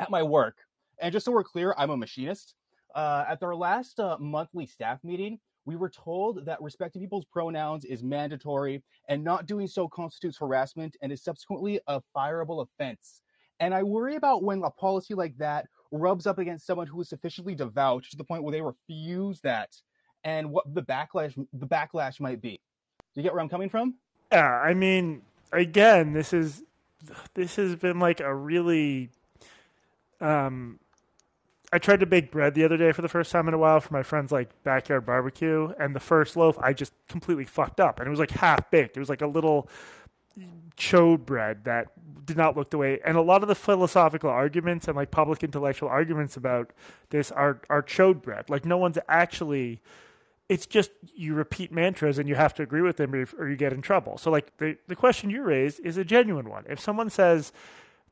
at 0.00 0.10
my 0.10 0.24
work. 0.24 0.56
And 1.00 1.12
just 1.12 1.24
so 1.24 1.30
we're 1.30 1.44
clear, 1.44 1.72
I'm 1.78 1.90
a 1.90 1.96
machinist. 1.96 2.54
Uh, 2.92 3.24
at 3.28 3.38
their 3.38 3.54
last 3.54 4.00
uh, 4.00 4.16
monthly 4.18 4.66
staff 4.66 4.98
meeting, 5.04 5.38
we 5.66 5.76
were 5.76 5.90
told 5.90 6.44
that 6.46 6.60
respecting 6.60 7.00
people's 7.00 7.26
pronouns 7.26 7.84
is 7.84 8.02
mandatory 8.02 8.82
and 9.08 9.22
not 9.22 9.46
doing 9.46 9.68
so 9.68 9.86
constitutes 9.86 10.38
harassment 10.38 10.96
and 11.00 11.12
is 11.12 11.22
subsequently 11.22 11.78
a 11.86 12.02
fireable 12.16 12.66
offense. 12.66 13.22
And 13.60 13.74
I 13.74 13.82
worry 13.82 14.16
about 14.16 14.42
when 14.42 14.62
a 14.62 14.70
policy 14.70 15.14
like 15.14 15.36
that 15.38 15.66
rubs 15.92 16.26
up 16.26 16.38
against 16.38 16.66
someone 16.66 16.86
who 16.86 17.00
is 17.00 17.08
sufficiently 17.08 17.54
devout 17.54 18.04
to 18.10 18.16
the 18.16 18.24
point 18.24 18.42
where 18.42 18.52
they 18.52 18.62
refuse 18.62 19.40
that 19.42 19.70
and 20.24 20.50
what 20.50 20.72
the 20.74 20.82
backlash 20.82 21.34
the 21.52 21.66
backlash 21.66 22.20
might 22.20 22.40
be. 22.40 22.60
Do 23.14 23.20
you 23.20 23.22
get 23.22 23.32
where 23.32 23.42
I'm 23.42 23.48
coming 23.48 23.68
from? 23.68 23.94
Yeah, 24.32 24.48
I 24.48 24.74
mean, 24.74 25.22
again, 25.52 26.12
this 26.12 26.32
is 26.32 26.62
this 27.34 27.56
has 27.56 27.76
been 27.76 27.98
like 27.98 28.20
a 28.20 28.34
really 28.34 29.10
um 30.20 30.78
I 31.72 31.78
tried 31.78 32.00
to 32.00 32.06
bake 32.06 32.30
bread 32.30 32.54
the 32.54 32.64
other 32.64 32.76
day 32.76 32.92
for 32.92 33.00
the 33.00 33.08
first 33.08 33.32
time 33.32 33.48
in 33.48 33.54
a 33.54 33.58
while 33.58 33.80
for 33.80 33.94
my 33.94 34.02
friend's 34.02 34.30
like 34.30 34.50
backyard 34.62 35.06
barbecue, 35.06 35.72
and 35.78 35.94
the 35.94 36.00
first 36.00 36.36
loaf 36.36 36.58
I 36.60 36.72
just 36.72 36.92
completely 37.08 37.44
fucked 37.44 37.80
up, 37.80 37.98
and 37.98 38.06
it 38.06 38.10
was 38.10 38.20
like 38.20 38.30
half 38.30 38.70
baked. 38.70 38.96
It 38.96 39.00
was 39.00 39.08
like 39.08 39.22
a 39.22 39.26
little 39.26 39.68
chode 40.76 41.24
bread 41.26 41.64
that 41.64 41.88
did 42.24 42.36
not 42.36 42.56
look 42.56 42.70
the 42.70 42.78
way. 42.78 43.00
And 43.04 43.16
a 43.16 43.22
lot 43.22 43.42
of 43.42 43.48
the 43.48 43.54
philosophical 43.54 44.30
arguments 44.30 44.88
and 44.88 44.96
like 44.96 45.10
public 45.10 45.42
intellectual 45.42 45.88
arguments 45.88 46.36
about 46.36 46.72
this 47.10 47.30
are 47.30 47.60
are 47.68 47.82
chode 47.82 48.22
bread. 48.22 48.50
Like 48.50 48.64
no 48.64 48.78
one's 48.78 48.98
actually. 49.08 49.80
It's 50.48 50.66
just 50.66 50.90
you 51.14 51.34
repeat 51.34 51.72
mantras 51.72 52.18
and 52.18 52.28
you 52.28 52.34
have 52.34 52.52
to 52.54 52.62
agree 52.62 52.82
with 52.82 52.98
them 52.98 53.14
or 53.14 53.48
you 53.48 53.56
get 53.56 53.72
in 53.72 53.80
trouble. 53.80 54.18
So 54.18 54.30
like 54.30 54.56
the 54.58 54.76
the 54.86 54.96
question 54.96 55.30
you 55.30 55.42
raised 55.42 55.80
is 55.80 55.96
a 55.96 56.04
genuine 56.04 56.50
one. 56.50 56.64
If 56.68 56.78
someone 56.78 57.08
says 57.08 57.52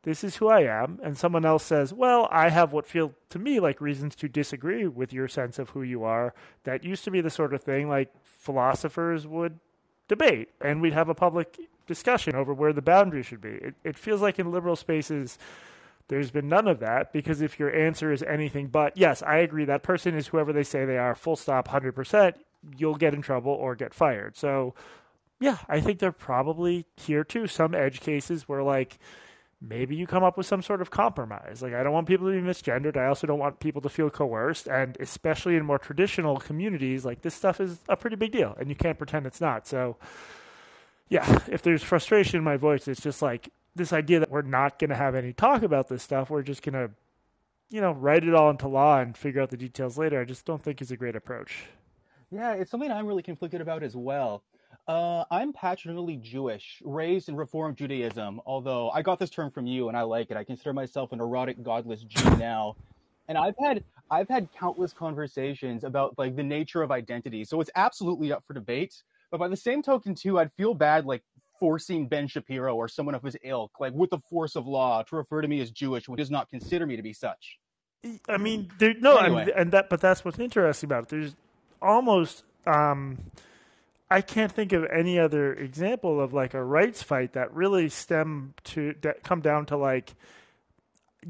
this 0.03 0.25
is 0.25 0.37
who 0.37 0.49
I 0.49 0.62
am, 0.62 0.99
and 1.03 1.16
someone 1.16 1.44
else 1.44 1.64
says, 1.64 1.92
well, 1.92 2.27
I 2.31 2.49
have 2.49 2.73
what 2.73 2.87
feel 2.87 3.12
to 3.29 3.38
me 3.38 3.61
like 3.61 3.81
reasons 3.81 4.14
to 4.16 4.29
disagree 4.29 4.87
with 4.87 5.12
your 5.12 5.29
sense 5.29 5.59
of 5.59 5.70
who 5.70 5.83
you 5.83 6.05
are, 6.05 6.33
that 6.64 6.85
used 6.85 7.05
to 7.05 7.11
be 7.11 7.20
the 7.20 7.29
sort 7.29 7.53
of 7.53 7.62
thing 7.62 7.88
like 7.88 8.11
philosophers 8.23 9.27
would 9.27 9.59
debate, 10.09 10.49
and 10.61 10.81
we'd 10.81 10.94
have 10.94 11.11
a 11.11 11.14
public 11.14 11.59
discussion 11.90 12.37
over 12.37 12.55
where 12.55 12.72
the 12.72 12.81
boundary 12.81 13.24
should 13.24 13.40
be. 13.40 13.48
It, 13.48 13.74
it 13.83 13.98
feels 13.98 14.22
like 14.22 14.38
in 14.38 14.53
liberal 14.53 14.76
spaces, 14.76 15.38
there's 16.07 16.31
been 16.31 16.48
none 16.48 16.68
of 16.68 16.79
that 16.79 17.12
because 17.12 17.40
if 17.40 17.59
your 17.59 17.74
answer 17.74 18.12
is 18.12 18.22
anything 18.22 18.68
but, 18.68 18.96
yes, 18.96 19.24
I 19.24 19.38
agree, 19.38 19.64
that 19.64 19.83
person 19.83 20.14
is 20.14 20.29
whoever 20.29 20.53
they 20.53 20.62
say 20.62 20.85
they 20.85 20.98
are, 20.98 21.16
full 21.16 21.35
stop, 21.35 21.66
100%, 21.66 22.35
you'll 22.79 22.94
get 22.94 23.12
in 23.12 23.22
trouble 23.22 23.50
or 23.50 23.74
get 23.74 23.92
fired. 23.92 24.37
So, 24.37 24.74
yeah, 25.40 25.59
I 25.68 25.81
think 25.81 25.98
they're 25.98 26.12
probably 26.12 26.87
here 26.96 27.24
too. 27.24 27.48
Some 27.48 27.74
edge 27.74 27.98
cases 28.00 28.48
where, 28.48 28.62
like, 28.62 29.00
maybe 29.61 29.96
you 29.96 30.07
come 30.07 30.22
up 30.22 30.38
with 30.38 30.46
some 30.46 30.62
sort 30.62 30.81
of 30.81 30.92
compromise. 30.92 31.61
Like, 31.61 31.74
I 31.74 31.83
don't 31.83 31.92
want 31.92 32.07
people 32.07 32.29
to 32.29 32.33
be 32.33 32.46
misgendered. 32.46 32.96
I 32.96 33.07
also 33.07 33.26
don't 33.26 33.40
want 33.40 33.59
people 33.59 33.83
to 33.83 33.88
feel 33.88 34.11
coerced. 34.11 34.68
And 34.68 34.96
especially 35.00 35.57
in 35.57 35.66
more 35.66 35.79
traditional 35.79 36.37
communities, 36.37 37.05
like, 37.05 37.22
this 37.22 37.35
stuff 37.35 37.61
is 37.61 37.81
a 37.88 37.96
pretty 37.96 38.16
big 38.16 38.31
deal, 38.31 38.55
and 38.61 38.68
you 38.68 38.76
can't 38.76 38.96
pretend 38.96 39.26
it's 39.26 39.40
not. 39.40 39.66
So, 39.66 39.96
yeah, 41.11 41.40
if 41.49 41.62
there's 41.62 41.83
frustration 41.83 42.38
in 42.38 42.44
my 42.44 42.57
voice, 42.57 42.88
it's 42.88 43.03
just 43.03 43.20
like 43.20 43.53
this 43.75 43.92
idea 43.92 44.20
that 44.20 44.31
we're 44.31 44.42
not 44.42 44.79
going 44.79 44.90
to 44.90 44.96
have 44.96 45.14
any 45.14 45.33
talk 45.33 45.62
about 45.62 45.88
this 45.88 46.03
stuff. 46.03 46.31
We're 46.31 46.42
just 46.42 46.62
going 46.62 46.75
to, 46.75 46.90
you 47.68 47.81
know, 47.81 47.92
write 47.92 48.25
it 48.25 48.35
all 48.35 48.49
into 48.49 48.68
law 48.68 49.01
and 49.01 49.16
figure 49.16 49.42
out 49.42 49.51
the 49.51 49.57
details 49.57 49.99
later. 49.99 50.20
I 50.20 50.25
just 50.25 50.46
don't 50.46 50.62
think 50.62 50.81
is 50.81 50.90
a 50.90 50.96
great 50.96 51.16
approach. 51.16 51.64
Yeah, 52.31 52.53
it's 52.53 52.70
something 52.70 52.90
I'm 52.90 53.07
really 53.07 53.25
conflicted 53.25 53.61
about 53.61 53.83
as 53.83 53.96
well. 53.96 54.44
Uh, 54.87 55.25
I'm 55.31 55.53
passionately 55.53 56.16
Jewish, 56.16 56.81
raised 56.85 57.29
in 57.29 57.37
Reform 57.37 57.75
Judaism, 57.75 58.40
although 58.46 58.90
I 58.90 59.03
got 59.03 59.18
this 59.18 59.31
term 59.31 59.51
from 59.51 59.66
you 59.66 59.88
and 59.88 59.96
I 59.96 60.03
like 60.03 60.31
it. 60.31 60.37
I 60.37 60.44
consider 60.44 60.73
myself 60.73 61.12
an 61.12 61.20
erotic, 61.20 61.62
godless 61.62 62.03
Jew 62.05 62.31
now. 62.38 62.77
And 63.29 63.37
I've 63.37 63.55
had 63.61 63.85
I've 64.11 64.29
had 64.29 64.49
countless 64.53 64.92
conversations 64.92 65.85
about 65.85 66.18
like 66.18 66.35
the 66.35 66.42
nature 66.42 66.83
of 66.83 66.90
identity. 66.90 67.44
So 67.44 67.61
it's 67.61 67.70
absolutely 67.77 68.33
up 68.33 68.44
for 68.44 68.55
debate. 68.55 69.03
But 69.30 69.38
by 69.38 69.48
the 69.48 69.56
same 69.56 69.82
token, 69.82 70.14
too, 70.14 70.38
I'd 70.38 70.52
feel 70.52 70.74
bad 70.74 71.06
like 71.06 71.22
forcing 71.58 72.08
Ben 72.08 72.26
Shapiro 72.26 72.74
or 72.74 72.88
someone 72.88 73.14
of 73.14 73.22
his 73.22 73.36
ilk, 73.44 73.72
like 73.78 73.92
with 73.92 74.10
the 74.10 74.18
force 74.18 74.56
of 74.56 74.66
law, 74.66 75.02
to 75.02 75.16
refer 75.16 75.42
to 75.42 75.48
me 75.48 75.60
as 75.60 75.70
Jewish 75.70 76.08
when 76.08 76.18
he 76.18 76.22
does 76.22 76.30
not 76.30 76.48
consider 76.48 76.86
me 76.86 76.96
to 76.96 77.02
be 77.02 77.12
such. 77.12 77.58
I 78.28 78.38
mean, 78.38 78.70
there, 78.78 78.94
no, 78.98 79.18
Anyway. 79.18 79.42
I 79.42 79.44
mean, 79.44 79.54
and 79.56 79.72
that, 79.72 79.90
but 79.90 80.00
that's 80.00 80.24
what's 80.24 80.38
interesting 80.38 80.88
about 80.88 81.04
it. 81.04 81.08
There's 81.10 81.36
almost, 81.82 82.44
um, 82.66 83.18
I 84.10 84.22
can't 84.22 84.50
think 84.50 84.72
of 84.72 84.86
any 84.86 85.18
other 85.18 85.52
example 85.52 86.20
of 86.20 86.32
like 86.32 86.54
a 86.54 86.64
rights 86.64 87.02
fight 87.02 87.34
that 87.34 87.54
really 87.54 87.90
stem 87.90 88.54
to 88.64 88.94
that 89.02 89.22
come 89.22 89.40
down 89.40 89.66
to 89.66 89.76
like 89.76 90.14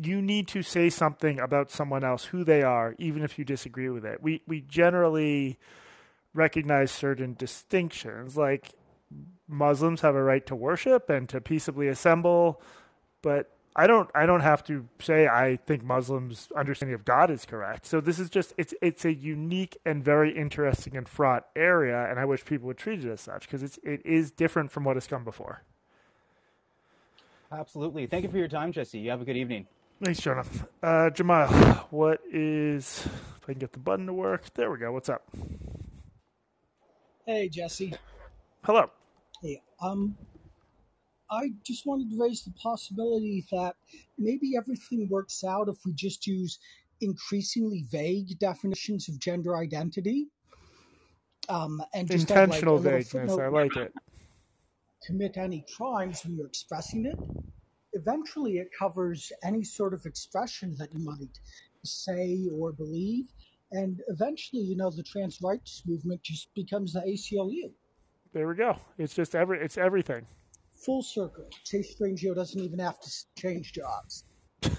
you 0.01 0.23
need 0.23 0.49
to 0.49 0.63
say 0.63 0.89
something 0.89 1.41
about 1.41 1.71
someone 1.71 2.05
else, 2.05 2.25
who 2.25 2.45
they 2.45 2.63
are, 2.63 2.95
even 2.99 3.23
if 3.23 3.39
you 3.39 3.45
disagree 3.45 3.89
with 3.91 4.05
it. 4.05 4.23
We 4.23 4.43
we 4.47 4.61
generally 4.61 5.59
recognize 6.35 6.91
certain 6.91 7.35
distinctions, 7.35 8.37
like 8.37 8.73
Muslims 9.49 10.01
have 10.03 10.15
a 10.15 10.23
right 10.23 10.47
to 10.47 10.55
worship 10.55 11.11
and 11.11 11.29
to 11.29 11.41
peaceably 11.41 11.89
assemble, 11.89 12.63
but 13.23 13.51
I 13.75 13.87
don't 13.87 14.11
I 14.15 14.27
don't 14.27 14.41
have 14.41 14.65
to 14.65 14.89
say 15.01 15.27
I 15.27 15.57
think 15.67 15.85
Muslims' 15.85 16.49
understanding 16.57 16.95
of 16.95 17.05
God 17.05 17.31
is 17.31 17.45
correct. 17.45 17.87
So 17.87 18.01
this 18.01 18.19
is 18.19 18.29
just 18.29 18.53
it's 18.57 18.75
it's 18.83 19.05
a 19.05 19.13
unique 19.13 19.79
and 19.85 20.05
very 20.05 20.37
interesting 20.37 20.97
and 20.97 21.09
fraught 21.09 21.47
area, 21.55 22.09
and 22.11 22.19
I 22.19 22.25
wish 22.25 22.45
people 22.45 22.67
would 22.69 22.79
treat 22.79 23.05
it 23.05 23.11
as 23.11 23.21
such 23.21 23.43
because 23.43 23.63
it's 23.63 23.79
it 23.83 24.05
is 24.05 24.31
different 24.31 24.73
from 24.73 24.85
what 24.85 24.97
has 24.97 25.07
come 25.07 25.25
before. 25.25 25.63
Absolutely. 27.53 28.07
Thank 28.07 28.25
you 28.25 28.31
for 28.31 28.39
your 28.39 28.49
time, 28.49 28.71
Jesse. 28.73 28.99
You 28.99 29.11
have 29.11 29.21
a 29.21 29.25
good 29.25 29.37
evening. 29.37 29.67
Thanks, 30.03 30.21
Jonathan. 30.21 30.67
Uh, 30.83 31.11
Jamal, 31.11 31.49
what 31.91 32.21
is 32.33 33.07
if 33.07 33.43
I 33.45 33.53
can 33.53 33.59
get 33.59 33.73
the 33.73 33.79
button 33.79 34.07
to 34.07 34.13
work? 34.13 34.53
There 34.55 34.71
we 34.71 34.79
go. 34.79 34.93
What's 34.93 35.09
up? 35.09 35.29
Hey, 37.31 37.49
Jesse. 37.49 37.95
Hello. 38.65 38.91
Hey, 39.41 39.63
um, 39.81 40.19
I 41.31 41.53
just 41.65 41.87
wanted 41.87 42.11
to 42.11 42.21
raise 42.21 42.43
the 42.43 42.51
possibility 42.61 43.47
that 43.53 43.77
maybe 44.19 44.57
everything 44.57 45.07
works 45.09 45.45
out 45.45 45.69
if 45.69 45.77
we 45.87 45.93
just 45.93 46.27
use 46.27 46.59
increasingly 47.01 47.85
vague 47.89 48.37
definitions 48.41 49.09
of 49.09 49.21
gender 49.21 49.57
identity. 49.57 50.27
Um, 51.49 51.81
and 51.95 52.09
just 52.11 52.29
have, 52.31 52.49
like, 52.49 52.63
Intentional 52.65 52.79
vagueness. 52.79 53.39
I 53.39 53.47
like 53.47 53.77
it. 53.77 53.95
commit 55.07 55.37
any 55.37 55.65
crimes 55.77 56.25
when 56.25 56.37
you're 56.37 56.49
expressing 56.49 57.07
it. 57.07 57.17
Eventually, 57.93 58.59
it 58.59 58.71
covers 58.77 59.31
any 59.45 59.63
sort 59.63 59.95
of 59.95 60.05
expression 60.05 60.75
that 60.81 60.93
you 60.93 60.99
might 60.99 61.39
say 61.85 62.49
or 62.53 62.73
believe. 62.73 63.27
And 63.73 64.01
eventually, 64.09 64.63
you 64.63 64.77
know, 64.77 64.91
the 64.91 65.03
trans 65.03 65.41
rights 65.43 65.83
movement 65.87 66.23
just 66.23 66.53
becomes 66.55 66.93
the 66.93 67.01
ACLU. 67.01 67.73
There 68.33 68.49
we 68.49 68.55
go. 68.55 68.77
It's 68.99 69.15
just 69.15 69.35
every 69.35 69.61
it's 69.61 69.79
everything. 69.79 70.27
Full 70.75 71.03
circle. 71.03 71.49
Chase 71.65 71.95
Strangio 71.95 72.35
doesn't 72.35 72.61
even 72.61 72.79
have 72.79 73.01
to 73.01 73.11
change 73.39 73.73
jobs. 73.73 74.25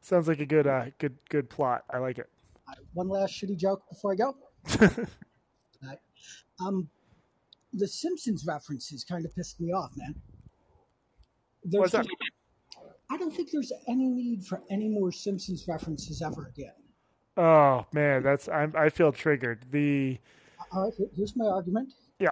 Sounds 0.00 0.28
like 0.28 0.40
a 0.40 0.46
good 0.46 0.66
uh 0.66 0.86
good 0.98 1.16
good 1.28 1.50
plot. 1.50 1.84
I 1.92 1.98
like 1.98 2.18
it. 2.18 2.28
Uh, 2.68 2.74
One 2.94 3.08
last 3.08 3.32
shitty 3.34 3.56
joke 3.56 3.82
before 3.88 4.12
I 4.12 4.16
go. 4.16 4.36
Um, 6.60 6.88
the 7.72 7.88
Simpsons 7.88 8.44
references 8.46 9.04
kind 9.04 9.24
of 9.24 9.34
pissed 9.34 9.60
me 9.60 9.72
off, 9.72 9.90
man. 9.96 10.14
There's 11.64 11.92
What's 11.92 11.92
that? 11.92 12.06
I 13.10 13.16
don't 13.16 13.34
think 13.34 13.50
there's 13.50 13.72
any 13.88 14.08
need 14.08 14.44
for 14.44 14.62
any 14.70 14.88
more 14.88 15.10
Simpsons 15.10 15.66
references 15.68 16.22
ever 16.22 16.46
again. 16.46 16.72
Oh 17.36 17.86
man, 17.92 18.22
that's 18.22 18.48
I'm 18.48 18.74
I 18.76 18.88
feel 18.88 19.12
triggered. 19.12 19.64
The 19.70 20.18
All 20.72 20.84
right, 20.84 21.08
here's 21.16 21.36
my 21.36 21.46
argument. 21.46 21.92
yeah. 22.18 22.30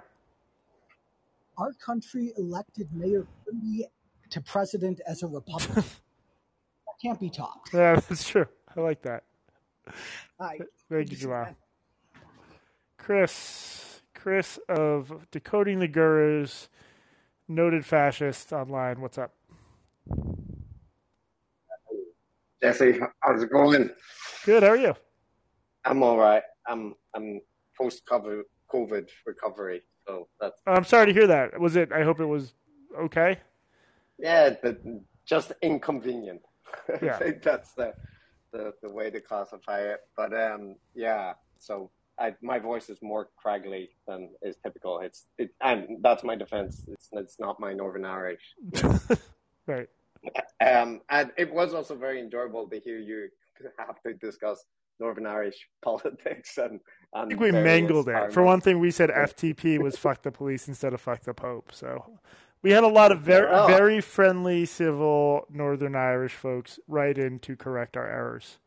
Our 1.59 1.73
country 1.75 2.33
elected 2.37 2.89
Mayor 2.93 3.27
Quimby 3.45 3.87
to 4.31 4.41
president 4.41 5.01
as 5.07 5.23
a 5.23 5.27
Republican. 5.27 5.75
that 5.83 6.95
can't 7.03 7.21
be 7.21 7.31
topped. 7.31 7.71
Yeah, 7.75 8.01
that's 8.09 8.29
true. 8.29 8.47
I 8.77 8.81
like 8.81 9.03
that. 9.03 9.25
All 10.39 10.47
right. 10.47 10.63
Thank 10.91 11.11
you, 11.11 11.17
see, 11.17 11.23
Jamal. 11.23 11.49
Chris 12.97 14.03
Chris 14.15 14.57
of 14.69 15.27
Decoding 15.33 15.81
the 15.81 15.89
Gurus, 15.89 16.69
noted 17.49 17.85
fascist 17.85 18.53
online. 18.53 19.01
What's 19.01 19.19
up? 19.19 19.35
Jesse, 22.63 23.01
how's 23.19 23.43
it 23.43 23.51
going? 23.51 23.91
Good. 24.45 24.65
How 24.65 24.71
are 24.71 24.77
you? 24.77 24.95
I'm 25.85 26.03
all 26.03 26.19
right. 26.19 26.43
I'm 26.67 26.95
I'm 27.15 27.41
post 27.79 28.03
COVID 28.07 29.09
recovery, 29.25 29.83
so 30.07 30.29
that's. 30.41 30.61
I'm 30.67 30.85
sorry 30.85 31.07
to 31.07 31.13
hear 31.13 31.29
that. 31.29 31.61
Was 31.61 31.77
it? 31.77 31.93
I 31.93 32.03
hope 32.03 32.19
it 32.19 32.27
was 32.27 32.55
okay. 32.99 33.39
Yeah, 34.19 34.51
but 34.63 34.81
just 35.25 35.53
inconvenient. 35.63 36.43
Yeah. 37.03 37.17
I 37.17 37.19
think 37.19 37.43
that's 37.43 37.73
the, 37.75 37.93
the 38.51 38.73
the 38.83 38.91
way 38.91 39.11
to 39.11 39.21
classify 39.21 39.81
it. 39.81 40.01
But 40.17 40.33
um, 40.33 40.77
yeah. 40.95 41.35
So 41.59 41.91
I, 42.19 42.35
my 42.41 42.59
voice 42.59 42.89
is 42.89 42.99
more 43.03 43.29
craggly 43.45 43.91
than 44.09 44.31
is 44.41 44.57
typical. 44.65 45.01
It's 45.01 45.27
it, 45.39 45.51
and 45.61 45.99
that's 46.03 46.25
my 46.25 46.35
defense. 46.35 46.83
It's 46.89 47.09
it's 47.13 47.39
not 47.39 47.61
my 47.61 47.75
Northern 47.75 48.07
Irish. 48.07 48.43
right. 49.67 49.89
Um, 50.61 51.01
and 51.11 51.33
it 51.37 51.53
was 51.53 51.75
also 51.75 51.97
very 51.97 52.21
enjoyable 52.21 52.69
to 52.69 52.79
hear 52.79 52.97
you 52.97 53.29
have 53.79 54.01
to 54.07 54.15
discuss 54.15 54.65
Northern 55.01 55.27
Irish 55.27 55.69
politics 55.85 56.59
and. 56.59 56.73
and 56.73 56.81
I 57.15 57.27
think 57.27 57.41
we 57.41 57.53
mangled 57.53 58.09
it. 58.09 58.33
For 58.33 58.43
one 58.43 58.61
thing, 58.61 58.79
we 58.79 58.91
said 58.91 59.11
FTP 59.11 59.79
was 59.79 59.97
fuck 59.97 60.23
the 60.23 60.33
police 60.33 60.69
instead 60.69 60.95
of 60.95 61.01
fuck 61.01 61.21
the 61.23 61.35
Pope. 61.35 61.71
So 61.73 62.19
we 62.63 62.71
had 62.71 62.85
a 62.85 62.89
lot 62.89 63.13
of 63.13 63.21
very 63.21 63.49
Oh. 63.51 63.67
very 63.67 64.01
friendly, 64.01 64.65
civil 64.65 65.47
Northern 65.51 65.97
Irish 65.97 66.35
folks 66.35 66.79
write 66.89 67.19
in 67.19 67.39
to 67.41 67.57
correct 67.57 67.97
our 67.97 68.09
errors. 68.09 68.59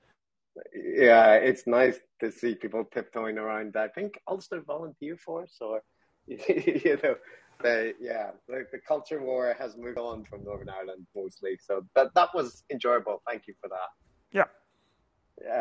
Yeah, 0.73 1.33
it's 1.33 1.67
nice 1.67 1.99
to 2.21 2.31
see 2.31 2.55
people 2.55 2.85
tiptoeing 2.85 3.37
around. 3.37 3.75
I 3.75 3.87
think 3.89 4.17
Ulster 4.27 4.61
volunteer 4.61 5.17
force, 5.17 5.57
or 5.59 5.81
you 6.27 6.97
know, 7.03 7.15
the 7.61 7.93
yeah, 7.99 8.31
the, 8.47 8.65
the 8.71 8.79
culture 8.87 9.21
war 9.21 9.55
has 9.59 9.75
moved 9.77 9.97
on 9.97 10.23
from 10.23 10.43
Northern 10.43 10.69
Ireland 10.69 11.07
mostly. 11.15 11.57
So 11.61 11.85
that 11.95 12.13
that 12.15 12.29
was 12.33 12.63
enjoyable. 12.71 13.21
Thank 13.27 13.47
you 13.47 13.53
for 13.61 13.69
that. 13.69 13.89
Yeah. 14.31 14.45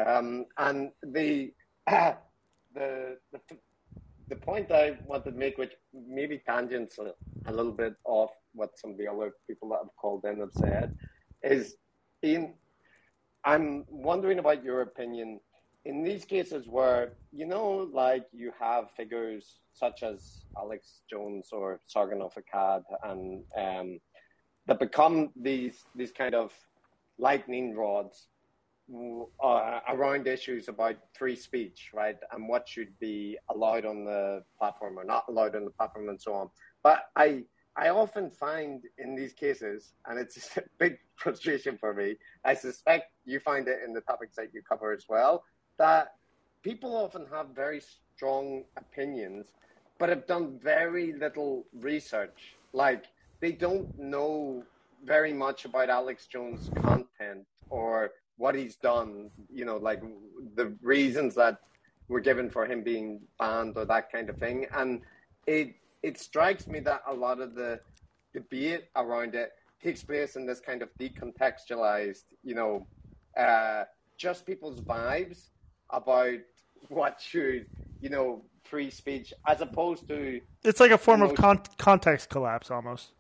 Um, 0.06 0.46
and 0.58 0.90
the 1.02 1.52
the 1.86 2.16
the 2.74 3.40
the 4.28 4.36
point 4.36 4.70
I 4.70 4.96
wanted 5.06 5.32
to 5.32 5.36
make, 5.36 5.58
which 5.58 5.72
maybe 5.92 6.42
tangents 6.46 6.98
a, 6.98 7.12
a 7.50 7.52
little 7.52 7.72
bit 7.72 7.94
off 8.04 8.30
what 8.54 8.78
some 8.78 8.92
of 8.92 8.98
the 8.98 9.06
other 9.06 9.32
people 9.46 9.68
that 9.70 9.80
have 9.82 9.94
called 10.00 10.24
in 10.24 10.40
have 10.40 10.52
said, 10.52 10.96
is 11.42 11.76
Ian, 12.24 12.54
I'm 13.44 13.84
wondering 13.88 14.38
about 14.38 14.64
your 14.64 14.80
opinion. 14.80 15.40
In 15.84 16.02
these 16.02 16.24
cases 16.24 16.66
where 16.66 17.12
you 17.32 17.46
know, 17.46 17.90
like 17.92 18.26
you 18.32 18.52
have 18.58 18.90
figures 18.96 19.60
such 19.74 20.02
as 20.02 20.44
Alex 20.56 21.02
Jones 21.10 21.48
or 21.52 21.80
Sargon 21.86 22.22
of 22.22 22.32
Akkad, 22.34 22.84
and 23.02 23.44
um, 23.58 24.00
that 24.66 24.78
become 24.78 25.30
these 25.36 25.84
these 25.94 26.12
kind 26.12 26.34
of 26.34 26.52
lightning 27.18 27.76
rods 27.76 28.28
uh, 28.92 29.80
around 29.88 30.26
issues 30.26 30.68
about 30.68 30.96
free 31.14 31.36
speech, 31.36 31.90
right, 31.94 32.16
and 32.32 32.48
what 32.48 32.68
should 32.68 32.98
be 32.98 33.38
allowed 33.50 33.84
on 33.84 34.04
the 34.04 34.42
platform 34.58 34.98
or 34.98 35.04
not 35.04 35.24
allowed 35.28 35.56
on 35.56 35.64
the 35.64 35.70
platform, 35.70 36.08
and 36.08 36.20
so 36.20 36.34
on. 36.34 36.50
But 36.82 37.06
I 37.16 37.44
I 37.76 37.88
often 37.88 38.30
find 38.30 38.84
in 38.98 39.16
these 39.16 39.32
cases, 39.32 39.94
and 40.06 40.18
it's 40.18 40.56
a 40.56 40.62
big 40.78 40.98
frustration 41.16 41.78
for 41.78 41.94
me. 41.94 42.16
I 42.44 42.54
suspect 42.54 43.12
you 43.24 43.40
find 43.40 43.68
it 43.68 43.80
in 43.84 43.92
the 43.92 44.00
topics 44.02 44.36
that 44.36 44.52
you 44.52 44.62
cover 44.62 44.92
as 44.92 45.06
well, 45.08 45.44
that 45.78 46.14
people 46.62 46.94
often 46.96 47.26
have 47.32 47.48
very 47.54 47.82
strong 48.14 48.64
opinions, 48.76 49.46
but 49.98 50.08
have 50.08 50.26
done 50.26 50.58
very 50.62 51.12
little 51.14 51.66
research. 51.72 52.56
Like 52.72 53.06
they 53.40 53.52
don't 53.52 53.96
know 53.98 54.64
very 55.04 55.32
much 55.32 55.64
about 55.64 55.90
Alex 55.90 56.26
Jones' 56.26 56.70
content 56.80 57.46
or 57.68 58.10
what 58.36 58.54
he's 58.54 58.76
done, 58.76 59.30
you 59.52 59.64
know, 59.64 59.76
like 59.76 60.02
the 60.54 60.74
reasons 60.82 61.34
that 61.34 61.58
were 62.08 62.20
given 62.20 62.50
for 62.50 62.66
him 62.66 62.82
being 62.82 63.20
banned 63.38 63.76
or 63.76 63.84
that 63.84 64.10
kind 64.10 64.28
of 64.28 64.36
thing. 64.38 64.66
And 64.76 65.02
it 65.46 65.74
it 66.02 66.18
strikes 66.18 66.66
me 66.66 66.80
that 66.80 67.02
a 67.08 67.14
lot 67.14 67.40
of 67.40 67.54
the 67.54 67.80
debate 68.32 68.84
around 68.96 69.34
it 69.34 69.52
takes 69.82 70.02
place 70.02 70.36
in 70.36 70.46
this 70.46 70.60
kind 70.60 70.82
of 70.82 70.88
decontextualized, 70.98 72.24
you 72.42 72.54
know, 72.54 72.86
uh, 73.38 73.84
just 74.18 74.46
people's 74.46 74.80
vibes 74.80 75.50
about 75.90 76.38
what 76.88 77.20
should, 77.20 77.66
you 78.00 78.10
know, 78.10 78.42
free 78.64 78.90
speech, 78.90 79.32
as 79.46 79.60
opposed 79.60 80.08
to 80.08 80.40
It's 80.62 80.80
like 80.80 80.90
a 80.90 80.98
form 80.98 81.22
of 81.22 81.34
con- 81.34 81.62
context 81.78 82.30
collapse 82.30 82.70
almost. 82.70 83.12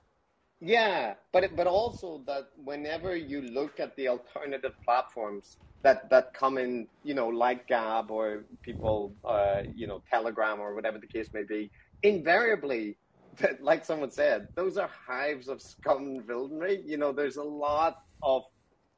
Yeah, 0.60 1.14
but 1.32 1.54
but 1.56 1.66
also 1.66 2.22
that 2.26 2.48
whenever 2.56 3.16
you 3.16 3.42
look 3.42 3.80
at 3.80 3.96
the 3.96 4.08
alternative 4.08 4.72
platforms 4.84 5.58
that 5.82 6.08
that 6.10 6.32
come 6.34 6.58
in, 6.58 6.88
you 7.02 7.14
know, 7.14 7.28
like 7.28 7.66
Gab 7.68 8.10
or 8.10 8.44
people, 8.62 9.14
uh, 9.24 9.60
you 9.74 9.86
know, 9.86 10.02
Telegram 10.10 10.60
or 10.60 10.74
whatever 10.74 10.98
the 10.98 11.06
case 11.06 11.28
may 11.34 11.42
be, 11.44 11.70
invariably, 12.02 12.96
like 13.60 13.84
someone 13.84 14.10
said, 14.10 14.48
those 14.56 14.76
are 14.78 14.90
hives 15.06 15.48
of 15.48 15.60
scum 15.60 16.04
and 16.04 16.26
villainy. 16.26 16.82
You 16.84 16.96
know, 16.96 17.12
there's 17.12 17.36
a 17.36 17.42
lot 17.42 17.96
of 18.22 18.42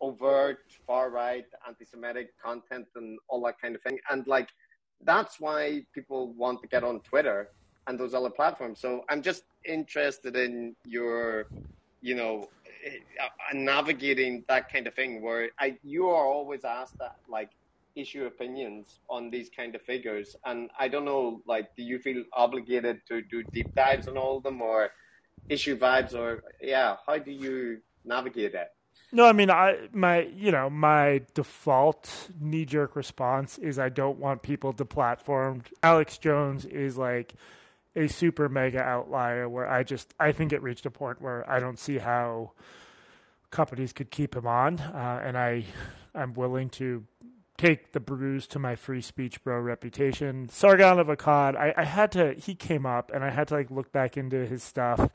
overt 0.01 0.59
far 0.87 1.11
right 1.11 1.47
anti-Semitic 1.67 2.29
content 2.45 2.87
and 2.97 3.19
all 3.29 3.43
that 3.47 3.61
kind 3.61 3.75
of 3.75 3.83
thing, 3.83 3.99
and 4.11 4.27
like 4.27 4.49
that's 5.03 5.41
why 5.41 5.83
people 5.95 6.33
want 6.35 6.63
to 6.63 6.69
get 6.69 6.85
on 6.85 7.01
Twitter 7.01 7.49
and 7.87 7.99
those 7.99 8.15
other 8.15 8.31
platforms. 8.31 8.81
So 8.81 9.05
I'm 9.09 9.23
just 9.23 9.45
interested 9.65 10.37
in 10.37 10.75
your, 10.85 11.47
you 12.01 12.15
know, 12.15 12.49
uh, 12.87 13.29
navigating 13.55 14.45
that 14.49 14.73
kind 14.73 14.87
of 14.87 14.95
thing 14.95 15.23
where 15.23 15.51
I 15.59 15.77
you 15.83 16.09
are 16.09 16.27
always 16.27 16.65
asked 16.65 16.99
that 16.99 17.17
like 17.29 17.51
issue 17.97 18.27
opinions 18.27 19.01
on 19.09 19.31
these 19.31 19.49
kind 19.49 19.75
of 19.75 19.83
figures, 19.83 20.37
and 20.45 20.71
I 20.79 20.89
don't 20.89 21.05
know, 21.05 21.43
like, 21.47 21.75
do 21.77 21.83
you 21.83 21.99
feel 21.99 22.23
obligated 22.33 23.01
to 23.09 23.23
do 23.23 23.43
deep 23.43 23.75
dives 23.75 24.07
on 24.07 24.17
all 24.17 24.37
of 24.37 24.43
them 24.43 24.61
or 24.61 24.91
issue 25.49 25.79
vibes 25.79 26.15
or 26.15 26.45
yeah, 26.61 26.97
how 27.07 27.19
do 27.19 27.31
you 27.31 27.81
navigate 28.05 28.53
that? 28.53 28.75
No, 29.13 29.25
I 29.27 29.33
mean, 29.33 29.51
I 29.51 29.89
my 29.93 30.23
you 30.23 30.51
know 30.51 30.69
my 30.69 31.23
default 31.35 32.31
knee 32.41 32.65
jerk 32.65 32.97
response 32.97 33.59
is 33.59 33.79
I 33.79 33.89
don't 33.89 34.19
want 34.19 34.43
people 34.43 34.73
deplatformed. 34.73 35.67
Alex 35.83 36.19
Jones 36.19 36.65
is 36.67 36.99
like 36.99 37.35
a 37.97 38.07
super 38.09 38.49
mega 38.49 38.81
outlier 38.81 39.49
where 39.49 39.69
I 39.69 39.83
just 39.83 40.15
I 40.21 40.33
think 40.33 40.53
it 40.53 40.63
reached 40.63 40.87
a 40.87 40.91
point 40.91 41.21
where 41.21 41.49
I 41.51 41.59
don't 41.59 41.79
see 41.79 41.99
how 41.99 42.53
companies 43.51 43.93
could 43.93 44.11
keep 44.11 44.37
him 44.37 44.47
on, 44.47 44.79
uh, 44.79 45.23
and 45.25 45.37
I 45.37 45.65
I'm 46.15 46.35
willing 46.35 46.69
to 46.71 47.05
take 47.57 47.93
the 47.93 48.01
bruise 48.01 48.47
to 48.47 48.59
my 48.59 48.77
free 48.77 49.01
speech 49.01 49.43
bro 49.43 49.59
reputation. 49.59 50.49
Sargon 50.51 50.99
of 50.99 51.07
Akkad, 51.07 51.57
I, 51.57 51.73
I 51.77 51.85
had 51.85 52.13
to 52.13 52.35
he 52.35 52.55
came 52.55 52.85
up 52.85 53.11
and 53.13 53.25
I 53.25 53.31
had 53.31 53.49
to 53.49 53.55
like 53.55 53.71
look 53.71 53.91
back 53.93 54.17
into 54.17 54.47
his 54.47 54.63
stuff. 54.63 55.11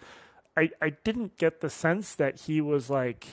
I 0.57 0.71
I 0.81 0.89
didn't 1.03 1.37
get 1.37 1.61
the 1.61 1.69
sense 1.69 2.15
that 2.15 2.41
he 2.41 2.59
was 2.61 2.89
like 2.89 3.27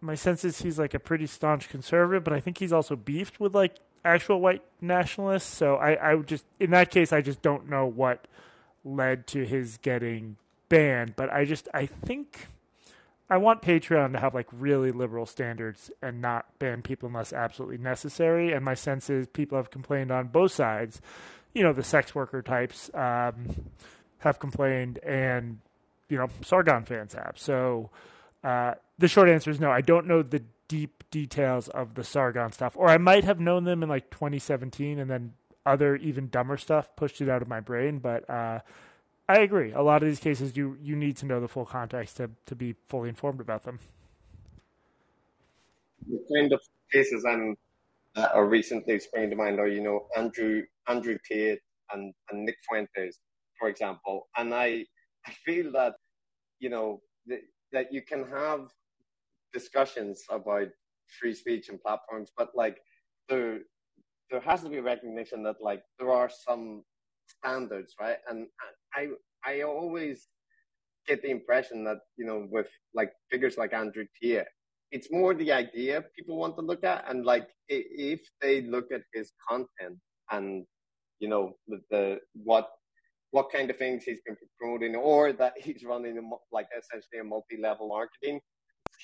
my 0.00 0.14
sense 0.14 0.44
is 0.44 0.62
he's 0.62 0.78
like 0.78 0.94
a 0.94 1.00
pretty 1.00 1.26
staunch 1.26 1.68
conservative, 1.68 2.24
but 2.24 2.32
I 2.32 2.40
think 2.40 2.58
he's 2.58 2.72
also 2.72 2.94
beefed 2.94 3.40
with 3.40 3.54
like 3.54 3.76
actual 4.08 4.40
white 4.40 4.62
nationalists. 4.80 5.54
So 5.54 5.76
I, 5.76 6.12
I 6.12 6.16
just 6.16 6.44
in 6.58 6.70
that 6.70 6.90
case 6.90 7.12
I 7.12 7.20
just 7.20 7.42
don't 7.42 7.68
know 7.68 7.86
what 7.86 8.26
led 8.84 9.26
to 9.28 9.44
his 9.44 9.78
getting 9.78 10.36
banned. 10.68 11.14
But 11.16 11.32
I 11.32 11.44
just 11.44 11.68
I 11.74 11.86
think 11.86 12.46
I 13.30 13.36
want 13.36 13.62
Patreon 13.62 14.12
to 14.12 14.20
have 14.20 14.34
like 14.34 14.46
really 14.52 14.90
liberal 14.90 15.26
standards 15.26 15.90
and 16.00 16.20
not 16.20 16.46
ban 16.58 16.82
people 16.82 17.08
unless 17.08 17.32
absolutely 17.32 17.78
necessary. 17.78 18.52
And 18.52 18.64
my 18.64 18.74
sense 18.74 19.10
is 19.10 19.26
people 19.26 19.58
have 19.58 19.70
complained 19.70 20.10
on 20.10 20.28
both 20.28 20.52
sides. 20.52 21.00
You 21.52 21.62
know, 21.62 21.72
the 21.72 21.82
sex 21.82 22.14
worker 22.14 22.40
types 22.42 22.90
um, 22.94 23.70
have 24.18 24.38
complained, 24.38 24.98
and 24.98 25.58
you 26.08 26.16
know, 26.16 26.28
Sargon 26.42 26.84
fans 26.84 27.14
have. 27.14 27.34
So 27.36 27.90
uh, 28.44 28.74
the 28.98 29.08
short 29.08 29.28
answer 29.28 29.50
is 29.50 29.60
no. 29.60 29.70
I 29.70 29.80
don't 29.80 30.06
know 30.06 30.22
the 30.22 30.42
deep 30.68 31.04
details 31.10 31.68
of 31.68 31.94
the 31.94 32.04
Sargon 32.04 32.52
stuff, 32.52 32.76
or 32.76 32.88
I 32.88 32.98
might 32.98 33.24
have 33.24 33.40
known 33.40 33.64
them 33.64 33.82
in 33.82 33.88
like 33.88 34.10
2017, 34.10 34.98
and 34.98 35.10
then 35.10 35.34
other 35.66 35.96
even 35.96 36.28
dumber 36.28 36.56
stuff 36.56 36.94
pushed 36.96 37.20
it 37.20 37.28
out 37.28 37.42
of 37.42 37.48
my 37.48 37.60
brain. 37.60 37.98
But 37.98 38.28
uh, 38.30 38.60
I 39.28 39.40
agree. 39.40 39.72
A 39.72 39.82
lot 39.82 40.02
of 40.02 40.08
these 40.08 40.20
cases, 40.20 40.56
you 40.56 40.76
you 40.80 40.96
need 40.96 41.16
to 41.18 41.26
know 41.26 41.40
the 41.40 41.48
full 41.48 41.66
context 41.66 42.16
to 42.18 42.30
to 42.46 42.54
be 42.54 42.74
fully 42.88 43.08
informed 43.08 43.40
about 43.40 43.64
them. 43.64 43.78
The 46.06 46.24
kind 46.34 46.52
of 46.52 46.60
cases 46.92 47.24
I'm 47.28 47.56
that 48.14 48.32
are 48.34 48.46
recently 48.46 48.98
springing 48.98 49.30
to 49.30 49.36
mind 49.36 49.60
are, 49.60 49.68
you 49.68 49.82
know, 49.82 50.06
Andrew 50.16 50.62
Andrew 50.88 51.18
Tate 51.28 51.60
and, 51.92 52.14
and 52.30 52.44
Nick 52.44 52.56
Fuentes, 52.68 53.18
for 53.58 53.68
example. 53.68 54.28
And 54.36 54.54
I 54.54 54.86
I 55.26 55.32
feel 55.44 55.72
that, 55.72 55.94
you 56.58 56.70
know, 56.70 57.00
that, 57.26 57.40
that 57.72 57.92
you 57.92 58.02
can 58.02 58.24
have 58.28 58.68
discussions 59.52 60.24
about 60.30 60.68
free 61.20 61.34
speech 61.34 61.68
and 61.68 61.80
platforms, 61.82 62.30
but 62.36 62.50
like 62.54 62.78
there 63.28 63.60
there 64.30 64.40
has 64.40 64.62
to 64.62 64.68
be 64.68 64.80
recognition 64.80 65.42
that 65.42 65.56
like 65.60 65.82
there 65.98 66.10
are 66.10 66.28
some 66.28 66.82
standards, 67.26 67.94
right? 68.00 68.18
And 68.28 68.46
I 68.94 69.08
I 69.44 69.62
always 69.62 70.28
get 71.06 71.22
the 71.22 71.30
impression 71.30 71.84
that, 71.84 71.98
you 72.16 72.26
know, 72.26 72.46
with 72.50 72.68
like 72.94 73.12
figures 73.30 73.56
like 73.56 73.72
Andrew 73.72 74.04
Tate, 74.20 74.44
it's 74.90 75.10
more 75.10 75.34
the 75.34 75.52
idea 75.52 76.04
people 76.16 76.36
want 76.36 76.56
to 76.56 76.62
look 76.62 76.84
at, 76.84 77.04
and 77.08 77.24
like 77.24 77.48
if 77.68 78.20
they 78.40 78.62
look 78.62 78.86
at 78.92 79.02
his 79.12 79.32
content 79.48 79.98
and 80.30 80.64
you 81.20 81.28
know 81.28 81.54
the, 81.66 81.80
the 81.90 82.18
what 82.34 82.68
what 83.30 83.52
kind 83.52 83.68
of 83.70 83.76
things 83.76 84.04
he's 84.04 84.20
been 84.24 84.36
promoting, 84.58 84.96
or 84.96 85.32
that 85.32 85.52
he's 85.56 85.84
running 85.84 86.30
like 86.52 86.68
essentially 86.76 87.20
a 87.20 87.24
multi-level 87.24 87.88
marketing 87.88 88.40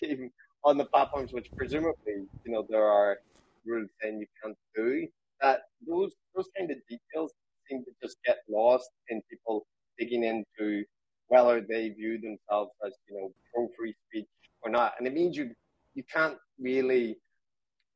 on 0.64 0.78
the 0.78 0.84
platforms, 0.86 1.32
which 1.32 1.48
presumably 1.56 2.26
you 2.44 2.52
know 2.52 2.66
there 2.68 2.86
are 2.86 3.18
rules 3.66 3.90
saying 4.00 4.20
you 4.20 4.26
can't 4.42 4.56
do. 4.74 5.06
That 5.40 5.62
those 5.86 6.12
those 6.34 6.48
kind 6.56 6.70
of 6.70 6.78
details 6.88 7.32
seem 7.68 7.84
to 7.84 7.90
just 8.02 8.16
get 8.24 8.38
lost 8.48 8.90
in 9.08 9.22
people 9.30 9.66
digging 9.98 10.24
into 10.24 10.84
whether 11.28 11.60
they 11.60 11.88
view 11.90 12.18
themselves 12.20 12.72
as 12.86 12.92
you 13.08 13.16
know 13.16 13.32
pro 13.52 13.68
free 13.76 13.94
speech 14.08 14.28
or 14.62 14.70
not, 14.70 14.94
and 14.98 15.06
it 15.06 15.14
means 15.14 15.36
you 15.36 15.50
you 15.94 16.02
can't 16.12 16.38
really 16.58 17.16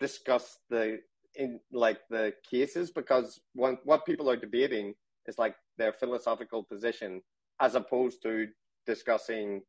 discuss 0.01 0.59
the 0.71 1.01
in 1.35 1.61
like 1.73 2.01
the 2.11 2.33
cases 2.51 2.91
because 2.91 3.41
what 3.55 4.07
people 4.07 4.29
are 4.31 4.37
debating 4.37 4.95
is 5.27 5.39
like 5.39 5.55
their 5.77 5.93
philosophical 5.93 6.63
position 6.63 7.21
as 7.61 7.75
opposed 7.75 8.23
to 8.23 8.49
discussing 8.87 9.61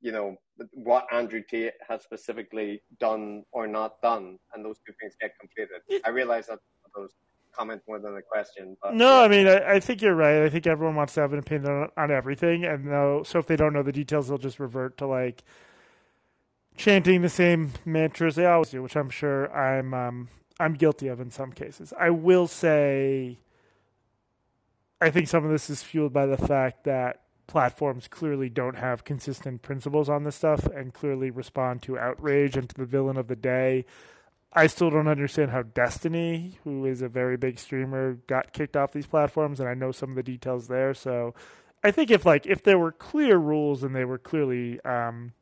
you 0.00 0.12
know 0.12 0.36
what 0.72 1.06
Andrew 1.12 1.42
Tate 1.48 1.74
has 1.88 2.02
specifically 2.02 2.82
done 2.98 3.44
or 3.52 3.66
not 3.66 4.00
done, 4.02 4.38
and 4.54 4.64
those 4.64 4.78
two 4.86 4.92
things 5.00 5.14
get 5.20 5.32
completed. 5.38 5.82
I 6.04 6.10
realize 6.10 6.46
that 6.46 6.60
those 6.94 7.12
comment 7.56 7.82
more 7.88 7.98
than 7.98 8.16
a 8.16 8.22
question. 8.22 8.76
But, 8.82 8.94
no, 8.94 9.20
yeah. 9.20 9.24
I 9.24 9.28
mean, 9.28 9.48
I, 9.48 9.74
I, 9.74 9.80
think 9.80 10.02
you're 10.02 10.14
right. 10.14 10.42
I 10.42 10.48
think 10.48 10.66
everyone 10.66 10.94
wants 10.94 11.14
to 11.14 11.20
have 11.22 11.32
an 11.32 11.38
opinion 11.38 11.72
on, 11.72 11.88
on 11.96 12.10
everything, 12.10 12.64
and 12.64 12.86
though, 12.86 13.22
so 13.24 13.38
if 13.38 13.46
they 13.46 13.56
don't 13.56 13.72
know 13.72 13.82
the 13.82 13.92
details, 13.92 14.28
they'll 14.28 14.38
just 14.38 14.60
revert 14.60 14.98
to 14.98 15.06
like 15.06 15.42
chanting 16.76 17.22
the 17.22 17.28
same 17.28 17.72
mantras 17.84 18.36
they 18.36 18.46
always 18.46 18.70
do, 18.70 18.82
which 18.82 18.96
I'm 18.96 19.10
sure 19.10 19.52
I'm 19.54 19.94
um, 19.94 20.28
I'm 20.60 20.74
guilty 20.74 21.08
of 21.08 21.20
in 21.20 21.30
some 21.30 21.52
cases. 21.52 21.92
I 21.98 22.10
will 22.10 22.46
say, 22.46 23.38
I 25.00 25.10
think 25.10 25.28
some 25.28 25.44
of 25.44 25.50
this 25.50 25.70
is 25.70 25.82
fueled 25.82 26.12
by 26.12 26.26
the 26.26 26.38
fact 26.38 26.84
that 26.84 27.22
platforms 27.46 28.08
clearly 28.08 28.48
don't 28.48 28.76
have 28.76 29.04
consistent 29.04 29.62
principles 29.62 30.08
on 30.08 30.24
this 30.24 30.36
stuff 30.36 30.66
and 30.66 30.92
clearly 30.92 31.30
respond 31.30 31.82
to 31.82 31.98
outrage 31.98 32.56
and 32.56 32.68
to 32.68 32.74
the 32.74 32.84
villain 32.84 33.16
of 33.16 33.28
the 33.28 33.36
day. 33.36 33.84
I 34.52 34.66
still 34.68 34.90
don't 34.90 35.08
understand 35.08 35.50
how 35.50 35.62
Destiny, 35.62 36.58
who 36.64 36.86
is 36.86 37.02
a 37.02 37.08
very 37.08 37.36
big 37.36 37.58
streamer, 37.58 38.14
got 38.26 38.52
kicked 38.52 38.76
off 38.76 38.92
these 38.92 39.06
platforms, 39.06 39.60
and 39.60 39.68
I 39.68 39.74
know 39.74 39.92
some 39.92 40.10
of 40.10 40.16
the 40.16 40.22
details 40.22 40.68
there. 40.68 40.94
So, 40.94 41.34
I 41.84 41.90
think 41.90 42.10
if 42.10 42.24
like 42.24 42.46
if 42.46 42.62
there 42.62 42.78
were 42.78 42.92
clear 42.92 43.36
rules 43.36 43.82
and 43.82 43.94
they 43.94 44.04
were 44.04 44.18
clearly, 44.18 44.80
um, 44.80 45.32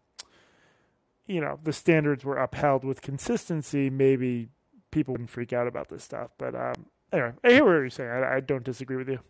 you 1.26 1.40
know, 1.40 1.59
the 1.62 1.72
standards 1.72 2.24
were 2.24 2.36
upheld 2.36 2.84
with 2.84 3.02
consistency, 3.02 3.88
maybe 3.88 4.48
people 4.90 5.12
wouldn't 5.12 5.30
freak 5.30 5.52
out 5.52 5.66
about 5.66 5.88
this 5.88 6.02
stuff. 6.02 6.30
But 6.36 6.55
um, 6.55 6.86
anyway, 7.12 7.32
I 7.44 7.50
hear 7.50 7.64
what 7.64 7.72
you're 7.72 7.90
saying. 7.90 8.11
I, 8.11 8.36
I 8.36 8.40
don't 8.40 8.64
disagree 8.64 8.96
with 8.96 9.09
you. 9.09 9.20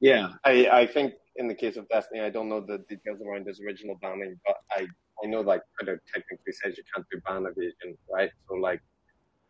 Yeah, 0.00 0.34
I, 0.44 0.68
I 0.68 0.86
think 0.86 1.14
in 1.36 1.48
the 1.48 1.54
case 1.54 1.76
of 1.76 1.88
Destiny, 1.88 2.20
I 2.20 2.30
don't 2.30 2.48
know 2.48 2.60
the 2.60 2.78
details 2.88 3.20
around 3.26 3.46
his 3.46 3.60
original 3.60 3.96
banning, 4.00 4.38
but 4.46 4.56
I, 4.72 4.86
I 5.22 5.26
know 5.26 5.40
like 5.40 5.62
Twitter 5.78 6.00
technically 6.12 6.52
says 6.52 6.76
you 6.76 6.84
can't 6.94 7.06
do 7.10 7.20
ban 7.26 7.46
evasion, 7.46 7.98
right? 8.12 8.30
So 8.48 8.54
like 8.54 8.80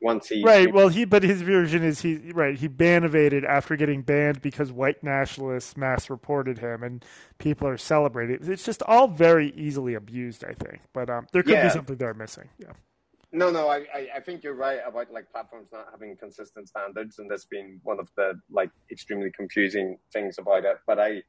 once 0.01 0.29
he 0.29 0.43
right, 0.43 0.73
well 0.73 0.89
he 0.89 1.05
but 1.05 1.23
his 1.23 1.43
version 1.43 1.83
is 1.83 2.03
he 2.03 2.17
right 2.33 2.59
he 2.59 2.69
ban 2.69 3.05
evaded 3.05 3.45
after 3.45 3.77
getting 3.77 4.03
banned 4.03 4.43
because 4.43 4.71
white 4.71 5.03
nationalists 5.03 5.77
mass 5.77 6.11
reported 6.11 6.59
him 6.59 6.83
and 6.83 7.05
people 7.39 7.67
are 7.67 7.79
celebrating. 7.79 8.39
It's 8.43 8.65
just 8.65 8.83
all 8.83 9.09
very 9.09 9.53
easily 9.57 9.95
abused, 9.95 10.45
I 10.45 10.53
think. 10.53 10.81
But 10.93 11.09
um, 11.11 11.27
there 11.33 11.43
could 11.43 11.53
yeah. 11.53 11.65
be 11.65 11.71
something 11.71 11.97
they're 11.97 12.15
missing. 12.15 12.49
Yeah. 12.59 12.73
No, 13.35 13.51
no, 13.51 13.69
I, 13.69 13.85
I 14.15 14.21
think 14.21 14.45
you're 14.45 14.55
right 14.55 14.79
about 14.87 15.13
like 15.13 15.29
platforms 15.33 15.67
not 15.73 15.89
having 15.91 16.17
consistent 16.17 16.69
standards, 16.69 17.19
and 17.19 17.29
this 17.29 17.45
being 17.47 17.81
one 17.83 17.99
of 17.99 18.09
the 18.17 18.39
like 18.49 18.71
extremely 18.93 19.33
confusing 19.33 19.99
things 20.13 20.39
about 20.39 20.65
it. 20.65 20.77
But 20.87 21.01
I, 21.01 21.23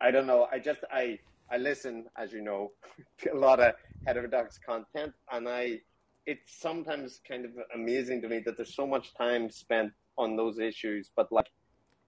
I 0.00 0.10
don't 0.10 0.26
know. 0.26 0.48
I 0.50 0.58
just 0.58 0.80
I 0.90 1.18
I 1.50 1.58
listen, 1.58 2.06
as 2.16 2.32
you 2.32 2.42
know, 2.42 2.72
to 3.22 3.34
a 3.34 3.38
lot 3.38 3.60
of 3.60 3.74
heterodox 4.06 4.58
content, 4.58 5.12
and 5.32 5.48
I 5.48 5.80
it's 6.26 6.60
sometimes 6.60 7.20
kind 7.26 7.44
of 7.44 7.52
amazing 7.74 8.22
to 8.22 8.28
me 8.28 8.40
that 8.44 8.56
there's 8.56 8.74
so 8.74 8.86
much 8.86 9.14
time 9.14 9.50
spent 9.50 9.92
on 10.16 10.36
those 10.36 10.58
issues. 10.58 11.10
But 11.14 11.32
like, 11.32 11.50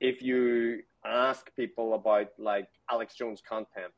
if 0.01 0.23
you 0.23 0.83
ask 1.05 1.55
people 1.57 1.95
about 1.95 2.29
like 2.39 2.69
Alex 2.91 3.15
Jones 3.15 3.43
content, 3.47 3.93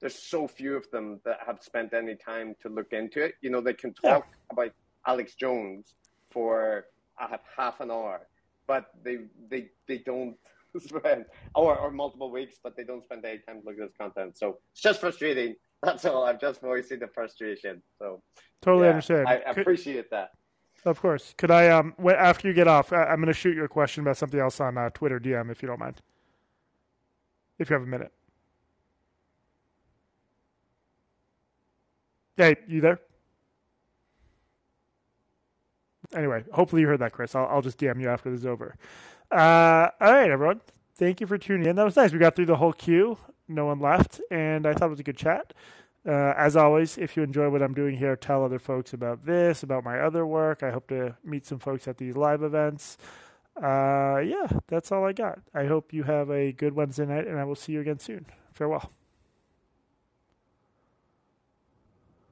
there's 0.00 0.14
so 0.14 0.46
few 0.48 0.76
of 0.76 0.90
them 0.90 1.20
that 1.24 1.38
have 1.46 1.62
spent 1.62 1.92
any 1.92 2.16
time 2.16 2.54
to 2.62 2.68
look 2.68 2.92
into 2.92 3.22
it. 3.22 3.34
You 3.42 3.50
know, 3.50 3.60
they 3.60 3.74
can 3.74 3.92
talk 3.92 4.26
yeah. 4.28 4.52
about 4.52 4.72
Alex 5.06 5.34
Jones 5.34 5.94
for 6.30 6.86
a 7.20 7.38
half 7.56 7.80
an 7.80 7.90
hour, 7.90 8.26
but 8.66 8.90
they 9.02 9.18
they 9.50 9.70
they 9.86 9.98
don't 9.98 10.36
spend 10.80 11.24
or 11.54 11.76
or 11.76 11.90
multiple 11.90 12.30
weeks, 12.30 12.56
but 12.62 12.76
they 12.76 12.84
don't 12.84 13.02
spend 13.02 13.24
any 13.24 13.38
time 13.38 13.60
looking 13.64 13.82
at 13.82 13.88
this 13.88 13.96
content. 13.96 14.38
So 14.38 14.58
it's 14.72 14.80
just 14.80 15.00
frustrating. 15.00 15.54
That's 15.82 16.04
all. 16.04 16.24
I'm 16.24 16.38
just 16.38 16.60
voicing 16.60 16.98
the 16.98 17.08
frustration. 17.08 17.82
So 17.98 18.22
totally 18.60 18.84
yeah, 18.84 18.90
understand. 18.90 19.28
I 19.28 19.36
appreciate 19.46 20.10
that. 20.10 20.30
Of 20.84 21.00
course. 21.00 21.34
Could 21.36 21.50
I 21.50 21.68
um 21.68 21.94
after 22.08 22.48
you 22.48 22.54
get 22.54 22.68
off, 22.68 22.92
I'm 22.92 23.16
going 23.16 23.26
to 23.26 23.32
shoot 23.32 23.56
you 23.56 23.64
a 23.64 23.68
question 23.68 24.02
about 24.02 24.16
something 24.16 24.40
else 24.40 24.60
on 24.60 24.78
uh, 24.78 24.90
Twitter 24.90 25.20
DM 25.20 25.50
if 25.50 25.62
you 25.62 25.68
don't 25.68 25.80
mind. 25.80 26.00
If 27.58 27.70
you 27.70 27.74
have 27.74 27.82
a 27.82 27.86
minute. 27.86 28.12
Hey, 32.36 32.56
you 32.66 32.80
there? 32.80 33.00
Anyway, 36.14 36.42
hopefully 36.52 36.82
you 36.82 36.88
heard 36.88 37.00
that, 37.00 37.12
Chris. 37.12 37.34
I'll, 37.34 37.46
I'll 37.46 37.62
just 37.62 37.78
DM 37.78 38.00
you 38.00 38.08
after 38.08 38.30
this 38.30 38.40
is 38.40 38.46
over. 38.46 38.76
Uh, 39.30 39.88
all 40.00 40.12
right, 40.12 40.30
everyone. 40.30 40.60
Thank 40.96 41.20
you 41.20 41.26
for 41.26 41.38
tuning 41.38 41.66
in. 41.66 41.76
That 41.76 41.84
was 41.84 41.96
nice. 41.96 42.12
We 42.12 42.18
got 42.18 42.34
through 42.34 42.46
the 42.46 42.56
whole 42.56 42.72
queue. 42.72 43.16
No 43.48 43.66
one 43.66 43.80
left, 43.80 44.20
and 44.30 44.66
I 44.66 44.72
thought 44.72 44.86
it 44.86 44.90
was 44.90 45.00
a 45.00 45.04
good 45.04 45.16
chat. 45.16 45.54
Uh, 46.06 46.34
as 46.36 46.56
always, 46.56 46.98
if 46.98 47.16
you 47.16 47.22
enjoy 47.22 47.48
what 47.50 47.62
I'm 47.62 47.74
doing 47.74 47.96
here, 47.96 48.16
tell 48.16 48.44
other 48.44 48.58
folks 48.58 48.92
about 48.92 49.24
this, 49.24 49.62
about 49.62 49.84
my 49.84 50.00
other 50.00 50.26
work. 50.26 50.62
I 50.62 50.70
hope 50.70 50.88
to 50.88 51.16
meet 51.24 51.46
some 51.46 51.58
folks 51.58 51.86
at 51.86 51.98
these 51.98 52.16
live 52.16 52.42
events. 52.42 52.96
Uh, 53.56 54.18
yeah, 54.24 54.46
that's 54.68 54.90
all 54.90 55.04
I 55.04 55.12
got. 55.12 55.40
I 55.54 55.66
hope 55.66 55.92
you 55.92 56.04
have 56.04 56.30
a 56.30 56.52
good 56.52 56.74
Wednesday 56.74 57.06
night, 57.06 57.26
and 57.26 57.38
I 57.38 57.44
will 57.44 57.54
see 57.54 57.72
you 57.72 57.80
again 57.80 57.98
soon. 57.98 58.26
Farewell. 58.52 58.90